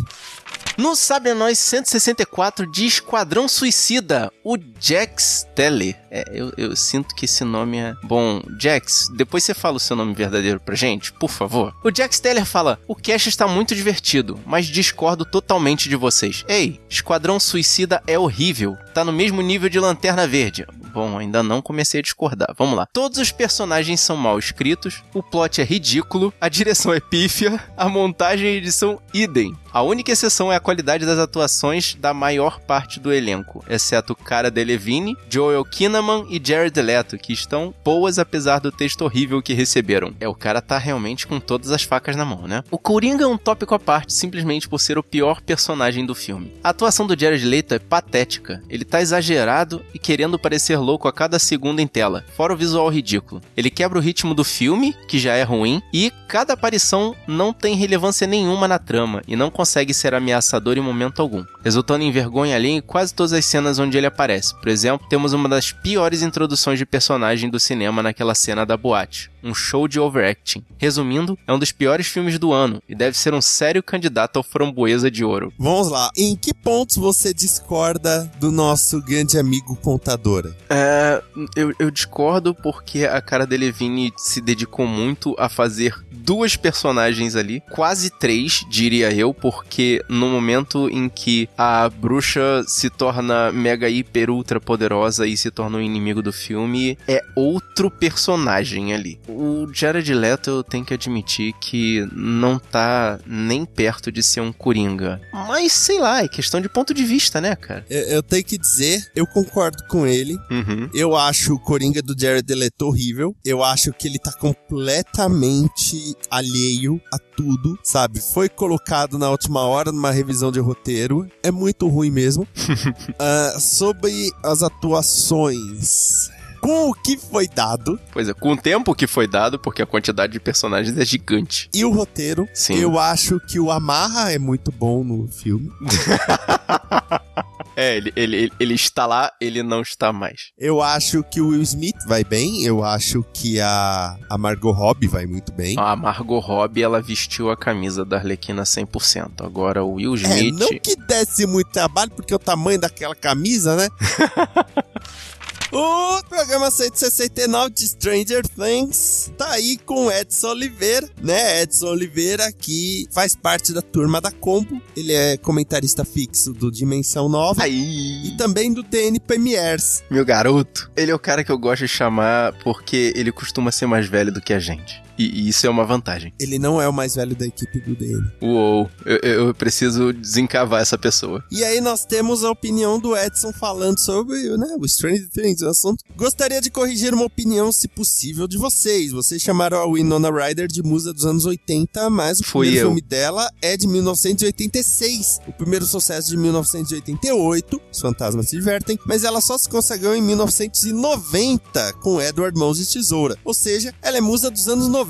No 0.76 0.95
Sabe 0.95 1.31
a 1.31 1.35
Nós 1.35 1.59
164 1.59 2.64
de 2.70 2.87
Esquadrão 2.87 3.49
Suicida, 3.49 4.31
o 4.45 4.57
Jax 4.79 5.45
Teller. 5.53 5.97
É, 6.09 6.24
eu, 6.33 6.53
eu, 6.57 6.76
sinto 6.76 7.16
que 7.16 7.24
esse 7.24 7.43
nome 7.43 7.79
é. 7.79 7.95
Bom, 8.05 8.41
Jax, 8.61 9.09
depois 9.16 9.43
você 9.43 9.55
fala 9.55 9.76
o 9.76 9.81
seu 9.81 9.97
nome 9.97 10.14
verdadeiro 10.14 10.61
pra 10.61 10.76
gente, 10.76 11.12
por 11.12 11.31
favor. 11.31 11.74
O 11.83 11.91
Jax 11.93 12.20
Teller 12.20 12.45
fala: 12.45 12.79
O 12.87 12.95
cast 12.95 13.29
está 13.29 13.49
muito 13.49 13.74
divertido, 13.74 14.39
mas 14.47 14.66
discordo 14.66 15.24
totalmente 15.24 15.89
de 15.89 15.97
vocês. 15.97 16.45
Ei, 16.47 16.81
Esquadrão 16.89 17.41
Suicida 17.41 18.01
é 18.07 18.16
horrível. 18.16 18.79
Tá 18.99 19.05
no 19.05 19.13
mesmo 19.13 19.41
nível 19.41 19.69
de 19.69 19.79
Lanterna 19.79 20.27
Verde. 20.27 20.67
Bom, 20.93 21.17
ainda 21.17 21.41
não 21.41 21.63
comecei 21.63 22.01
a 22.01 22.03
discordar. 22.03 22.53
Vamos 22.59 22.77
lá. 22.77 22.85
Todos 22.85 23.19
os 23.19 23.31
personagens 23.31 24.01
são 24.01 24.17
mal 24.17 24.37
escritos, 24.37 25.05
o 25.15 25.23
plot 25.23 25.61
é 25.61 25.65
ridículo, 25.65 26.35
a 26.41 26.49
direção 26.49 26.93
é 26.93 26.99
pífia, 26.99 27.61
a 27.77 27.89
montagem 27.89 28.49
e 28.49 28.57
edição 28.57 29.01
idem. 29.15 29.57
A 29.73 29.83
única 29.83 30.11
exceção 30.11 30.51
é 30.53 30.57
a 30.57 30.61
qualidade 30.61 31.07
das 31.07 31.19
atuações 31.19 31.95
da 31.95 32.13
maior 32.15 32.59
parte 32.59 32.99
do 32.99 33.13
elenco, 33.13 33.63
exceto 33.69 34.17
Cara 34.17 34.51
Delevingne, 34.51 35.17
Joel 35.29 35.65
Kinnaman 35.65 36.27
e 36.31 36.41
Jared 36.43 36.81
Leto, 36.81 37.19
que 37.19 37.33
estão 37.33 37.73
boas 37.85 38.19
apesar 38.19 38.59
do 38.59 38.73
texto 38.73 39.03
horrível 39.03 39.43
que 39.43 39.53
receberam. 39.53 40.15
É, 40.19 40.27
o 40.27 40.35
cara 40.35 40.63
tá 40.63 40.79
realmente 40.79 41.27
com 41.27 41.39
todas 41.39 41.71
as 41.71 41.83
facas 41.83 42.17
na 42.17 42.25
mão, 42.25 42.49
né? 42.49 42.65
O 42.71 42.79
Coringa 42.79 43.25
é 43.25 43.29
um 43.29 43.39
tópico 43.39 43.75
à 43.75 43.79
parte, 43.79 44.13
simplesmente 44.13 44.69
por 44.69 44.81
ser 44.81 44.99
o 44.99 45.03
pior 45.03 45.43
personagem 45.43 46.05
do 46.05 46.15
filme. 46.15 46.55
A 46.65 46.71
atuação 46.71 47.07
do 47.07 47.19
Jared 47.19 47.45
Leto 47.45 47.75
é 47.75 47.79
patética. 47.79 48.63
Ele 48.69 48.87
tá 48.89 49.01
exagerado 49.01 49.84
e 49.93 49.99
querendo 49.99 50.39
parecer 50.39 50.78
louco 50.78 51.07
a 51.07 51.12
cada 51.12 51.39
segundo 51.39 51.80
em 51.80 51.86
tela, 51.86 52.24
fora 52.36 52.55
o 52.55 52.57
visual 52.57 52.89
ridículo. 52.89 53.41
Ele 53.57 53.70
quebra 53.70 53.99
o 53.99 54.03
ritmo 54.03 54.34
do 54.34 54.45
filme, 54.45 54.95
que 55.07 55.18
já 55.18 55.34
é 55.34 55.43
ruim, 55.43 55.82
e 55.93 56.12
cada 56.26 56.55
aparição 56.55 57.14
não 57.26 57.53
tem 57.53 57.76
relevância 57.76 58.26
nenhuma 58.26 58.66
na 58.66 58.78
trama 58.78 59.22
e 59.28 59.36
não 59.36 59.51
consegue 59.51 59.93
ser 59.93 60.14
ameaçador 60.14 60.76
em 60.78 60.80
momento 60.80 61.20
algum, 61.20 61.45
resultando 61.62 62.05
em 62.05 62.11
vergonha 62.11 62.57
ali 62.57 62.70
em 62.70 62.80
quase 62.80 63.14
todas 63.14 63.32
as 63.32 63.45
cenas 63.45 63.78
onde 63.78 63.97
ele 63.97 64.07
aparece. 64.07 64.55
Por 64.55 64.68
exemplo, 64.68 65.07
temos 65.09 65.32
uma 65.32 65.49
das 65.49 65.72
piores 65.72 66.22
introduções 66.22 66.78
de 66.78 66.86
personagem 66.86 67.51
do 67.51 67.61
cinema 67.61 68.03
naquela 68.03 68.34
cena 68.34 68.64
da 68.64 68.76
boate, 68.76 69.30
um 69.43 69.55
show 69.55 69.86
de 69.86 70.01
overacting. 70.01 70.64
Resumindo, 70.78 71.39
é 71.47 71.53
um 71.53 71.59
dos 71.59 71.72
piores 71.72 72.07
filmes 72.07 72.39
do 72.39 72.53
ano 72.53 72.82
e 72.89 72.95
deve 72.95 73.16
ser 73.16 73.34
um 73.34 73.41
sério 73.41 73.82
candidato 73.82 74.36
ao 74.36 74.43
framboesa 74.43 75.11
de 75.11 75.24
ouro. 75.24 75.53
Vamos 75.59 75.89
lá, 75.89 76.11
em 76.16 76.36
que 76.36 76.55
pontos 76.55 76.97
você 76.97 77.34
discorda 77.34 78.30
do 78.41 78.51
nosso 78.51 78.68
grande 79.05 79.39
amigo 79.39 79.77
contadora? 79.77 80.55
É, 80.69 81.23
eu, 81.57 81.73
eu 81.79 81.91
discordo 81.91 82.55
porque 82.55 83.05
a 83.05 83.21
cara 83.21 83.47
Delevingne 83.47 84.12
se 84.16 84.41
dedicou 84.41 84.87
muito 84.87 85.35
a 85.39 85.49
fazer 85.49 85.95
duas 86.11 86.57
personagens 86.57 87.35
ali, 87.35 87.62
quase 87.71 88.11
três, 88.11 88.64
diria 88.69 89.11
eu, 89.11 89.33
porque 89.33 90.05
no 90.09 90.29
momento 90.29 90.89
em 90.91 91.09
que 91.09 91.49
a 91.57 91.89
bruxa 91.89 92.62
se 92.66 92.91
torna 92.91 93.51
mega 93.51 93.89
hiper 93.89 94.29
ultra 94.29 94.61
poderosa 94.61 95.27
e 95.27 95.37
se 95.37 95.51
torna 95.51 95.79
o 95.79 95.81
um 95.81 95.83
inimigo 95.83 96.21
do 96.21 96.33
filme, 96.33 96.99
é 97.09 97.23
outro 97.35 97.91
personagem 97.91 98.93
ali. 98.93 99.19
O 99.27 99.66
Jared 99.73 100.12
Leto, 100.12 100.51
eu 100.51 100.62
tenho 100.62 100.85
que 100.85 100.93
admitir 100.93 101.55
que 101.61 102.07
não 102.12 102.59
tá 102.59 103.19
nem 103.27 103.64
perto 103.64 104.12
de 104.12 104.23
ser 104.23 104.41
um 104.41 104.53
coringa. 104.53 105.21
Mas 105.33 105.73
sei 105.73 105.99
lá, 105.99 106.23
é 106.23 106.29
questão 106.29 106.61
de 106.61 106.69
ponto 106.69 106.93
de 106.93 107.05
vista, 107.05 107.41
né, 107.41 107.57
cara? 107.57 107.87
Eu, 107.89 108.03
eu 108.03 108.23
tenho 108.23 108.45
que 108.45 108.58
dizer, 108.59 109.11
eu 109.15 109.27
concordo 109.27 109.85
com 109.89 110.07
ele. 110.07 110.37
Uhum. 110.51 110.91
Eu 110.93 111.17
acho 111.17 111.55
o 111.55 111.59
coringa 111.59 112.03
do 112.03 112.19
Jared 112.19 112.53
Leto 112.55 112.87
horrível. 112.87 113.35
Eu 113.45 113.63
acho 113.63 113.93
que 113.93 114.07
ele 114.07 114.19
tá 114.19 114.33
completamente 114.33 116.17
alheio 116.31 117.01
a 117.13 117.19
tudo, 117.19 117.79
sabe? 117.83 118.21
Foi 118.21 118.49
colocado 118.49 119.19
na 119.19 119.31
última 119.31 119.63
hora 119.63 119.93
numa 119.93 120.11
revisão 120.11 120.51
de 120.51 120.61
roteiro. 120.61 121.27
É 121.43 121.51
muito 121.51 121.89
ruim 121.89 122.11
mesmo. 122.11 122.43
uh, 122.43 123.61
sobre 123.61 124.31
as 124.43 124.63
atuações 124.63 126.31
com 126.61 126.91
o 126.91 126.95
que 126.95 127.17
foi 127.17 127.49
dado. 127.49 127.99
Pois 128.13 128.29
é, 128.29 128.35
com 128.35 128.53
o 128.53 128.57
tempo 128.57 128.95
que 128.95 129.07
foi 129.07 129.27
dado, 129.27 129.59
porque 129.59 129.83
a 129.83 129.87
quantidade 129.87 130.33
de 130.33 130.41
personagens 130.41 130.97
é 130.97 131.05
gigante. 131.05 131.69
E 131.73 131.85
o 131.85 131.91
roteiro. 131.91 132.49
Sim. 132.53 132.75
Eu 132.75 132.99
acho 132.99 133.41
que 133.41 133.59
o 133.59 133.71
Amarra 133.71 134.33
é 134.33 134.39
muito 134.39 134.71
bom 134.71 135.05
no 135.05 135.29
filme. 135.29 135.71
É, 137.81 137.97
ele, 137.97 138.12
ele, 138.16 138.53
ele 138.59 138.74
está 138.74 139.07
lá, 139.07 139.31
ele 139.41 139.62
não 139.62 139.83
está 139.83 140.12
mais. 140.12 140.51
Eu 140.59 140.83
acho 140.83 141.22
que 141.22 141.41
o 141.41 141.51
Will 141.51 141.62
Smith 141.62 141.95
vai 142.09 142.24
bem, 142.24 142.64
eu 142.64 142.83
acho 142.83 143.24
que 143.33 143.61
a, 143.61 144.16
a 144.29 144.37
Margot 144.37 144.72
Robbie 144.72 145.07
vai 145.07 145.26
muito 145.26 145.53
bem. 145.53 145.76
A 145.79 145.95
Margot 145.95 146.41
Robbie, 146.41 146.83
ela 146.83 147.01
vestiu 147.01 147.53
a 147.53 147.57
camisa 147.57 148.05
da 148.05 148.16
Arlequina 148.16 148.64
100%. 148.64 149.45
Agora 149.47 149.85
o 149.85 149.93
Will 149.93 150.16
Smith... 150.16 150.55
É, 150.55 150.59
não 150.59 150.68
que 150.81 150.97
desse 150.97 151.47
muito 151.47 151.70
trabalho, 151.70 152.11
porque 152.11 152.35
o 152.35 152.39
tamanho 152.41 152.81
daquela 152.81 153.14
camisa, 153.14 153.76
né? 153.76 153.89
O 155.71 156.23
programa 156.29 156.71
169 156.71 157.71
de 157.75 157.89
Stranger 157.89 158.43
Things 158.49 159.31
tá 159.37 159.51
aí 159.51 159.77
com 159.77 160.11
Edson 160.11 160.49
Oliveira, 160.49 161.09
né? 161.23 161.62
Edson 161.62 161.89
Oliveira 161.89 162.51
que 162.53 163.07
faz 163.11 163.37
parte 163.37 163.73
da 163.75 163.83
turma 163.83 164.19
da 164.21 164.31
Combo. 164.31 164.81
Ele 164.97 165.12
é 165.12 165.37
comentarista 165.37 166.05
fixo 166.07 166.55
do 166.55 166.71
Dimensão 166.71 167.29
Nova 167.29 167.62
aí. 167.62 168.29
e 168.29 168.37
também 168.39 168.73
do 168.73 168.83
TN 168.83 169.19
Premiers. 169.27 170.03
Meu 170.11 170.25
garoto, 170.25 170.91
ele 170.97 171.11
é 171.11 171.14
o 171.14 171.19
cara 171.19 171.45
que 171.45 171.53
eu 171.53 171.59
gosto 171.59 171.83
de 171.83 171.89
chamar 171.89 172.55
porque 172.64 173.12
ele 173.14 173.31
costuma 173.31 173.71
ser 173.71 173.87
mais 173.87 174.07
velho 174.07 174.33
do 174.33 174.41
que 174.41 174.55
a 174.55 174.59
gente. 174.59 175.03
E, 175.19 175.25
e 175.25 175.49
isso 175.49 175.66
é 175.66 175.71
uma 175.71 175.85
vantagem. 175.85 176.33
Ele 176.39 176.59
não 176.59 176.81
é 176.81 176.89
o 176.89 176.93
mais 176.93 177.16
velho 177.16 177.35
da 177.35 177.47
equipe 177.47 177.81
do 177.81 177.95
DM. 177.97 178.31
Uou, 178.41 178.89
eu, 179.05 179.16
eu 179.16 179.55
preciso 179.55 180.12
desencavar 180.12 180.81
essa 180.81 180.97
pessoa. 180.97 181.45
E 181.51 181.64
aí 181.64 181.81
nós 181.81 182.05
temos 182.05 182.45
a 182.45 182.51
opinião 182.51 182.99
do 183.01 183.16
Edson 183.16 183.53
falando 183.53 183.99
sobre 183.99 184.39
né, 184.57 184.77
o 184.79 184.89
Stranger 184.89 185.29
Things, 185.31 185.61
o 185.62 185.69
assunto. 185.69 186.05
Gostaria 186.16 186.61
de 186.61 186.71
corrigir 186.71 187.12
uma 187.12 187.25
opinião, 187.25 187.73
se 187.73 187.89
possível, 187.89 188.47
de 188.47 188.57
vocês. 188.57 189.11
Vocês 189.11 189.43
chamaram 189.43 189.79
a 189.79 189.93
Winona 189.93 190.31
Ryder 190.31 190.69
de 190.69 190.83
musa 190.83 191.12
dos 191.12 191.27
anos 191.27 191.45
80, 191.47 192.09
mas 192.11 192.41
o 192.41 192.45
Fui 192.45 192.66
primeiro 192.66 192.87
eu. 192.87 192.91
filme 192.91 193.01
dela 193.03 193.51
é 193.61 193.77
de 193.77 193.89
1986. 193.89 195.41
O 195.49 195.53
primeiro 195.53 195.85
sucesso 195.87 196.31
de 196.31 196.37
1988, 196.37 197.81
Os 197.91 198.01
Fantasmas 198.01 198.49
se 198.49 198.57
Divertem, 198.57 198.99
mas 199.07 199.25
ela 199.25 199.41
só 199.41 199.57
se 199.59 199.69
consagrou 199.69 200.14
em 200.14 200.23
1990 200.23 201.93
com 201.95 202.21
Edward 202.21 202.59
Mãos 202.59 202.79
de 202.79 202.87
Tesoura. 202.87 203.37
Ou 203.45 203.55
seja, 203.55 203.93
ela 204.03 204.19
é 204.19 204.21
musa 204.21 204.51
dos 204.51 204.69
anos 204.69 204.87
90. 204.89 205.08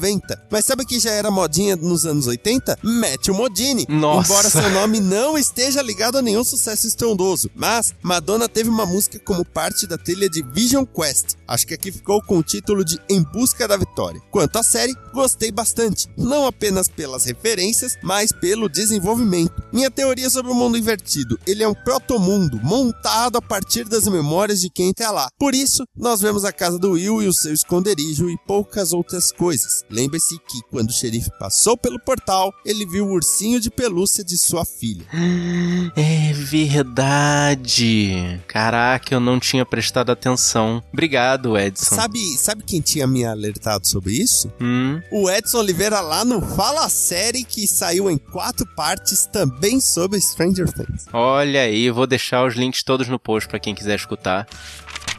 Mas 0.50 0.64
sabe 0.64 0.84
que 0.84 0.98
já 0.98 1.10
era 1.10 1.30
modinha 1.30 1.76
nos 1.76 2.06
anos 2.06 2.26
80? 2.26 2.78
Matthew 2.82 3.34
Modini. 3.34 3.86
Nossa. 3.88 4.30
Embora 4.30 4.50
seu 4.50 4.70
nome 4.70 5.00
não 5.00 5.36
esteja 5.36 5.82
ligado 5.82 6.18
a 6.18 6.22
nenhum 6.22 6.44
sucesso 6.44 6.86
estrondoso. 6.86 7.50
Mas 7.54 7.94
Madonna 8.02 8.48
teve 8.48 8.70
uma 8.70 8.86
música 8.86 9.18
como 9.18 9.44
parte 9.44 9.86
da 9.86 9.98
trilha 9.98 10.28
de 10.28 10.42
Vision 10.42 10.84
Quest. 10.84 11.36
Acho 11.46 11.66
que 11.66 11.74
aqui 11.74 11.92
ficou 11.92 12.22
com 12.22 12.38
o 12.38 12.42
título 12.42 12.84
de 12.84 12.98
Em 13.08 13.22
Busca 13.22 13.66
da 13.66 13.76
Vitória. 13.76 14.20
Quanto 14.30 14.56
à 14.56 14.62
série, 14.62 14.94
gostei 15.12 15.50
bastante. 15.50 16.08
Não 16.16 16.46
apenas 16.46 16.88
pelas 16.88 17.24
referências, 17.24 17.96
mas 18.02 18.32
pelo 18.32 18.68
desenvolvimento. 18.68 19.62
Minha 19.72 19.90
teoria 19.90 20.30
sobre 20.30 20.52
o 20.52 20.54
mundo 20.54 20.76
invertido. 20.78 21.38
Ele 21.46 21.62
é 21.62 21.68
um 21.68 21.74
protomundo 21.74 22.60
montado 22.62 23.36
a 23.36 23.42
partir 23.42 23.84
das 23.84 24.06
memórias 24.06 24.60
de 24.60 24.70
quem 24.70 24.90
está 24.90 25.10
lá. 25.10 25.28
Por 25.38 25.54
isso, 25.54 25.84
nós 25.96 26.20
vemos 26.20 26.44
a 26.44 26.52
casa 26.52 26.78
do 26.78 26.92
Will 26.92 27.22
e 27.22 27.28
o 27.28 27.32
seu 27.32 27.52
esconderijo 27.52 28.28
e 28.28 28.36
poucas 28.46 28.92
outras 28.92 29.32
coisas. 29.32 29.84
Lembre-se 29.90 30.38
que 30.38 30.60
quando 30.70 30.90
o 30.90 30.92
xerife 30.92 31.30
passou 31.38 31.76
pelo 31.76 31.98
portal, 31.98 32.52
ele 32.64 32.86
viu 32.86 33.06
o 33.06 33.12
ursinho 33.12 33.60
de 33.60 33.70
pelúcia 33.70 34.24
de 34.24 34.36
sua 34.36 34.64
filha. 34.64 35.04
É 35.96 36.32
verdade. 36.32 38.40
Caraca, 38.46 39.14
eu 39.14 39.20
não 39.20 39.40
tinha 39.40 39.64
prestado 39.64 40.10
atenção. 40.10 40.82
Obrigado, 40.92 41.58
Edson. 41.58 41.94
Sabe, 41.94 42.20
sabe 42.36 42.62
quem 42.62 42.80
tinha 42.80 43.06
me 43.06 43.24
alertado 43.24 43.86
sobre 43.86 44.12
isso? 44.12 44.52
Hum? 44.60 45.00
O 45.10 45.30
Edson 45.30 45.58
Oliveira 45.58 46.00
lá 46.00 46.24
no 46.24 46.40
Fala 46.40 46.88
Série, 46.88 47.44
que 47.44 47.66
saiu 47.66 48.10
em 48.10 48.18
quatro 48.18 48.66
partes 48.74 49.26
também 49.26 49.80
sobre 49.80 50.20
Stranger 50.20 50.70
Things. 50.72 51.06
Olha 51.12 51.62
aí, 51.62 51.90
vou 51.90 52.06
deixar 52.06 52.46
os 52.46 52.54
links 52.54 52.82
todos 52.82 53.08
no 53.08 53.18
post 53.18 53.48
pra 53.48 53.58
quem 53.58 53.74
quiser 53.74 53.96
escutar. 53.96 54.46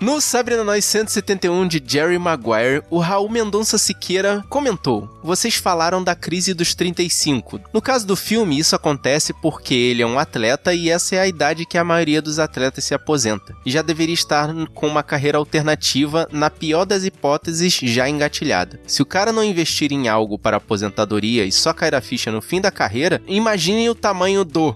No 0.02 0.22
Sabrina 0.22 0.64
Nós 0.64 0.86
171 0.86 1.68
de 1.68 1.84
Jerry 1.86 2.18
Maguire, 2.18 2.82
o 2.90 3.00
Raul 3.00 3.28
Mendonça 3.28 3.78
Siqueira 3.78 4.42
comentou: 4.48 5.10
Vocês 5.22 5.56
falaram 5.56 6.02
da 6.02 6.16
crise 6.16 6.54
dos 6.54 6.74
35. 6.74 7.60
No 7.74 7.82
caso 7.82 8.08
do 8.08 8.16
filme, 8.16 8.58
isso 8.58 8.78
acontece 8.78 9.34
porque 9.34 9.74
ele 9.74 10.02
é 10.02 10.08
um 10.08 10.18
atleta 10.18 10.74
e 10.74 10.90
essa 10.90 11.18
é 11.18 11.20
a 11.20 11.28
idade 11.28 11.66
que 11.66 11.78
a 11.78 11.84
maioria 11.84 12.22
dos 12.22 12.40
atletas 12.40 12.86
se 12.86 12.94
aposenta. 12.94 13.54
E 13.66 13.72
já 13.72 13.82
deveria 13.82 14.14
estar 14.14 14.48
com 14.74 14.88
uma 14.88 15.04
carreira 15.04 15.38
alternativa, 15.38 16.30
na 16.32 16.50
pior 16.50 16.86
das 16.86 17.04
hipóteses, 17.04 17.74
já 17.84 18.08
engatilhada. 18.08 18.80
Se 18.88 19.02
o 19.02 19.06
cara 19.06 19.34
não 19.34 19.44
investir 19.44 19.92
em 19.92 20.08
algo 20.08 20.40
para 20.40 20.58
aposentadoria 20.58 21.44
e 21.44 21.52
só 21.52 21.74
cair 21.74 21.94
a 21.94 22.00
ficha 22.00 22.32
no 22.32 22.42
fim 22.42 22.62
da 22.62 22.72
carreira, 22.72 23.22
imaginem 23.28 23.90
o 23.90 23.96
tamanho 23.96 24.46
do 24.46 24.74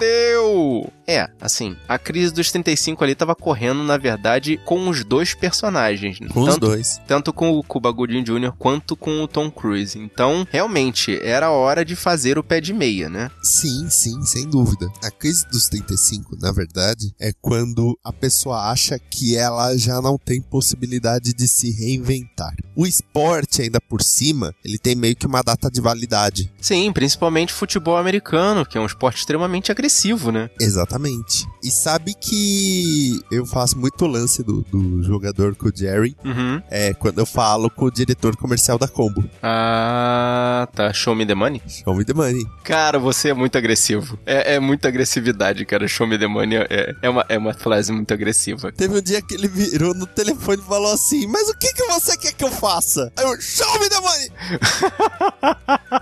Deu! 0.00 0.90
É, 1.06 1.28
assim, 1.40 1.76
a 1.88 1.98
crise 1.98 2.32
dos 2.32 2.50
35 2.50 3.02
ali 3.02 3.14
tava 3.14 3.34
correndo, 3.34 3.82
na 3.82 3.96
verdade, 3.96 4.58
com 4.64 4.88
os 4.88 5.04
dois 5.04 5.34
personagens. 5.34 6.18
Com 6.32 6.40
os 6.42 6.54
tanto, 6.54 6.60
dois. 6.60 7.00
Tanto 7.06 7.32
com 7.32 7.50
o 7.50 7.62
Cuba 7.62 7.90
Gooding 7.90 8.22
Jr. 8.22 8.52
quanto 8.58 8.96
com 8.96 9.22
o 9.22 9.28
Tom 9.28 9.50
Cruise. 9.50 9.98
Então, 9.98 10.46
realmente, 10.50 11.18
era 11.22 11.50
hora 11.50 11.84
de 11.84 11.96
fazer 11.96 12.38
o 12.38 12.44
pé 12.44 12.60
de 12.60 12.72
meia, 12.72 13.08
né? 13.08 13.30
Sim, 13.42 13.90
sim, 13.90 14.24
sem 14.24 14.48
dúvida. 14.48 14.90
A 15.02 15.10
crise 15.10 15.46
dos 15.48 15.68
35, 15.68 16.36
na 16.40 16.52
verdade, 16.52 17.12
é 17.20 17.32
quando 17.40 17.98
a 18.04 18.12
pessoa 18.12 18.70
acha 18.70 18.98
que 18.98 19.36
ela 19.36 19.76
já 19.76 20.00
não 20.00 20.16
tem 20.16 20.40
possibilidade 20.40 21.34
de 21.34 21.48
se 21.48 21.70
reinventar. 21.72 22.54
O 22.76 22.86
esporte, 22.86 23.62
ainda 23.62 23.80
por 23.80 24.02
cima, 24.02 24.54
ele 24.64 24.78
tem 24.78 24.94
meio 24.94 25.16
que 25.16 25.26
uma 25.26 25.42
data 25.42 25.70
de 25.70 25.80
validade. 25.80 26.50
Sim, 26.60 26.92
principalmente 26.92 27.52
futebol 27.52 27.96
americano, 27.96 28.64
que 28.64 28.78
é 28.78 28.80
um 28.80 28.86
esporte 28.86 29.18
extremamente 29.18 29.70
agressivo, 29.70 29.81
né? 30.32 30.50
Exatamente. 30.60 31.46
E 31.62 31.70
sabe 31.70 32.14
que 32.14 33.20
eu 33.30 33.46
faço 33.46 33.78
muito 33.78 34.06
lance 34.06 34.42
do, 34.42 34.62
do 34.70 35.02
jogador 35.02 35.54
com 35.54 35.68
o 35.68 35.72
Jerry, 35.74 36.16
Uhum. 36.24 36.60
é 36.70 36.92
quando 36.94 37.18
eu 37.18 37.26
falo 37.26 37.70
com 37.70 37.86
o 37.86 37.90
diretor 37.90 38.36
comercial 38.36 38.78
da 38.78 38.86
Combo. 38.88 39.24
Ah, 39.42 40.68
tá. 40.74 40.92
Show 40.92 41.14
me 41.14 41.24
the 41.26 41.34
money? 41.34 41.60
Show 41.66 41.94
me 41.94 42.04
the 42.04 42.12
money. 42.14 42.44
Cara, 42.64 42.98
você 42.98 43.30
é 43.30 43.34
muito 43.34 43.56
agressivo. 43.56 44.18
É, 44.26 44.54
é 44.54 44.60
muita 44.60 44.88
agressividade, 44.88 45.64
cara. 45.64 45.86
Show 45.88 46.06
me 46.06 46.18
the 46.18 46.26
money 46.26 46.58
é, 46.58 46.94
é, 47.02 47.08
uma, 47.08 47.24
é 47.28 47.38
uma 47.38 47.54
frase 47.54 47.92
muito 47.92 48.12
agressiva. 48.12 48.72
Teve 48.72 48.98
um 48.98 49.02
dia 49.02 49.22
que 49.22 49.34
ele 49.34 49.48
virou 49.48 49.94
no 49.94 50.06
telefone 50.06 50.60
e 50.62 50.66
falou 50.66 50.92
assim: 50.92 51.26
Mas 51.26 51.48
o 51.48 51.56
que, 51.56 51.72
que 51.72 51.84
você 51.84 52.16
quer 52.16 52.32
que 52.32 52.44
eu 52.44 52.50
faça? 52.50 53.12
Aí 53.16 53.24
eu, 53.24 53.40
show 53.40 53.80
me 53.80 53.88
the 53.88 54.00
money! 54.00 54.30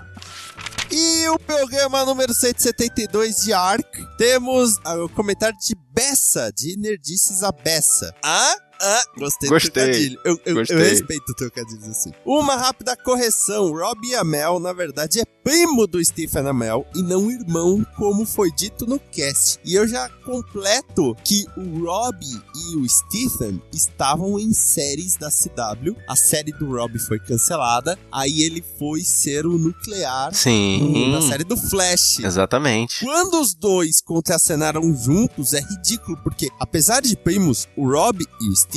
E 0.93 1.25
o 1.29 1.39
programa 1.39 2.03
número 2.03 2.33
172 2.33 3.43
de 3.43 3.53
Ark, 3.53 3.87
temos 4.17 4.77
ah, 4.83 4.95
o 4.95 5.07
comentário 5.07 5.57
de 5.57 5.73
Bessa, 5.93 6.51
de 6.51 6.75
Nerdices 6.75 7.43
a 7.43 7.51
Bessa. 7.53 8.13
Ah? 8.21 8.55
Ah, 8.83 9.03
gostei, 9.17 9.47
Gostei. 9.49 9.69
do 9.69 9.73
trocadilho. 9.73 10.19
Eu, 10.25 10.33
eu, 10.33 10.41
eu 10.45 10.55
Gostei. 10.55 10.77
respeito 10.77 11.33
trocadilhos 11.35 11.87
assim. 11.87 12.11
Uma 12.25 12.55
rápida 12.55 12.95
correção: 12.97 13.71
Rob 13.71 14.15
Amell, 14.15 14.59
na 14.59 14.73
verdade, 14.73 15.19
é 15.19 15.25
primo 15.43 15.85
do 15.85 16.03
Stephen 16.03 16.47
Amell 16.47 16.85
e 16.95 17.01
não 17.03 17.29
irmão, 17.29 17.85
como 17.95 18.25
foi 18.25 18.51
dito 18.51 18.87
no 18.87 18.99
cast. 18.99 19.59
E 19.63 19.75
eu 19.75 19.87
já 19.87 20.09
completo 20.25 21.15
que 21.23 21.45
o 21.55 21.85
Rob 21.85 22.17
e 22.25 22.75
o 22.77 22.87
Stephen 22.89 23.61
estavam 23.71 24.39
em 24.39 24.51
séries 24.53 25.15
da 25.15 25.29
CW. 25.29 25.95
A 26.07 26.15
série 26.15 26.51
do 26.51 26.71
Rob 26.71 26.97
foi 26.99 27.19
cancelada, 27.19 27.97
aí 28.11 28.41
ele 28.41 28.63
foi 28.79 29.01
ser 29.01 29.45
o 29.45 29.57
nuclear 29.57 30.33
Sim. 30.33 31.11
na 31.11 31.21
série 31.21 31.43
do 31.43 31.55
Flash. 31.57 32.19
Exatamente. 32.19 32.99
Quando 33.05 33.39
os 33.39 33.53
dois 33.53 34.01
contracenaram 34.01 34.81
juntos, 34.95 35.53
é 35.53 35.59
ridículo, 35.59 36.17
porque 36.23 36.49
apesar 36.59 37.01
de 37.01 37.15
primos, 37.15 37.67
o 37.75 37.87
Rob 37.89 38.23
e 38.41 38.49
o 38.49 38.55
Stephen 38.55 38.70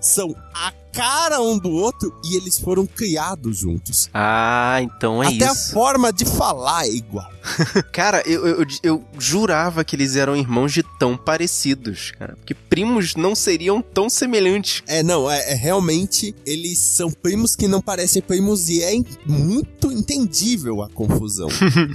são 0.00 0.34
a 0.54 0.72
cara 0.92 1.40
um 1.40 1.58
do 1.58 1.70
outro 1.70 2.12
e 2.24 2.36
eles 2.36 2.58
foram 2.58 2.86
criados 2.86 3.58
juntos. 3.58 4.08
Ah, 4.12 4.78
então 4.82 5.22
é 5.22 5.28
Até 5.28 5.48
a 5.48 5.52
isso. 5.52 5.72
forma 5.72 6.12
de 6.12 6.24
falar 6.24 6.86
é 6.86 6.90
igual. 6.90 7.30
Cara, 7.92 8.22
eu, 8.26 8.46
eu, 8.46 8.66
eu 8.82 9.04
jurava 9.18 9.84
que 9.84 9.96
eles 9.96 10.16
eram 10.16 10.36
irmãos 10.36 10.72
de 10.72 10.82
tão 10.98 11.16
parecidos, 11.16 12.12
cara. 12.18 12.36
Porque 12.36 12.52
primos 12.54 13.14
não 13.14 13.34
seriam 13.34 13.80
tão 13.80 14.10
semelhantes. 14.10 14.82
É, 14.86 15.02
não, 15.02 15.30
é, 15.30 15.52
é 15.52 15.54
realmente 15.54 16.34
eles 16.44 16.78
são 16.78 17.10
primos 17.10 17.56
que 17.56 17.66
não 17.66 17.80
parecem 17.80 18.20
primos 18.20 18.68
e 18.68 18.82
é 18.82 18.92
muito 19.24 19.90
entendível 19.90 20.82
a 20.82 20.88
confusão. 20.90 21.48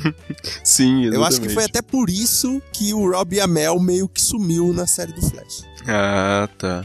Sim, 0.64 1.06
Eu 1.06 1.24
acho 1.24 1.40
que 1.40 1.50
foi 1.50 1.66
até 1.66 1.82
por 1.82 2.10
isso 2.10 2.62
que 2.74 2.94
o 2.94 3.12
Rob 3.12 3.40
Amell 3.40 3.80
meio 3.80 4.10
que 4.10 4.22
sumiu 4.22 4.74
na 4.74 4.88
série 4.88 5.14
do 5.14 5.22
Flash. 5.22 5.64
Ah, 5.88 6.50
tá. 6.58 6.84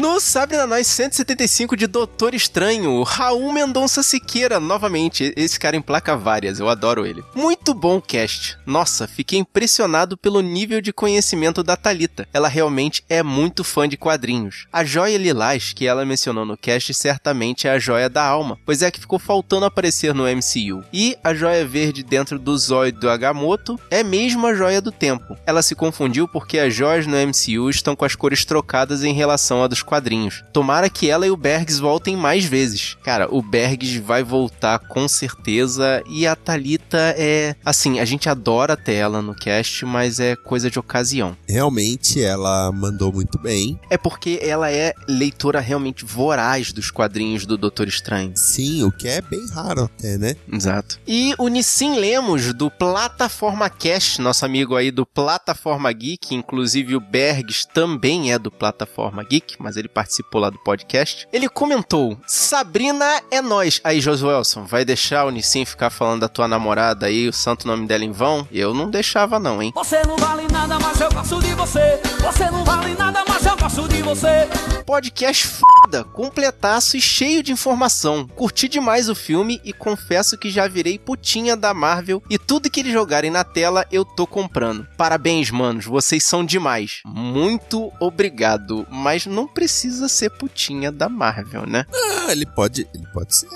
No 0.00 0.18
Sabre 0.18 0.56
na 0.56 0.66
Nós 0.66 0.86
175 0.86 1.76
de 1.76 1.86
Doutor 1.86 2.34
Estranho, 2.34 3.02
Raul 3.02 3.52
Mendonça 3.52 4.02
Siqueira, 4.02 4.58
novamente. 4.58 5.30
Esse 5.36 5.60
cara 5.60 5.76
emplaca 5.76 6.16
várias, 6.16 6.58
eu 6.58 6.70
adoro 6.70 7.04
ele. 7.04 7.22
Muito 7.34 7.74
bom 7.74 8.00
cast. 8.00 8.56
Nossa, 8.64 9.06
fiquei 9.06 9.38
impressionado 9.38 10.16
pelo 10.16 10.40
nível 10.40 10.80
de 10.80 10.90
conhecimento 10.90 11.62
da 11.62 11.76
Talita. 11.76 12.26
Ela 12.32 12.48
realmente 12.48 13.04
é 13.10 13.22
muito 13.22 13.62
fã 13.62 13.86
de 13.86 13.98
quadrinhos. 13.98 14.66
A 14.72 14.82
joia 14.84 15.18
lilás 15.18 15.74
que 15.74 15.86
ela 15.86 16.06
mencionou 16.06 16.46
no 16.46 16.56
cast 16.56 16.94
certamente 16.94 17.68
é 17.68 17.72
a 17.72 17.78
joia 17.78 18.08
da 18.08 18.24
alma, 18.24 18.58
pois 18.64 18.80
é 18.80 18.90
que 18.90 19.00
ficou 19.00 19.18
faltando 19.18 19.66
aparecer 19.66 20.14
no 20.14 20.24
MCU. 20.24 20.82
E 20.94 21.14
a 21.22 21.34
joia 21.34 21.66
verde 21.66 22.02
dentro 22.02 22.38
do 22.38 22.56
zóio 22.56 22.90
do 22.90 23.10
Agamotto 23.10 23.78
é 23.90 24.02
mesmo 24.02 24.46
a 24.46 24.54
joia 24.54 24.80
do 24.80 24.90
tempo. 24.90 25.36
Ela 25.44 25.60
se 25.60 25.74
confundiu 25.74 26.26
porque 26.26 26.58
as 26.58 26.74
joias 26.74 27.06
no 27.06 27.18
MCU 27.18 27.68
estão 27.68 27.94
com 27.94 28.06
as 28.06 28.14
cores 28.14 28.46
trocadas 28.46 29.04
em 29.04 29.12
relação 29.12 29.62
à 29.62 29.66
dos 29.66 29.89
quadrinhos. 29.90 30.44
Tomara 30.52 30.88
que 30.88 31.10
ela 31.10 31.26
e 31.26 31.32
o 31.32 31.36
Bergs 31.36 31.80
voltem 31.80 32.16
mais 32.16 32.44
vezes. 32.44 32.96
Cara, 33.02 33.26
o 33.28 33.42
Bergs 33.42 33.98
vai 33.98 34.22
voltar 34.22 34.78
com 34.78 35.08
certeza 35.08 36.00
e 36.08 36.28
a 36.28 36.36
Talita 36.36 37.12
é, 37.18 37.56
assim, 37.64 37.98
a 37.98 38.04
gente 38.04 38.28
adora 38.28 38.76
ter 38.76 38.94
ela 38.94 39.20
no 39.20 39.34
cast, 39.34 39.84
mas 39.84 40.20
é 40.20 40.36
coisa 40.36 40.70
de 40.70 40.78
ocasião. 40.78 41.36
Realmente 41.48 42.22
ela 42.22 42.70
mandou 42.70 43.12
muito 43.12 43.36
bem. 43.36 43.80
É 43.90 43.98
porque 43.98 44.38
ela 44.40 44.70
é 44.70 44.94
leitora 45.08 45.58
realmente 45.58 46.04
voraz 46.04 46.72
dos 46.72 46.88
quadrinhos 46.92 47.44
do 47.44 47.58
Doutor 47.58 47.88
Estranho. 47.88 48.32
Sim, 48.36 48.84
o 48.84 48.92
que 48.92 49.08
é 49.08 49.20
bem 49.20 49.44
raro 49.52 49.82
até, 49.82 50.16
né? 50.16 50.36
Exato. 50.52 51.00
E 51.04 51.34
o 51.36 51.48
Nissim 51.48 51.98
Lemos, 51.98 52.54
do 52.54 52.70
Plataforma 52.70 53.68
Cast, 53.68 54.20
nosso 54.20 54.44
amigo 54.44 54.76
aí 54.76 54.92
do 54.92 55.04
Plataforma 55.04 55.90
Geek, 55.92 56.32
inclusive 56.32 56.94
o 56.94 57.00
Bergs 57.00 57.66
também 57.66 58.32
é 58.32 58.38
do 58.38 58.50
Plataforma 58.52 59.24
Geek, 59.24 59.56
mas 59.58 59.69
mas 59.70 59.76
ele 59.76 59.88
participou 59.88 60.40
lá 60.40 60.50
do 60.50 60.58
podcast. 60.58 61.28
Ele 61.32 61.48
comentou: 61.48 62.18
Sabrina 62.26 63.22
é 63.30 63.40
nós. 63.40 63.80
Aí, 63.84 64.00
Josuelson, 64.00 64.64
vai 64.64 64.84
deixar 64.84 65.24
o 65.24 65.30
Nissim 65.30 65.64
ficar 65.64 65.90
falando 65.90 66.22
da 66.22 66.28
tua 66.28 66.48
namorada 66.48 67.06
aí, 67.06 67.28
o 67.28 67.32
santo 67.32 67.68
nome 67.68 67.86
dela 67.86 68.04
em 68.04 68.10
vão? 68.10 68.46
Eu 68.50 68.74
não 68.74 68.90
deixava, 68.90 69.38
não, 69.38 69.62
hein? 69.62 69.70
Você 69.76 70.02
não 70.06 70.16
vale 70.16 70.48
nada, 70.50 70.76
mas 70.80 71.00
eu 71.00 71.08
gosto 71.12 71.38
de 71.40 71.54
você. 71.54 72.00
Você 72.20 72.50
não 72.50 72.64
vale 72.64 72.94
nada, 72.94 73.22
mas 73.28 73.46
eu 73.46 73.56
gosto 73.56 73.86
de 73.86 74.02
você. 74.02 74.48
Podcast 74.84 75.46
foda, 75.46 76.02
completaço 76.02 76.96
e 76.96 77.00
cheio 77.00 77.44
de 77.44 77.52
informação. 77.52 78.26
Curti 78.26 78.66
demais 78.66 79.08
o 79.08 79.14
filme 79.14 79.60
e 79.64 79.72
confesso 79.72 80.36
que 80.36 80.50
já 80.50 80.66
virei 80.66 80.98
putinha 80.98 81.56
da 81.56 81.72
Marvel 81.72 82.20
e 82.28 82.36
tudo 82.36 82.68
que 82.68 82.80
eles 82.80 82.92
jogarem 82.92 83.30
na 83.30 83.44
tela 83.44 83.86
eu 83.92 84.04
tô 84.04 84.26
comprando. 84.26 84.84
Parabéns, 84.96 85.50
manos, 85.50 85.84
vocês 85.84 86.24
são 86.24 86.44
demais. 86.44 87.02
Muito 87.06 87.92
obrigado, 88.00 88.84
mas 88.90 89.26
não 89.26 89.46
precisa 89.46 89.59
ser 89.68 90.30
putinha 90.30 90.90
da 90.92 91.08
Marvel, 91.08 91.66
né? 91.66 91.86
Ah, 92.20 92.32
ele 92.32 92.44
pode, 92.44 92.86
ele 92.94 93.06
pode 93.12 93.34
ser. 93.34 93.48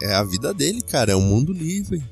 É 0.00 0.14
a 0.14 0.22
vida 0.22 0.54
dele, 0.54 0.80
cara, 0.80 1.12
é 1.12 1.16
um 1.16 1.20
mundo 1.20 1.52
livre. 1.52 2.02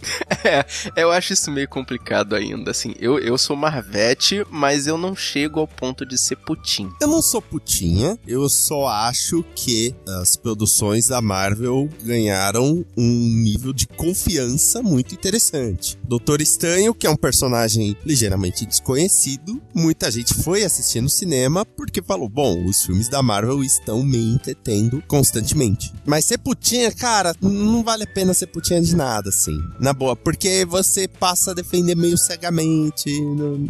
é, 0.45 0.65
eu 0.97 1.11
acho 1.11 1.33
isso 1.33 1.51
meio 1.51 1.69
complicado 1.69 2.35
ainda, 2.35 2.73
assim. 2.73 2.95
Eu, 2.99 3.19
eu 3.19 3.39
sou 3.39 3.57
Marvete, 3.57 4.45
mas 4.51 4.87
eu 4.87 4.99
não 4.99 5.15
chego 5.15 5.61
ao 5.61 5.69
ponto 5.69 6.05
de 6.05 6.19
ser 6.19 6.37
putinha. 6.37 6.91
Eu 7.01 7.09
não 7.09 7.23
sou 7.23 7.41
putinha, 7.41 8.19
eu 8.27 8.49
só 8.49 8.89
acho 8.89 9.45
que 9.55 9.95
as 10.21 10.37
produções 10.37 11.07
da 11.07 11.23
Marvel 11.23 11.89
ganharam 12.03 12.85
um 12.97 13.09
nível 13.09 13.73
de 13.73 13.87
confiança 13.87 14.83
muito 14.83 15.15
interessante. 15.15 15.99
Doutor 16.05 16.41
Estranho, 16.41 16.93
que 16.93 17.07
é 17.07 17.11
um 17.11 17.17
personagem 17.17 17.97
ligeiramente 18.05 18.67
desconhecido, 18.67 19.63
muita 19.75 20.11
gente 20.11 20.35
foi 20.35 20.65
assistir 20.65 21.01
no 21.01 21.09
cinema 21.09 21.65
porque 21.65 22.03
falou: 22.03 22.29
bom, 22.29 22.65
os 22.65 22.85
filmes 22.85 23.09
da 23.09 23.23
Marvel 23.23 23.40
estão 23.63 24.03
me 24.03 24.19
entretendo 24.19 25.03
constantemente. 25.07 25.93
Mas 26.05 26.25
ser 26.25 26.39
putinha, 26.39 26.91
cara, 26.93 27.35
não 27.41 27.83
vale 27.83 28.05
a 28.05 28.07
pena 28.07 28.35
ser 28.35 28.47
putinha 28.47 28.81
de 28.81 28.95
nada, 28.95 29.29
assim. 29.29 29.59
Na 29.79 29.93
boa, 29.93 30.15
porque 30.15 30.65
você 30.65 31.07
passa 31.09 31.51
a 31.51 31.55
defender 31.55 31.95
meio 31.95 32.17
cegamente. 32.19 33.11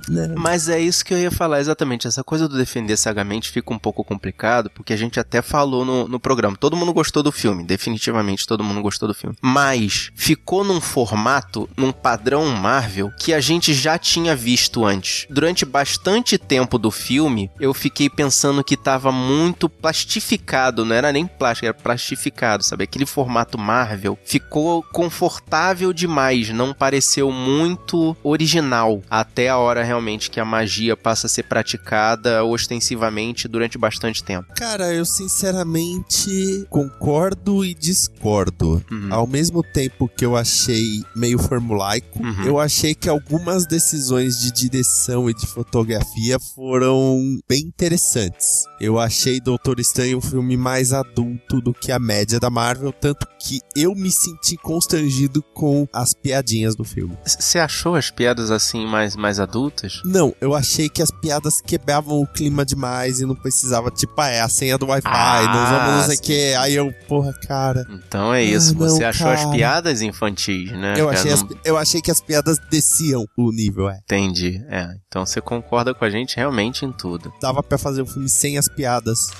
Né? 0.09 0.35
Mas 0.37 0.69
é 0.69 0.81
isso 0.81 1.05
que 1.05 1.15
eu 1.15 1.19
ia 1.19 1.31
falar 1.31 1.61
exatamente. 1.61 2.07
Essa 2.07 2.25
coisa 2.25 2.49
do 2.49 2.57
defender 2.57 2.97
cegamente 2.97 3.51
fica 3.51 3.73
um 3.73 3.79
pouco 3.79 4.05
complicado, 4.05 4.71
porque 4.71 4.93
a 4.93 4.97
gente 4.97 5.19
até 5.19 5.43
falou 5.43 5.85
no, 5.85 6.09
no 6.09 6.21
programa. 6.21 6.57
Todo 6.57 6.77
mundo 6.77 6.93
gostou 6.93 7.23
do 7.23 7.33
filme, 7.33 7.65
definitivamente 7.65 8.47
todo 8.47 8.65
mundo 8.65 8.83
gostou 8.83 9.09
do 9.09 9.15
filme. 9.15 9.37
Mas 9.41 10.11
ficou 10.15 10.65
num 10.65 10.81
formato, 10.81 11.69
num 11.77 11.93
padrão 11.93 12.47
Marvel, 12.49 13.11
que 13.19 13.33
a 13.33 13.41
gente 13.41 13.73
já 13.73 13.99
tinha 13.99 14.35
visto 14.35 14.85
antes. 14.85 15.27
Durante 15.31 15.65
bastante 15.65 16.37
tempo 16.39 16.79
do 16.79 16.91
filme, 16.91 17.51
eu 17.59 17.73
fiquei 17.73 18.09
pensando 18.09 18.65
que 18.65 18.77
tava 18.77 19.13
muito 19.13 19.60
plastificado, 19.69 20.85
não 20.85 20.95
era 20.95 21.13
nem 21.13 21.27
plástico, 21.27 21.67
era 21.67 21.75
plastificado, 21.75 22.65
sabe? 22.65 22.85
Aquele 22.85 23.07
formato 23.07 23.59
Marvel 23.59 24.19
ficou 24.25 24.83
confortável 24.83 25.93
demais, 25.93 26.51
não 26.51 26.73
pareceu 26.73 27.31
muito 27.31 28.17
original 28.23 29.03
até 29.11 29.49
a 29.49 29.59
hora 29.59 29.83
realmente 29.83 30.31
que 30.31 30.41
a 30.41 30.45
magia 30.45 30.97
passa 30.97 31.27
a 31.27 31.31
ser 31.31 31.45
praticada 31.45 32.45
ostensivamente 32.45 33.49
durante 33.49 33.79
bastante 33.79 34.23
tempo. 34.23 34.53
Cara, 34.55 34.93
eu 34.93 35.05
sinceramente 35.05 36.67
concordo 36.69 37.65
e 37.65 37.75
discordo. 37.75 38.83
Uhum. 38.91 39.09
Ao 39.11 39.27
mesmo 39.27 39.63
tempo 39.63 40.09
que 40.09 40.25
eu 40.25 40.37
achei 40.37 41.03
meio 41.15 41.39
formulaico, 41.39 42.23
uhum. 42.23 42.45
eu 42.45 42.59
achei 42.59 42.95
que 42.95 43.09
algumas 43.09 43.67
decisões 43.67 44.41
de 44.41 44.53
direção 44.53 45.29
e 45.29 45.35
de 45.35 45.47
fotografia 45.47 46.39
foram 46.55 47.39
bem 47.49 47.61
interessantes. 47.61 48.65
Eu 48.81 48.99
achei 48.99 49.41
Doutor 49.51 49.81
Estranho 49.81 50.19
um 50.19 50.21
filme 50.21 50.57
mais 50.57 50.93
adulto 50.93 51.61
do 51.61 51.75
que 51.75 51.91
a 51.91 51.99
média 51.99 52.39
da 52.39 52.49
Marvel, 52.49 52.93
tanto 52.93 53.27
que 53.37 53.61
eu 53.75 53.97
me 53.97 54.09
senti 54.09 54.57
constrangido 54.57 55.43
com 55.53 55.89
as 55.93 56.15
piadinhas 56.15 56.77
do 56.77 56.85
filme. 56.85 57.19
Você 57.27 57.59
achou 57.59 57.97
as 57.97 58.13
piadas 58.13 58.53
assim 58.53 58.87
mais, 58.87 59.17
mais 59.17 59.41
adultas? 59.41 60.03
Não, 60.05 60.33
eu 60.41 60.55
achei 60.55 60.89
que 60.89 61.03
as 61.03 61.11
piadas 61.11 61.61
quebravam 61.61 62.21
o 62.21 62.29
clima 62.29 62.65
demais 62.65 63.21
e 63.21 63.27
não 63.27 63.35
precisava, 63.35 63.91
tipo, 63.91 64.13
ah, 64.21 64.29
é 64.29 64.41
a 64.41 64.49
senha 64.49 64.79
do 64.79 64.87
Wi-Fi, 64.87 65.09
ah, 65.09 65.43
nós 65.43 65.71
vamos 65.71 65.97
não 65.97 66.05
sei 66.05 66.17
o 66.17 66.21
que. 66.21 66.55
Aí 66.55 66.75
eu, 66.77 66.95
porra, 67.09 67.33
cara. 67.49 67.85
Então 67.91 68.33
é 68.33 68.45
isso, 68.45 68.73
ah, 68.75 68.79
você 68.79 69.03
achou 69.03 69.31
as 69.31 69.45
piadas 69.47 70.01
infantis, 70.01 70.71
né? 70.71 70.95
Eu 70.97 71.09
achei, 71.09 71.33
as, 71.33 71.45
eu 71.65 71.77
achei 71.77 72.01
que 72.01 72.13
as 72.13 72.21
piadas 72.21 72.57
desciam 72.71 73.25
o 73.37 73.51
nível, 73.51 73.91
é. 73.91 73.99
Entendi, 74.05 74.65
é. 74.69 74.89
Então 75.09 75.27
você 75.27 75.41
concorda 75.41 75.93
com 75.93 76.05
a 76.05 76.11
gente 76.11 76.37
realmente 76.37 76.85
em 76.85 76.93
tudo. 76.93 77.33
Dava 77.41 77.65
para 77.65 77.79
fazer 77.79 78.03
um 78.03 78.07
filme 78.07 78.29
sem 78.29 78.57
as 78.57 78.69
piadas. 78.69 79.40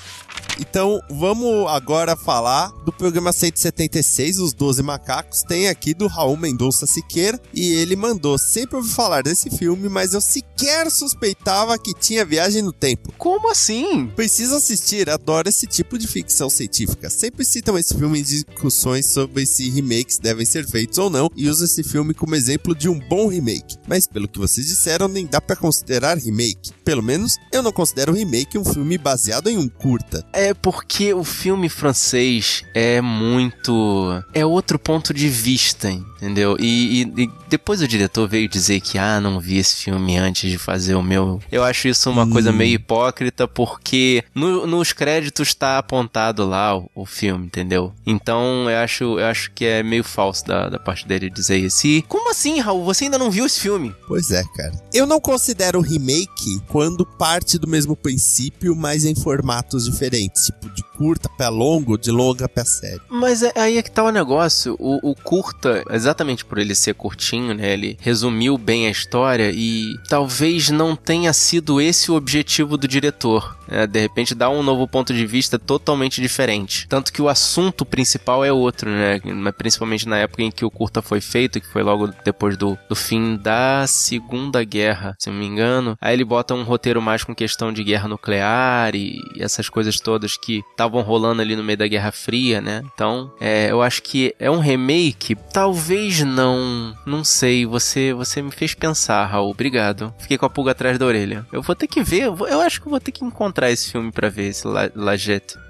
Então, 0.61 1.01
vamos 1.09 1.67
agora 1.69 2.15
falar 2.15 2.69
do 2.85 2.91
programa 2.91 3.33
176, 3.33 4.39
Os 4.39 4.53
12 4.53 4.83
Macacos. 4.83 5.41
Tem 5.41 5.67
aqui 5.67 5.91
do 5.91 6.05
Raul 6.05 6.37
Mendonça 6.37 6.85
Siqueira. 6.85 7.41
E 7.51 7.71
ele 7.73 7.95
mandou: 7.95 8.37
Sempre 8.37 8.75
ouvi 8.75 8.89
falar 8.89 9.23
desse 9.23 9.49
filme, 9.49 9.89
mas 9.89 10.13
eu 10.13 10.21
sequer 10.21 10.91
suspeitava 10.91 11.79
que 11.79 11.93
tinha 11.93 12.23
viagem 12.23 12.61
no 12.61 12.71
tempo. 12.71 13.11
Como 13.17 13.49
assim? 13.49 14.07
Preciso 14.15 14.55
assistir, 14.55 15.09
adoro 15.09 15.49
esse 15.49 15.65
tipo 15.65 15.97
de 15.97 16.07
ficção 16.07 16.49
científica. 16.49 17.09
Sempre 17.09 17.43
citam 17.43 17.77
esse 17.77 17.95
filme 17.95 18.19
em 18.19 18.23
discussões 18.23 19.07
sobre 19.07 19.45
se 19.45 19.69
remakes 19.69 20.19
devem 20.19 20.45
ser 20.45 20.67
feitos 20.67 20.99
ou 20.99 21.09
não, 21.09 21.29
e 21.35 21.49
usam 21.49 21.65
esse 21.65 21.83
filme 21.83 22.13
como 22.13 22.35
exemplo 22.35 22.75
de 22.75 22.87
um 22.87 22.99
bom 22.99 23.27
remake. 23.27 23.77
Mas 23.87 24.05
pelo 24.05 24.27
que 24.27 24.37
vocês 24.37 24.67
disseram, 24.67 25.07
nem 25.07 25.25
dá 25.25 25.41
para 25.41 25.55
considerar 25.55 26.17
remake. 26.17 26.71
Pelo 26.83 27.01
menos 27.01 27.37
eu 27.51 27.63
não 27.63 27.71
considero 27.71 28.13
remake 28.13 28.57
um 28.57 28.65
filme 28.65 28.97
baseado 28.97 29.49
em 29.49 29.57
um 29.57 29.67
curta. 29.91 30.23
É 30.31 30.53
porque 30.53 31.13
o 31.13 31.23
filme 31.23 31.67
francês 31.67 32.63
é 32.73 33.01
muito. 33.01 34.23
É 34.33 34.45
outro 34.45 34.79
ponto 34.79 35.13
de 35.13 35.27
vista, 35.27 35.89
entendeu? 35.89 36.55
E, 36.59 37.01
e, 37.01 37.23
e, 37.23 37.29
depois 37.49 37.81
o 37.81 37.87
diretor 37.87 38.27
veio 38.29 38.47
dizer 38.47 38.79
que, 38.79 38.97
ah, 38.97 39.19
não 39.19 39.39
vi 39.39 39.57
esse 39.57 39.75
filme 39.83 40.17
antes 40.17 40.49
de 40.49 40.57
fazer 40.57 40.95
o 40.95 41.03
meu. 41.03 41.41
Eu 41.51 41.63
acho 41.63 41.87
isso 41.87 42.09
uma 42.09 42.23
hum. 42.23 42.29
coisa 42.29 42.51
meio 42.51 42.75
hipócrita, 42.75 43.47
porque 43.47 44.23
no, 44.33 44.65
nos 44.65 44.93
créditos 44.93 45.53
tá 45.53 45.77
apontado 45.77 46.47
lá 46.47 46.77
o, 46.77 46.89
o, 46.95 47.05
filme, 47.05 47.47
entendeu? 47.47 47.91
Então 48.05 48.69
eu 48.69 48.77
acho, 48.77 49.19
eu 49.19 49.25
acho 49.25 49.51
que 49.51 49.65
é 49.65 49.83
meio 49.83 50.03
falso 50.03 50.45
da, 50.45 50.69
da 50.69 50.79
parte 50.79 51.07
dele 51.07 51.29
dizer 51.29 51.57
isso. 51.57 51.87
E 51.87 52.01
como 52.03 52.31
assim, 52.31 52.59
Raul? 52.59 52.85
Você 52.85 53.05
ainda 53.05 53.17
não 53.17 53.29
viu 53.29 53.45
esse 53.45 53.59
filme? 53.59 53.93
Pois 54.07 54.31
é, 54.31 54.43
cara. 54.55 54.71
Eu 54.93 55.05
não 55.05 55.19
considero 55.19 55.81
remake 55.81 56.61
quando 56.67 57.05
parte 57.05 57.57
do 57.57 57.67
mesmo 57.67 57.95
princípio, 57.95 58.75
mas 58.75 59.03
em 59.03 59.15
formatos 59.15 59.80
diferentes. 59.85 60.45
Tipo, 60.45 60.69
de 60.69 60.83
curta 60.83 61.29
pra 61.29 61.49
longo, 61.49 61.97
de 61.97 62.11
longa 62.11 62.47
pra 62.47 62.65
série. 62.65 63.01
Mas 63.09 63.43
é, 63.43 63.51
aí 63.55 63.77
é 63.77 63.81
que 63.81 63.91
tá 63.91 64.03
o 64.03 64.11
negócio. 64.11 64.75
O, 64.79 65.11
o 65.11 65.15
curta, 65.15 65.83
exatamente 65.91 66.45
por 66.45 66.57
ele 66.57 66.75
ser 66.75 66.93
curtinho, 66.93 67.53
né? 67.53 67.73
Ele 67.73 67.97
resumiu 67.99 68.57
bem 68.57 68.87
a 68.87 68.91
história 68.91 69.51
e 69.53 69.95
talvez 70.07 70.69
não 70.69 70.95
tenha 70.95 71.33
sido 71.33 71.81
esse 71.81 72.11
o 72.11 72.15
objetivo 72.15 72.77
do 72.77 72.87
diretor. 72.87 73.57
É, 73.71 73.87
de 73.87 73.99
repente 73.99 74.35
dá 74.35 74.49
um 74.49 74.61
novo 74.61 74.87
ponto 74.87 75.13
de 75.13 75.25
vista 75.25 75.57
totalmente 75.57 76.21
diferente. 76.21 76.87
Tanto 76.87 77.11
que 77.11 77.21
o 77.21 77.29
assunto 77.29 77.85
principal 77.85 78.43
é 78.43 78.51
outro, 78.51 78.89
né? 78.89 79.19
Principalmente 79.57 80.07
na 80.07 80.17
época 80.17 80.43
em 80.43 80.51
que 80.51 80.65
o 80.65 80.69
curta 80.69 81.01
foi 81.01 81.21
feito, 81.21 81.61
que 81.61 81.67
foi 81.67 81.81
logo 81.81 82.09
depois 82.23 82.57
do, 82.57 82.77
do 82.89 82.95
fim 82.95 83.37
da 83.37 83.85
Segunda 83.87 84.63
Guerra, 84.63 85.15
se 85.17 85.29
não 85.29 85.37
me 85.37 85.45
engano. 85.45 85.97
Aí 86.01 86.13
ele 86.13 86.25
bota 86.25 86.53
um 86.53 86.63
roteiro 86.63 87.01
mais 87.01 87.23
com 87.23 87.33
questão 87.33 87.71
de 87.71 87.83
guerra 87.83 88.07
nuclear 88.07 88.93
e 88.95 89.17
essas 89.39 89.69
coisas 89.69 89.99
todas 89.99 90.35
que 90.37 90.63
estavam 90.71 91.01
rolando 91.01 91.41
ali 91.41 91.55
no 91.55 91.63
meio 91.63 91.77
da 91.77 91.87
Guerra 91.87 92.11
Fria, 92.11 92.59
né? 92.59 92.83
Então, 92.93 93.31
é, 93.39 93.71
eu 93.71 93.81
acho 93.81 94.03
que 94.03 94.35
é 94.37 94.51
um 94.51 94.59
remake. 94.59 95.35
Talvez 95.53 96.21
não. 96.21 96.95
Não 97.05 97.23
sei. 97.23 97.65
Você, 97.65 98.13
você 98.13 98.41
me 98.41 98.51
fez 98.51 98.73
pensar, 98.73 99.25
Raul. 99.25 99.51
Obrigado. 99.51 100.13
Fiquei 100.19 100.37
com 100.37 100.45
a 100.45 100.49
pulga 100.49 100.71
atrás 100.71 100.97
da 100.97 101.05
orelha. 101.05 101.45
Eu 101.51 101.61
vou 101.61 101.75
ter 101.75 101.87
que 101.87 102.03
ver. 102.03 102.23
Eu 102.23 102.61
acho 102.61 102.81
que 102.81 102.89
vou 102.89 102.99
ter 102.99 103.11
que 103.11 103.23
encontrar 103.23 103.60
esse 103.69 103.91
filme 103.91 104.11
para 104.11 104.29
ver, 104.29 104.47
esse 104.47 104.65
La, 104.65 104.89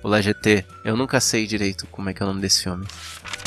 o 0.04 0.08
Lajeté. 0.08 0.66
Eu 0.86 0.96
nunca 0.96 1.20
sei 1.20 1.46
direito 1.46 1.88
como 1.88 2.10
é 2.10 2.14
que 2.14 2.22
é 2.22 2.26
o 2.26 2.30
nome 2.30 2.42
desse 2.42 2.64
filme. 2.64 2.86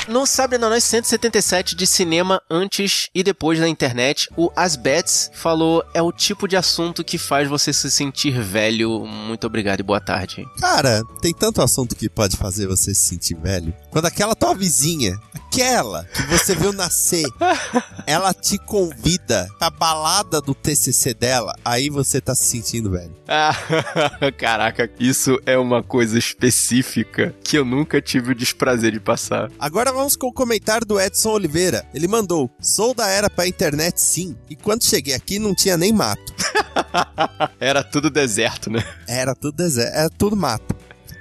No 0.07 0.25
Nós 0.61 0.85
177 0.85 1.75
de 1.75 1.87
cinema 1.87 2.43
antes 2.51 3.09
e 3.15 3.23
depois 3.23 3.59
na 3.59 3.67
internet, 3.67 4.29
o 4.37 4.51
Asbets 4.55 5.31
falou 5.33 5.83
é 5.95 6.03
o 6.03 6.13
tipo 6.13 6.47
de 6.47 6.57
assunto 6.57 7.03
que 7.03 7.17
faz 7.17 7.49
você 7.49 7.73
se 7.73 7.91
sentir 7.91 8.39
velho. 8.39 9.07
Muito 9.07 9.47
obrigado 9.47 9.81
e 9.81 9.83
boa 9.83 10.01
tarde. 10.01 10.47
Cara, 10.61 11.03
tem 11.23 11.33
tanto 11.33 11.63
assunto 11.63 11.97
que 11.97 12.11
pode 12.11 12.37
fazer 12.37 12.67
você 12.67 12.95
se 12.95 13.09
sentir 13.09 13.35
velho. 13.35 13.75
Quando 13.91 14.05
aquela 14.05 14.35
tua 14.35 14.55
vizinha, 14.55 15.19
aquela 15.35 16.05
que 16.05 16.23
você 16.25 16.55
viu 16.55 16.73
nascer, 16.73 17.25
ela 18.07 18.35
te 18.35 18.59
convida 18.59 19.49
pra 19.59 19.71
balada 19.71 20.39
do 20.41 20.55
TCC 20.55 21.15
dela, 21.15 21.55
aí 21.65 21.89
você 21.89 22.21
tá 22.21 22.35
se 22.35 22.45
sentindo 22.45 22.91
velho. 22.91 23.15
Caraca, 24.37 24.91
isso 25.01 25.41
é 25.47 25.57
uma 25.57 25.83
coisa 25.83 26.19
específica 26.19 27.35
que 27.43 27.57
eu 27.57 27.65
nunca 27.65 28.03
tive 28.03 28.33
o 28.33 28.35
desprazer 28.35 28.93
de 28.93 29.01
passar. 29.01 29.51
Agora 29.59 29.94
vamos 29.95 30.17
com 30.17 30.27
o 30.27 30.33
comentário 30.33 30.87
do 30.87 31.01
Edson 31.01 31.31
Oliveira. 31.31 31.87
Ele 31.95 32.09
mandou: 32.09 32.51
Sou 32.61 32.93
da 32.93 33.09
era 33.09 33.31
pra 33.31 33.47
internet 33.47 34.01
sim, 34.01 34.37
e 34.51 34.57
quando 34.57 34.85
cheguei 34.85 35.15
aqui 35.15 35.39
não 35.39 35.55
tinha 35.55 35.77
nem 35.77 35.93
mato. 35.93 36.35
Era 37.59 37.83
tudo 37.83 38.11
deserto, 38.11 38.71
né? 38.71 38.85
Era 39.09 39.35
tudo 39.35 39.57
deserto, 39.57 39.95
era 39.95 40.11
tudo 40.11 40.37
mato. 40.37 40.75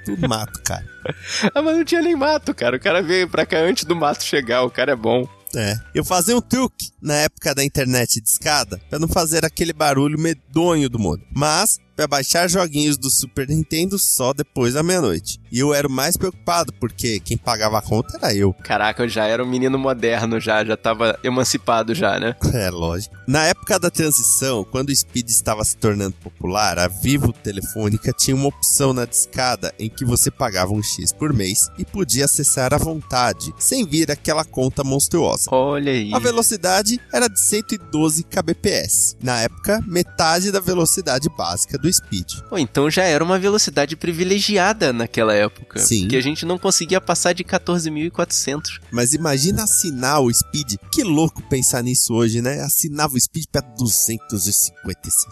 tudo 0.04 0.28
mato, 0.28 0.60
cara. 0.62 0.84
ah, 1.54 1.62
mas 1.62 1.76
não 1.76 1.84
tinha 1.84 2.02
nem 2.02 2.14
mato, 2.14 2.54
cara. 2.54 2.76
O 2.76 2.80
cara 2.80 3.02
veio 3.02 3.28
pra 3.28 3.46
cá 3.46 3.58
antes 3.58 3.84
do 3.84 3.96
mato 3.96 4.22
chegar, 4.22 4.62
o 4.62 4.70
cara 4.70 4.92
é 4.92 4.96
bom. 4.96 5.26
É. 5.56 5.76
Eu 5.94 6.04
fazia 6.04 6.36
um 6.36 6.40
truque 6.40 6.90
na 7.00 7.14
época 7.14 7.54
da 7.54 7.64
internet 7.64 8.20
de 8.20 8.28
escada 8.28 8.80
para 8.90 8.98
não 8.98 9.08
fazer 9.08 9.44
aquele 9.44 9.72
barulho 9.72 10.18
medonho 10.18 10.88
do 10.88 10.98
mundo. 10.98 11.22
Mas 11.32 11.78
para 11.94 12.06
baixar 12.06 12.48
joguinhos 12.48 12.96
do 12.96 13.10
Super 13.10 13.48
Nintendo 13.48 13.98
só 13.98 14.32
depois 14.32 14.74
da 14.74 14.82
meia-noite. 14.82 15.40
E 15.50 15.60
eu 15.60 15.72
era 15.72 15.86
o 15.86 15.90
mais 15.90 16.16
preocupado, 16.16 16.72
porque 16.74 17.20
quem 17.20 17.36
pagava 17.36 17.78
a 17.78 17.82
conta 17.82 18.16
era 18.16 18.34
eu. 18.34 18.52
Caraca, 18.52 19.04
eu 19.04 19.08
já 19.08 19.24
era 19.26 19.42
um 19.44 19.46
menino 19.46 19.78
moderno 19.78 20.40
já, 20.40 20.64
já 20.64 20.76
tava 20.76 21.18
emancipado 21.22 21.94
já, 21.94 22.18
né? 22.18 22.34
É, 22.54 22.70
lógico. 22.70 23.16
Na 23.26 23.44
época 23.44 23.80
da 23.80 23.90
transição, 23.90 24.64
quando 24.64 24.88
o 24.88 24.94
Speed 24.94 25.28
estava 25.28 25.64
se 25.64 25.76
tornando 25.76 26.14
popular, 26.22 26.78
a 26.78 26.86
Vivo 26.86 27.32
Telefônica 27.32 28.12
tinha 28.12 28.36
uma 28.36 28.46
opção 28.46 28.92
na 28.92 29.04
discada 29.04 29.74
em 29.76 29.88
que 29.90 30.04
você 30.04 30.30
pagava 30.30 30.72
um 30.72 30.82
X 30.82 31.12
por 31.12 31.32
mês 31.32 31.68
e 31.76 31.84
podia 31.84 32.26
acessar 32.26 32.72
à 32.72 32.78
vontade, 32.78 33.52
sem 33.58 33.84
vir 33.84 34.10
aquela 34.10 34.44
conta 34.44 34.84
monstruosa. 34.84 35.48
Olha 35.50 35.90
aí. 35.90 36.14
A 36.14 36.18
velocidade 36.20 37.00
era 37.12 37.28
de 37.28 37.40
112 37.40 38.22
kbps. 38.22 39.16
Na 39.20 39.40
época, 39.40 39.82
metade 39.86 40.52
da 40.52 40.60
velocidade 40.60 41.28
básica 41.36 41.76
do 41.84 41.92
Speed. 41.92 42.40
Pô, 42.48 42.56
então 42.56 42.90
já 42.90 43.02
era 43.04 43.22
uma 43.22 43.38
velocidade 43.38 43.94
privilegiada 43.94 44.90
naquela 44.90 45.34
época. 45.34 45.78
Sim. 45.80 46.00
Porque 46.02 46.16
a 46.16 46.22
gente 46.22 46.46
não 46.46 46.58
conseguia 46.58 46.98
passar 46.98 47.34
de 47.34 47.44
14.400. 47.44 48.80
Mas 48.90 49.12
imagina 49.12 49.64
assinar 49.64 50.22
o 50.22 50.32
Speed. 50.32 50.76
Que 50.90 51.02
louco 51.02 51.42
pensar 51.42 51.82
nisso 51.82 52.14
hoje, 52.14 52.40
né? 52.40 52.62
Assinava 52.62 53.14
o 53.14 53.20
Speed 53.20 53.44
para 53.52 53.60
256. 53.60 55.26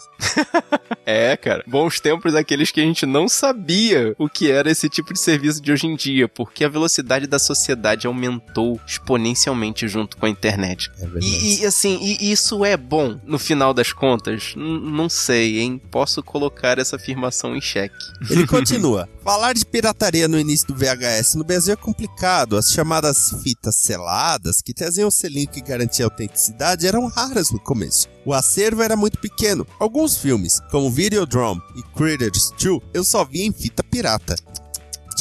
é, 1.07 1.35
cara. 1.39 1.65
Bons 1.67 2.01
tempos 2.01 2.35
aqueles 2.35 2.71
que 2.71 2.83
a 2.83 2.85
gente 2.85 3.07
não 3.07 3.29
sabia 3.29 4.15
o 4.19 4.29
que 4.29 4.51
era 4.51 4.71
esse 4.71 4.91
tipo 4.91 5.15
de 5.15 5.21
serviço 5.21 5.63
de 5.63 5.73
hoje 5.73 5.87
em 5.87 5.97
dia, 5.97 6.29
porque 6.29 6.65
a 6.65 6.69
velocidade 6.69 7.27
da 7.27 7.39
sociedade 7.39 8.07
aumentou 8.07 8.79
exponencialmente 8.87 9.89
junto 9.89 10.19
com 10.19 10.27
a 10.27 10.29
internet. 10.29 10.91
É 11.01 11.09
e, 11.19 11.61
e, 11.61 11.67
assim, 11.67 11.99
e 12.03 12.31
isso 12.31 12.63
é 12.63 12.77
bom 12.77 13.19
no 13.25 13.39
final 13.39 13.73
das 13.73 13.91
contas? 13.91 14.53
N 14.55 14.83
não 14.93 15.09
sei, 15.09 15.61
hein? 15.61 15.81
Posso 15.91 16.23
colocar 16.23 16.42
essa 16.81 16.97
afirmação 16.97 17.55
em 17.55 17.61
xeque. 17.61 17.95
Ele 18.31 18.47
continua. 18.49 19.09
Falar 19.23 19.53
de 19.53 19.65
pirataria 19.65 20.27
no 20.27 20.39
início 20.39 20.67
do 20.69 20.75
VHS 20.75 21.35
no 21.35 21.45
Brasil 21.45 21.75
é 21.75 21.77
complicado. 21.77 22.57
As 22.57 22.71
chamadas 22.71 23.35
fitas 23.43 23.77
seladas, 23.77 24.61
que 24.61 24.75
traziam 24.75 25.09
o 25.09 25.13
selinho 25.13 25.49
que 25.49 25.61
garantia 25.61 26.05
a 26.05 26.09
autenticidade, 26.09 26.87
eram 26.87 27.07
raras 27.07 27.51
no 27.51 27.61
começo. 27.61 28.09
O 28.25 28.33
acervo 28.33 28.83
era 28.83 28.97
muito 28.97 29.19
pequeno. 29.19 29.67
Alguns 29.79 30.17
filmes, 30.17 30.61
como 30.71 30.91
Videodrome 30.91 31.61
e 31.77 31.83
Critters 31.97 32.53
2, 32.63 32.81
eu 32.95 33.05
só 33.05 33.25
via 33.25 33.45
em 33.45 33.53
fita 33.53 33.83
pirata. 33.83 34.35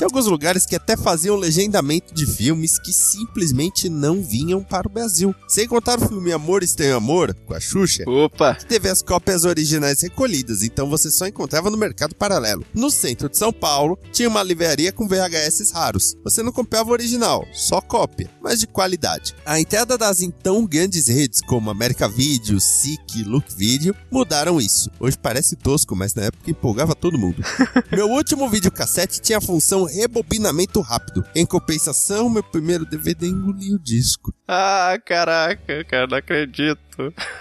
Tinha 0.01 0.07
alguns 0.07 0.25
lugares 0.25 0.65
que 0.65 0.75
até 0.75 0.97
faziam 0.97 1.35
legendamento 1.35 2.11
de 2.11 2.25
filmes 2.25 2.79
que 2.79 2.91
simplesmente 2.91 3.87
não 3.87 4.19
vinham 4.19 4.63
para 4.63 4.87
o 4.87 4.91
Brasil. 4.91 5.35
Sem 5.47 5.67
contar 5.67 5.99
o 5.99 6.07
filme 6.07 6.31
Amor 6.31 6.63
Estranho 6.63 6.95
Amor, 6.95 7.35
com 7.45 7.53
a 7.53 7.59
Xuxa, 7.59 8.03
Opa. 8.07 8.55
que 8.55 8.65
teve 8.65 8.89
as 8.89 9.03
cópias 9.03 9.45
originais 9.45 10.01
recolhidas, 10.01 10.63
então 10.63 10.89
você 10.89 11.11
só 11.11 11.27
encontrava 11.27 11.69
no 11.69 11.77
mercado 11.77 12.15
paralelo. 12.15 12.65
No 12.73 12.89
centro 12.89 13.29
de 13.29 13.37
São 13.37 13.53
Paulo, 13.53 13.95
tinha 14.11 14.27
uma 14.27 14.41
livraria 14.41 14.91
com 14.91 15.07
VHS 15.07 15.69
raros. 15.71 16.15
Você 16.23 16.41
não 16.41 16.51
comprava 16.51 16.89
o 16.89 16.93
original, 16.93 17.45
só 17.53 17.79
cópia, 17.79 18.27
mas 18.41 18.59
de 18.59 18.65
qualidade. 18.65 19.35
A 19.45 19.59
entrada 19.59 19.99
das 19.99 20.19
então 20.19 20.65
grandes 20.65 21.09
redes 21.09 21.41
como 21.41 21.69
América 21.69 22.07
Video, 22.07 22.59
SIC 22.59 23.23
Look 23.23 23.53
Video 23.55 23.95
mudaram 24.09 24.59
isso. 24.59 24.89
Hoje 24.99 25.15
parece 25.15 25.55
tosco, 25.55 25.95
mas 25.95 26.15
na 26.15 26.23
época 26.23 26.49
empolgava 26.49 26.95
todo 26.95 27.19
mundo. 27.19 27.43
Meu 27.95 28.09
último 28.09 28.49
videocassete 28.49 29.21
tinha 29.21 29.37
a 29.37 29.41
função 29.41 29.90
rebobinamento 29.91 30.81
rápido. 30.81 31.23
Em 31.35 31.45
compensação, 31.45 32.29
meu 32.29 32.43
primeiro 32.43 32.85
DVD 32.85 33.27
engoliu 33.27 33.75
o 33.75 33.79
disco. 33.79 34.33
Ah, 34.47 34.97
caraca, 35.05 35.83
cara, 35.85 36.07
não 36.07 36.17
acredito. 36.17 36.79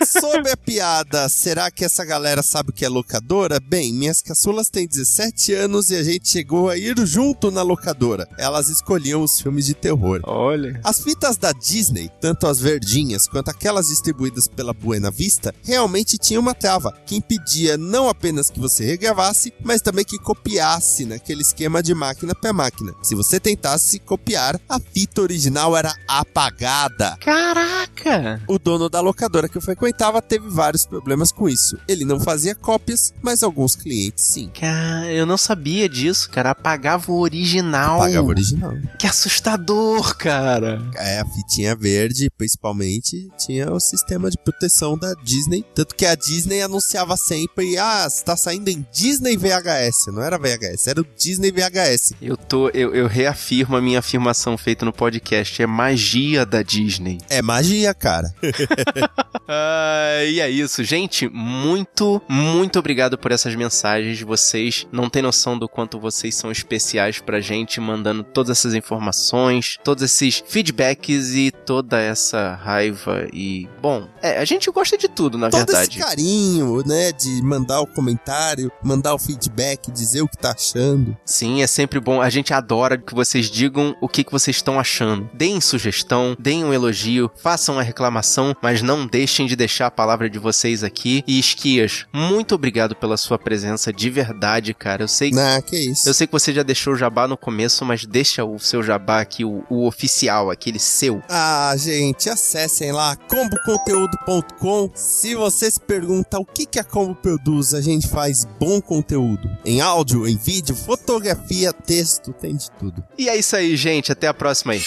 Sobre 0.07 0.51
a 0.51 0.57
piada, 0.57 1.29
será 1.29 1.71
que 1.71 1.85
essa 1.85 2.05
galera 2.05 2.43
sabe 2.43 2.71
o 2.71 2.73
que 2.73 2.85
é 2.85 2.89
locadora? 2.89 3.61
Bem, 3.61 3.93
minhas 3.93 4.23
caçulas 4.23 4.71
têm 4.71 4.87
17 4.87 5.55
anos 5.55 5.91
e 5.91 5.97
a 5.97 6.03
gente 6.03 6.29
chegou 6.29 6.69
a 6.69 6.77
ir 6.77 6.95
junto 7.07 7.51
na 7.51 7.63
locadora. 7.63 8.29
Elas 8.39 8.69
escolhiam 8.69 9.23
os 9.23 9.41
filmes 9.41 9.67
de 9.67 9.75
terror. 9.75 10.21
Olha. 10.25 10.81
As 10.85 11.03
fitas 11.03 11.37
da 11.37 11.53
Disney, 11.53 12.11
tanto 12.21 12.47
as 12.47 12.61
verdinhas 12.61 13.29
quanto 13.29 13.51
aquelas 13.51 13.89
distribuídas 13.89 14.49
pela 14.49 14.73
Buena 14.73 15.11
Vista, 15.11 15.55
realmente 15.63 16.17
tinham 16.17 16.41
uma 16.41 16.55
trava 16.55 16.93
que 17.05 17.17
impedia 17.17 17.77
não 17.77 18.09
apenas 18.09 18.51
que 18.51 18.61
você 18.61 18.85
regravasse, 18.85 19.53
mas 19.63 19.83
também 19.83 20.05
que 20.05 20.19
copiasse 20.19 21.05
naquele 21.05 21.43
esquema 21.43 21.83
de 21.83 21.95
máquina 21.95 22.35
para 22.35 22.53
máquina. 22.53 22.95
Se 23.03 23.15
você 23.15 23.39
tentasse 23.39 23.99
copiar, 23.99 24.61
a 24.69 24.79
fita 24.79 25.23
original 25.23 25.77
era 25.77 25.95
apagada. 26.07 27.17
Caraca! 27.21 28.43
O 28.47 28.59
dono 28.59 28.89
da 28.89 29.01
locadora 29.01 29.49
que 29.51 29.59
eu 29.59 29.63
frequentava 29.63 30.23
teve 30.23 30.49
vários 30.49 30.87
problemas 30.87 31.33
com 31.33 31.49
isso. 31.49 31.79
Ele 31.89 32.05
não 32.05 32.21
fazia 32.21 32.55
cópias, 32.55 33.13
mas 33.23 33.43
alguns 33.43 33.75
clientes 33.75 34.25
sim. 34.25 34.51
Cara, 34.59 35.11
eu 35.13 35.27
não 35.27 35.37
sabia 35.37 35.89
disso, 35.89 36.31
cara. 36.31 36.51
Apagava 36.51 37.11
o 37.11 37.21
original. 37.21 37.97
Apagava 37.97 38.27
o 38.27 38.31
original. 38.31 38.73
Que 38.99 39.07
assustador, 39.07 40.17
cara. 40.17 40.81
É, 40.97 41.21
a 41.21 41.25
fitinha 41.25 41.75
verde, 41.75 42.31
principalmente, 42.37 43.29
tinha 43.39 43.71
o 43.71 43.81
sistema 43.81 44.31
de 44.31 44.39
proteção 44.39 44.97
da 44.97 45.15
Disney. 45.23 45.65
Tanto 45.75 45.95
que 45.95 46.07
a 46.07 46.15
Disney 46.15 46.63
anunciava 46.63 47.17
sempre: 47.17 47.79
ah, 47.79 48.07
está 48.07 48.37
saindo 48.37 48.69
em 48.69 48.87
Disney 48.93 49.37
VHS. 49.37 50.07
Não 50.13 50.23
era 50.23 50.39
VHS, 50.39 50.87
era 50.87 51.01
o 51.01 51.07
Disney 51.17 51.51
VHS. 51.51 52.15
Eu 52.21 52.37
tô, 52.37 52.69
eu, 52.71 52.95
eu 52.95 53.07
reafirmo 53.07 53.77
a 53.77 53.83
minha 53.83 53.99
afirmação 53.99 54.57
feita 54.57 54.85
no 54.85 54.93
podcast. 54.93 55.63
É 55.63 55.67
magia 55.67 56.45
da 56.47 56.63
Disney. 56.63 57.19
É 57.29 57.43
magia, 57.43 57.95
cara. 57.95 58.35
Ah, 59.49 60.25
e 60.25 60.41
é 60.41 60.49
isso, 60.51 60.83
gente. 60.85 61.29
Muito, 61.29 62.21
muito 62.29 62.79
obrigado 62.79 63.19
por 63.19 63.33
essas 63.33 63.55
mensagens. 63.55 64.21
Vocês 64.21 64.87
não 64.93 65.09
têm 65.09 65.23
noção 65.23 65.59
do 65.59 65.69
quanto 65.69 65.99
vocês 65.99 66.35
são 66.35 66.51
especiais 66.51 67.21
pra 67.21 67.41
gente, 67.41 67.81
mandando 67.81 68.23
todas 68.23 68.59
essas 68.59 68.75
informações, 68.75 69.79
todos 69.83 70.03
esses 70.03 70.43
feedbacks 70.47 71.35
e 71.35 71.51
toda 71.51 72.01
essa 72.01 72.55
raiva. 72.55 73.27
E, 73.33 73.69
bom, 73.81 74.09
é, 74.23 74.39
a 74.39 74.45
gente 74.45 74.71
gosta 74.71 74.97
de 74.97 75.09
tudo, 75.09 75.39
na 75.39 75.51
Todo 75.51 75.67
verdade. 75.67 75.91
esse 75.91 75.99
carinho, 75.99 76.83
né, 76.87 77.13
de 77.13 77.43
mandar 77.43 77.81
o 77.81 77.87
comentário, 77.87 78.71
mandar 78.83 79.15
o 79.15 79.19
feedback, 79.19 79.91
dizer 79.91 80.23
o 80.23 80.29
que 80.29 80.37
tá 80.37 80.53
achando. 80.53 81.17
Sim, 81.25 81.63
é 81.63 81.67
sempre 81.67 82.01
bom. 82.01 82.21
A 82.21 82.31
gente 82.31 82.53
adora 82.53 82.99
que 82.99 83.15
vocês 83.15 83.51
digam 83.51 83.97
o 84.01 84.09
que, 84.09 84.25
que 84.25 84.33
vocês 84.33 84.57
estão 84.57 84.79
achando. 84.79 85.29
Deem 85.35 85.61
sugestão, 85.61 86.37
deem 86.39 86.65
um 86.65 86.73
elogio, 86.73 87.31
façam 87.37 87.77
uma 87.77 87.83
reclamação, 87.83 88.55
mas 88.63 88.83
não 88.83 89.07
deixem 89.21 89.47
de 89.47 89.55
deixar 89.55 89.87
a 89.89 89.91
palavra 89.91 90.31
de 90.31 90.39
vocês 90.39 90.83
aqui. 90.83 91.23
E 91.27 91.39
Esquias, 91.39 92.07
muito 92.11 92.55
obrigado 92.55 92.97
pela 92.97 93.19
sua 93.19 93.39
presença 93.39 93.93
de 93.93 94.09
verdade, 94.09 94.73
cara. 94.73 95.03
Eu 95.03 95.09
sei, 95.09 95.31
Ah, 95.39 95.61
que 95.61 95.77
isso. 95.77 96.09
eu 96.09 96.15
sei 96.15 96.27
que 96.27 96.33
você 96.33 96.55
já 96.55 96.63
deixou 96.63 96.95
o 96.95 96.97
jabá 96.97 97.29
no 97.29 97.37
começo, 97.37 97.85
mas 97.85 98.07
deixa 98.07 98.43
o 98.47 98.59
seu 98.59 98.83
jabá 98.83 99.21
aqui, 99.21 99.45
o, 99.45 99.63
o 99.69 99.87
oficial, 99.87 100.51
aquele 100.51 100.79
seu. 100.79 101.23
Ah, 101.29 101.75
gente, 101.77 102.31
acessem 102.31 102.93
lá 102.93 103.15
comboconteúdo.com. 103.15 104.91
Se 104.95 105.35
você 105.35 105.71
se 105.71 105.81
pergunta 105.81 106.39
o 106.39 106.45
que, 106.47 106.65
que 106.65 106.79
a 106.79 106.85
Combo 106.85 107.15
produz, 107.15 107.75
a 107.75 107.83
gente 107.83 108.09
faz 108.09 108.47
bom 108.59 108.81
conteúdo. 108.81 109.51
Em 109.67 109.83
áudio, 109.83 110.27
em 110.27 110.37
vídeo, 110.39 110.75
fotografia, 110.75 111.75
texto, 111.75 112.33
tem 112.33 112.57
de 112.57 112.71
tudo. 112.79 113.05
E 113.19 113.29
é 113.29 113.37
isso 113.37 113.55
aí, 113.55 113.77
gente. 113.77 114.11
Até 114.11 114.29
a 114.29 114.35
próxima 114.35 114.73
aí. 114.73 114.81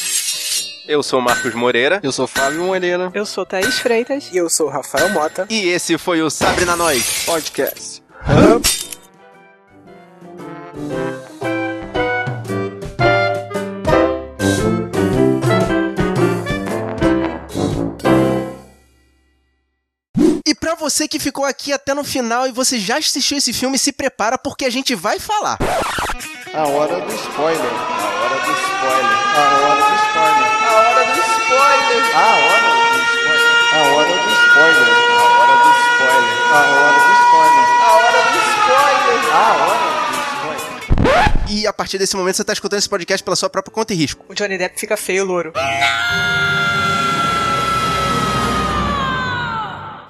Eu 0.85 1.01
sou 1.01 1.21
Marcos 1.21 1.53
Moreira. 1.53 1.99
Eu 2.03 2.11
sou 2.11 2.27
Fábio 2.27 2.63
Moreira. 2.63 3.09
Eu 3.13 3.25
sou 3.25 3.45
Thaís 3.45 3.79
Freitas. 3.79 4.29
E 4.33 4.37
eu 4.37 4.49
sou 4.49 4.69
Rafael 4.69 5.09
Mota. 5.09 5.45
E 5.49 5.67
esse 5.69 5.97
foi 5.97 6.21
o 6.21 6.29
Sabre 6.29 6.65
na 6.65 6.75
Nós. 6.75 7.23
Podcast. 7.25 8.03
E 20.45 20.53
pra 20.53 20.75
você 20.75 21.07
que 21.07 21.19
ficou 21.19 21.45
aqui 21.45 21.71
até 21.71 21.93
no 21.93 22.03
final 22.03 22.45
e 22.47 22.51
você 22.51 22.77
já 22.77 22.97
assistiu 22.97 23.37
esse 23.37 23.53
filme, 23.53 23.77
se 23.77 23.91
prepara 23.93 24.37
porque 24.37 24.65
a 24.65 24.69
gente 24.69 24.93
vai 24.93 25.19
falar. 25.19 25.57
A 26.53 26.67
hora 26.67 26.99
do 27.01 27.13
spoiler. 27.13 27.61
A 27.61 28.23
hora 28.23 28.45
do 28.45 28.51
spoiler. 28.51 29.37
A 29.37 29.57
hora 29.65 29.89
do 29.89 29.95
spoiler. 29.95 30.52
A 31.63 31.67
hora 31.67 31.79
do 31.79 31.95
spoiler. 32.03 33.43
A 33.71 33.79
hora 33.79 34.09
do 34.09 34.29
spoiler. 34.43 34.89
A 34.93 35.23
hora 35.39 35.55
do 35.63 35.69
spoiler. 35.79 36.35
A 36.51 36.59
hora 36.59 36.91
do 36.99 37.11
spoiler. 37.23 37.67
A 37.79 37.91
hora 37.93 38.03
do 38.03 38.03
spoiler. 38.03 38.03
A 38.03 38.03
hora 38.03 38.21
do 38.21 38.39
spoiler. 38.51 39.33
A 39.33 39.53
hora 39.53 39.77
do 39.77 40.11
spoiler. 40.99 41.49
E 41.49 41.65
a 41.67 41.73
partir 41.73 41.97
desse 41.97 42.15
momento 42.17 42.35
você 42.35 42.43
tá 42.43 42.53
escutando 42.53 42.79
esse 42.79 42.89
podcast 42.89 43.23
pela 43.23 43.35
sua 43.35 43.49
própria 43.49 43.73
conta 43.73 43.93
e 43.93 43.95
risco. 43.95 44.25
O 44.27 44.33
Johnny 44.33 44.57
Depp 44.57 44.79
fica 44.79 44.97
feio, 44.97 45.23
louro. 45.25 45.53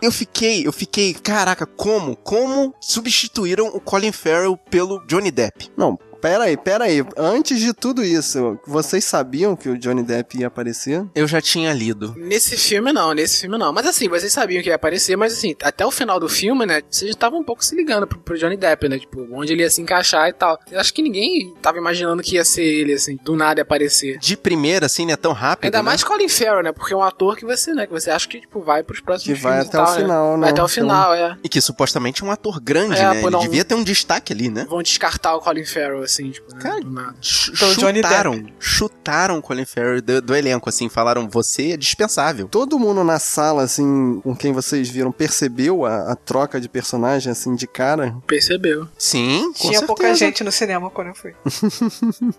Eu 0.02 0.12
fiquei, 0.12 0.68
eu 0.68 0.74
fiquei, 0.74 1.14
caraca, 1.14 1.66
como? 1.66 2.16
Como 2.18 2.76
substituíram 2.82 3.68
o 3.68 3.80
Colin 3.80 4.12
Farrell 4.12 4.58
pelo 4.58 5.00
Johnny 5.08 5.32
Depp? 5.32 5.72
Não, 5.78 5.98
Pera 6.24 6.46
aí, 6.46 6.56
pera 6.56 6.86
aí. 6.86 7.04
Antes 7.18 7.60
de 7.60 7.74
tudo 7.74 8.02
isso, 8.02 8.58
vocês 8.66 9.04
sabiam 9.04 9.58
que 9.58 9.68
o 9.68 9.78
Johnny 9.78 10.04
Depp 10.04 10.38
ia 10.40 10.48
aparecer? 10.48 11.06
Eu 11.14 11.28
já 11.28 11.42
tinha 11.42 11.74
lido. 11.74 12.16
Nesse 12.18 12.56
filme 12.56 12.94
não, 12.94 13.14
nesse 13.14 13.42
filme 13.42 13.58
não. 13.58 13.74
Mas 13.74 13.86
assim, 13.86 14.08
vocês 14.08 14.32
sabiam 14.32 14.64
que 14.64 14.70
ia 14.70 14.76
aparecer, 14.76 15.18
mas 15.18 15.34
assim, 15.34 15.54
até 15.62 15.86
o 15.86 15.92
final 15.92 16.22
do 16.22 16.30
filme, 16.30 16.66
né, 16.66 16.82
vocês 16.90 17.12
estavam 17.12 17.42
um 17.42 17.44
pouco 17.44 17.64
se 17.66 17.76
ligando 17.76 18.08
pro, 18.08 18.18
pro 18.20 18.38
Johnny 18.38 18.56
Depp, 18.56 18.88
né, 18.88 19.00
tipo, 19.00 19.28
onde 19.34 19.52
ele 19.52 19.64
ia 19.64 19.70
se 19.70 19.82
encaixar 19.82 20.30
e 20.30 20.34
tal. 20.34 20.58
Eu 20.72 20.80
acho 20.80 20.94
que 20.94 21.02
ninguém 21.02 21.54
tava 21.62 21.78
imaginando 21.78 22.24
que 22.24 22.36
ia 22.36 22.46
ser 22.46 22.64
ele, 22.64 22.94
assim, 22.94 23.18
do 23.22 23.36
nada 23.36 23.60
ia 23.60 23.64
aparecer. 23.64 24.18
De 24.18 24.38
primeira, 24.38 24.86
assim, 24.86 25.06
né, 25.06 25.18
tão 25.18 25.34
rápido, 25.34 25.66
Ainda 25.66 25.80
né? 25.80 25.84
mais 25.84 26.06
Colin 26.06 26.30
Farrell, 26.30 26.64
né, 26.64 26.72
porque 26.72 26.94
é 26.94 26.96
um 26.96 27.04
ator 27.04 27.36
que 27.36 27.44
você, 27.44 27.74
né, 27.74 27.86
que 27.86 27.92
você 27.92 28.10
acha 28.10 28.30
que, 28.30 28.40
tipo, 28.40 28.62
vai 28.62 28.82
pros 28.82 29.02
próximos 29.02 29.38
Que 29.38 29.44
vai 29.44 29.56
filmes 29.62 29.66
e 29.66 29.76
até 29.76 29.78
tal, 29.78 29.94
o 29.94 29.98
final, 30.00 30.34
né? 30.38 30.40
Vai 30.40 30.50
até 30.52 30.62
o 30.62 30.64
Então- 30.64 30.68
final, 30.70 31.14
é. 31.14 31.38
E 31.44 31.50
que 31.50 31.60
supostamente 31.60 32.24
é 32.24 32.26
um 32.26 32.32
ator 32.32 32.62
grande, 32.62 32.96
É, 32.98 33.10
né? 33.14 33.20
pô, 33.20 33.28
Ele 33.28 33.32
não- 33.32 33.42
devia 33.42 33.66
ter 33.66 33.76
um 33.76 33.84
destaque 33.84 34.32
ali, 34.32 34.48
né? 34.50 34.66
Vão 34.70 34.82
descartar 34.82 35.36
o 35.36 35.42
Colin 35.42 35.66
Farrell, 35.66 36.02
assim, 36.04 36.13
tipo, 36.32 36.54
né, 36.56 36.80
do 36.82 36.92
nada. 36.92 37.16
Então, 37.52 37.74
Johnny 37.76 38.02
chutaram, 38.02 38.46
chutaram 38.60 39.38
o 39.38 39.42
Colin 39.42 39.66
Farrell 39.66 40.02
do, 40.02 40.22
do 40.22 40.36
elenco, 40.36 40.70
assim, 40.70 40.90
falaram, 40.90 41.28
você 41.30 41.72
é 41.72 41.78
dispensável. 41.78 42.48
Todo 42.48 42.78
mundo 42.80 43.04
na 43.04 43.20
sala, 43.20 43.64
assim, 43.64 44.20
com 44.24 44.36
quem 44.36 44.52
vocês 44.54 44.90
viram, 44.90 45.12
percebeu 45.12 45.86
a, 45.86 46.12
a 46.12 46.16
troca 46.16 46.60
de 46.60 46.68
personagem, 46.70 47.32
assim, 47.32 47.56
de 47.56 47.68
cara? 47.68 48.16
Percebeu. 48.28 48.88
Sim, 48.98 49.46
com 49.48 49.54
Tinha 49.54 49.72
certeza. 49.80 49.88
pouca 49.88 50.14
gente 50.16 50.44
no 50.44 50.52
cinema 50.52 50.90
quando 50.90 51.08
eu 51.08 51.16
fui. 51.16 51.34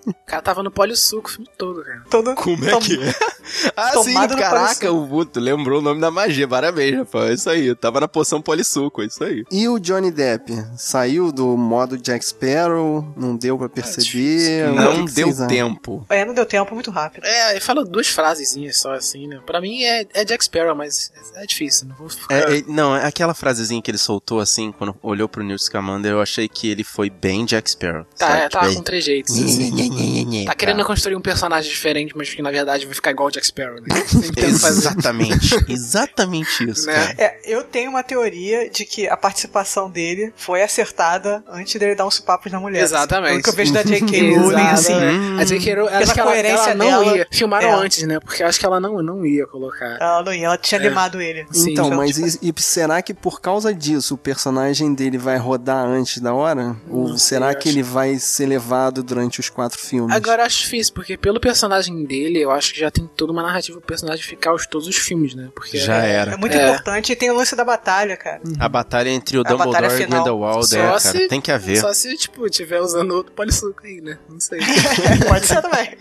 O 0.07 0.27
cara 0.27 0.43
tava 0.43 0.63
no 0.63 0.71
Polio 0.71 0.97
Suco 0.97 1.29
o 1.29 1.33
filme 1.33 1.49
todo, 1.57 1.83
cara. 1.85 2.03
Todo, 2.11 2.35
Como 2.35 2.65
é 2.65 2.79
que 2.81 2.99
é? 2.99 3.15
Ah, 3.77 3.93
sim, 4.03 4.15
caraca, 4.15 4.57
polissuco. 4.57 4.87
o 4.89 5.07
Vuto 5.07 5.39
lembrou 5.39 5.79
o 5.79 5.83
nome 5.83 6.01
da 6.01 6.11
magia, 6.11 6.49
parabéns, 6.49 6.97
rapaz, 6.97 7.31
é 7.31 7.35
isso 7.35 7.51
aí, 7.51 7.75
tava 7.75 8.01
na 8.01 8.09
poção 8.09 8.41
polissuco, 8.41 9.03
é 9.03 9.07
isso 9.07 9.23
aí. 9.23 9.45
E 9.51 9.69
o 9.69 9.79
Johnny 9.79 10.11
Depp? 10.11 10.51
Saiu 10.79 11.31
do 11.31 11.55
modo 11.57 11.99
Jack 11.99 12.25
Sparrow? 12.25 13.07
Não 13.17 13.37
deu 13.37 13.59
pra 13.69 13.83
perceber? 13.83 14.69
Não 14.73 15.05
que 15.07 15.13
deu 15.13 15.29
acham? 15.31 15.47
tempo. 15.47 16.07
É, 16.09 16.25
não 16.25 16.35
deu 16.35 16.47
tempo, 16.47 16.75
muito 16.75 16.91
rápido. 16.91 17.25
É, 17.27 17.53
ele 17.53 17.61
falou 17.61 17.85
duas 17.85 18.09
frasezinhas 18.09 18.79
só, 18.79 18.93
assim, 18.93 19.27
né. 19.27 19.41
Pra 19.47 19.61
mim 19.61 19.83
é, 19.83 20.07
é 20.15 20.25
Jack 20.25 20.45
Sparrow, 20.45 20.75
mas 20.75 21.13
é, 21.35 21.47
difícil, 21.47 21.89
não 21.89 21.97
vou 21.97 22.09
ficar... 22.09 22.35
É, 22.35 22.59
é, 22.59 22.63
não, 22.67 22.97
é 22.97 23.07
aquela 23.07 23.35
frasezinha 23.35 23.81
que 23.83 23.91
ele 23.91 23.99
soltou 23.99 24.41
assim, 24.41 24.73
quando 24.73 24.95
olhou 25.03 25.29
pro 25.29 25.43
Newt 25.43 25.63
Scamander, 25.65 26.13
eu 26.13 26.21
achei 26.21 26.49
que 26.49 26.71
ele 26.71 26.85
foi 26.85 27.09
bem 27.11 27.45
Jack 27.45 27.71
Sparrow. 27.71 28.05
Tá, 28.19 28.27
sabe? 28.29 28.41
é, 28.43 28.49
tá 28.49 28.61
Tipo, 28.61 28.75
com 28.77 28.83
trejeitos. 28.83 29.35
assim. 29.37 30.45
Tá 30.47 30.55
querendo 30.55 30.85
construir 30.85 31.17
um 31.17 31.21
personagem 31.21 31.71
diferente, 31.71 32.13
mas 32.17 32.29
que 32.33 32.43
na 32.43 32.51
verdade 32.51 32.85
vai 32.87 32.95
ficar 32.95 33.11
igual 33.11 33.29
o 33.29 33.31
Jack 33.31 33.47
Sparrow, 33.47 33.77
né? 33.81 33.87
Exatamente, 34.37 35.55
exatamente 35.69 36.69
isso, 36.69 36.87
Né? 36.87 36.95
cara. 36.95 37.15
É, 37.19 37.41
eu 37.45 37.63
tenho 37.65 37.91
uma 37.91 38.03
teoria 38.03 38.69
de 38.69 38.85
que 38.85 39.09
a 39.09 39.17
participação 39.17 39.91
dele 39.91 40.33
foi 40.37 40.63
acertada 40.63 41.43
antes 41.49 41.79
dele 41.79 41.95
dar 41.95 42.07
uns 42.07 42.19
papos 42.21 42.51
na 42.53 42.61
mulher. 42.61 42.83
Exatamente. 42.83 43.44
Que 43.45 43.51
eu 43.51 43.55
vejo 43.55 43.73
da 43.73 43.83
J.K. 43.85 44.37
Rowling, 44.37 44.55
assim. 44.61 44.93
Exatamente. 44.93 45.41
A 45.41 45.45
J.K. 45.45 45.75
Rowling, 45.75 45.89
acho 45.95 46.15
que 46.15 46.21
ela, 46.21 46.31
coerência 46.33 46.71
ela 46.71 46.75
não 46.75 46.87
dela, 47.05 47.17
ia. 47.19 47.27
Filmaram 47.31 47.69
é. 47.69 47.73
antes, 47.75 48.03
né? 48.05 48.19
Porque 48.21 48.43
eu 48.43 48.47
acho 48.47 48.59
que 48.59 48.67
ela 48.67 48.81
não, 48.81 49.03
não 49.03 49.25
ia 49.27 49.47
colocar. 49.47 49.97
Ela 50.01 50.23
não 50.23 50.33
ia, 50.33 50.47
ela 50.47 50.59
tinha 50.59 50.81
É. 50.81 50.87
animado 50.87 51.21
ele. 51.21 51.47
Sim, 51.53 51.73
então, 51.73 51.87
então, 51.87 51.99
mas 51.99 52.17
tipo- 52.17 52.45
e, 52.45 52.55
e 52.57 52.63
será 52.63 53.01
que 53.03 53.13
por 53.15 53.41
causa 53.41 53.73
disso 53.75 54.15
o 54.15 54.19
personagem 54.19 54.95
dele 54.95 55.19
vai 55.19 55.37
rodar 55.37 55.85
antes 55.87 56.19
da 56.21 56.33
hora? 56.35 56.77
Ou 56.89 57.09
Não 57.11 57.19
será 57.19 57.51
sei, 57.53 57.57
que 57.61 57.69
ele 57.69 57.83
vai 57.83 58.19
ser 58.19 58.47
levado 58.47 59.03
durante 59.03 59.41
os 59.41 59.49
quatro 59.49 59.79
filmes? 59.79 60.15
Agora 60.15 60.45
acho 60.45 60.59
difícil, 60.61 60.95
porque 60.95 61.17
pelo 61.17 61.39
personagem 61.41 62.05
dele, 62.05 62.41
eu 62.41 62.51
acho 62.51 62.73
que 62.75 62.81
já 62.81 62.91
tem 62.91 63.09
toda 63.17 63.33
uma 63.33 63.43
narrativa 63.43 63.79
pro 63.79 63.87
personagem 63.87 64.25
ficar 64.25 64.55
os, 64.55 64.67
todos 64.67 64.89
os 64.89 64.97
filmes, 64.97 65.35
né? 65.35 65.49
Porque 65.55 65.77
Já 65.79 65.97
era. 65.97 66.33
É 66.33 66.37
muito 66.37 66.57
É. 66.57 66.65
importante 66.71 67.13
e 67.13 67.17
tem 67.17 67.31
o 67.31 67.35
lance 67.37 67.55
da 67.55 67.65
batalha, 67.65 68.17
cara. 68.17 68.41
A 68.59 68.69
batalha 68.69 69.11
entre 69.11 69.37
o 69.37 69.41
A 69.41 69.45
Dumbledore 69.45 70.01
e. 70.03 70.07
Grindelwald, 70.07 70.75
é, 70.75 70.79
cara, 70.83 70.99
se- 70.99 71.29
tem 71.29 71.41
que 71.41 71.51
haver. 71.53 71.77
Só 71.81 71.93
se, 71.93 72.17
tipo, 72.17 72.49
tiver 72.49 72.81
usando 72.81 73.13
outro 73.13 73.33
polissuco 73.35 73.81
aí, 73.85 74.01
né? 74.01 74.19
Não 74.29 74.41
sei. 74.41 74.61
Pode 75.29 75.47
ser 75.47 75.61
também. 75.61 75.97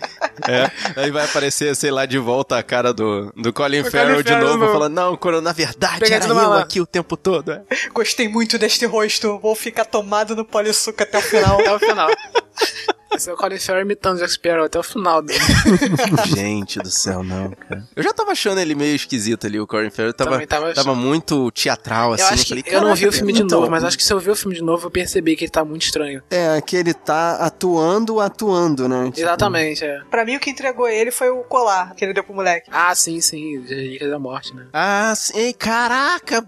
É, 0.47 0.71
aí 1.01 1.11
vai 1.11 1.25
aparecer, 1.25 1.75
sei 1.75 1.91
lá, 1.91 2.05
de 2.05 2.17
volta 2.17 2.57
a 2.57 2.63
cara 2.63 2.93
do, 2.93 3.31
do 3.35 3.51
Colin 3.51 3.81
O 3.81 3.91
Farrell 3.91 4.11
Colin 4.11 4.23
de 4.23 4.29
Farrell 4.29 4.57
novo, 4.57 4.71
falando, 4.71 4.93
não, 4.93 5.17
Coro, 5.17 5.41
na 5.41 5.51
verdade 5.51 5.99
Pegadinha 5.99 6.17
era 6.17 6.27
eu 6.27 6.35
malandro. 6.35 6.63
aqui 6.63 6.79
o 6.81 6.85
tempo 6.85 7.17
todo. 7.17 7.51
é. 7.51 7.61
Gostei 7.93 8.27
muito 8.27 8.57
deste 8.57 8.85
rosto. 8.85 9.39
Vou 9.39 9.55
ficar 9.55 9.85
tomado 9.85 10.35
no 10.35 10.45
polissuco 10.45 11.01
até 11.03 11.17
o 11.17 11.21
final. 11.21 11.59
até 11.59 11.73
o 11.75 11.79
final. 11.79 12.09
Esse 13.15 13.29
é 13.29 13.33
o 13.33 13.37
Colin 13.37 13.59
Farrell 13.59 13.83
imitando 13.83 14.17
Jack 14.19 14.31
Sparrow 14.33 14.65
até 14.65 14.79
o 14.79 14.83
final 14.83 15.21
dele. 15.21 15.39
Gente 16.35 16.79
do 16.79 16.89
céu, 16.89 17.23
não, 17.23 17.51
cara. 17.51 17.83
Eu 17.95 18.03
já 18.03 18.13
tava 18.13 18.31
achando 18.31 18.59
ele 18.59 18.75
meio 18.75 18.95
esquisito 18.95 19.47
ali, 19.47 19.59
o 19.59 19.67
Colin 19.67 19.89
Farrell 19.89 20.13
tava, 20.13 20.31
Também 20.31 20.47
tava 20.47 20.73
tava, 20.73 20.95
muito 20.95 21.51
teatral, 21.51 22.13
assim. 22.13 22.23
eu 22.23 22.29
acho 22.29 22.43
que 22.43 22.49
falei, 22.49 22.63
eu 22.67 22.81
não 22.81 22.95
vi 22.95 23.03
o 23.03 23.07
"Caraca, 23.07 23.17
filme 23.17 23.33
de 23.33 23.41
então, 23.43 23.59
novo, 23.59 23.71
mas 23.71 23.83
acho 23.83 23.97
que 23.97 24.03
se 24.03 24.13
eu 24.13 24.19
ver 24.19 24.31
o 24.31 24.35
filme 24.35 24.55
de 24.55 24.63
novo, 24.63 24.87
eu 24.87 24.91
percebi 24.91 25.35
que 25.35 25.43
ele 25.45 25.51
tá 25.51 25.63
muito 25.63 25.83
estranho. 25.83 26.21
É, 26.29 26.59
que 26.61 26.75
ele 26.75 26.93
tá 26.93 27.35
atuando, 27.37 28.19
atuando, 28.19 28.87
né? 28.87 29.05
Tipo, 29.05 29.19
Exatamente, 29.21 29.83
é. 29.83 30.01
Pra 30.09 30.25
mim, 30.25 30.35
o 30.35 30.39
que 30.39 30.49
entregou 30.49 30.87
ele 30.87 31.11
foi 31.11 31.29
o 31.29 31.43
colar 31.43 31.93
que 31.95 32.03
ele 32.03 32.13
deu 32.13 32.23
pro 32.23 32.33
moleque. 32.33 32.69
Ah, 32.71 32.93
sim, 32.95 33.21
sim, 33.21 33.57
as 33.63 33.69
Relíquias 33.69 34.09
da 34.09 34.19
Morte, 34.19 34.55
né? 34.55 34.65
Ah, 34.73 35.13
sim, 35.15 35.53
caraca, 35.53 36.43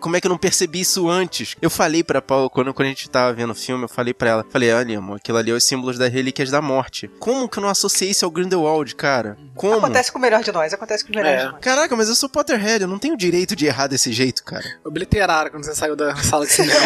como 0.00 0.16
é 0.16 0.20
que 0.20 0.26
eu 0.26 0.30
não 0.30 0.38
percebi 0.38 0.80
isso 0.80 1.08
antes? 1.08 1.56
Eu 1.60 1.70
falei 1.70 2.02
pra 2.02 2.20
Paula, 2.20 2.48
quando, 2.50 2.72
quando 2.74 2.86
a 2.86 2.90
gente 2.90 3.08
tava 3.08 3.32
vendo 3.32 3.50
o 3.50 3.54
filme, 3.54 3.84
eu 3.84 3.88
falei 3.88 4.12
pra 4.14 4.30
ela, 4.30 4.46
falei, 4.50 4.72
olha, 4.72 4.98
amor, 4.98 5.16
aquilo 5.16 5.38
ali 5.38 5.50
é 5.50 5.54
os 5.54 5.64
símbolos 5.84 5.98
das 5.98 6.10
relíquias 6.12 6.50
da 6.50 6.62
morte. 6.62 7.08
Como 7.18 7.48
que 7.48 7.58
eu 7.58 7.62
não 7.62 7.68
associei 7.68 8.10
isso 8.10 8.24
ao 8.24 8.30
Grindelwald, 8.30 8.94
cara? 8.94 9.36
Como? 9.54 9.76
Acontece 9.76 10.10
com 10.10 10.18
o 10.18 10.22
melhor 10.22 10.42
de 10.42 10.50
nós, 10.50 10.72
acontece 10.72 11.04
com 11.04 11.12
o 11.12 11.16
melhor 11.16 11.30
É. 11.30 11.36
de 11.38 11.52
nós. 11.52 11.60
Caraca, 11.60 11.94
mas 11.96 12.08
eu 12.08 12.14
sou 12.14 12.28
Potterhead, 12.28 12.82
eu 12.82 12.88
não 12.88 12.98
tenho 12.98 13.16
direito 13.16 13.54
de 13.54 13.66
errar 13.66 13.86
desse 13.86 14.12
jeito, 14.12 14.42
cara. 14.42 14.64
Obliteraram 14.84 15.50
quando 15.50 15.64
você 15.64 15.74
saiu 15.74 15.94
da 15.94 16.16
sala 16.16 16.46
de 16.46 16.52
cinema. 16.52 16.80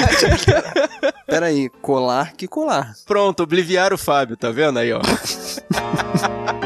Pera 1.27 1.47
aí, 1.47 1.69
colar 1.81 2.33
que 2.33 2.49
colar. 2.49 2.95
Pronto, 3.07 3.43
obliviar 3.43 3.93
o 3.93 3.99
Fábio, 3.99 4.37
tá 4.37 4.51
vendo 4.51 4.79
aí, 4.79 4.93
ó? 4.93 5.01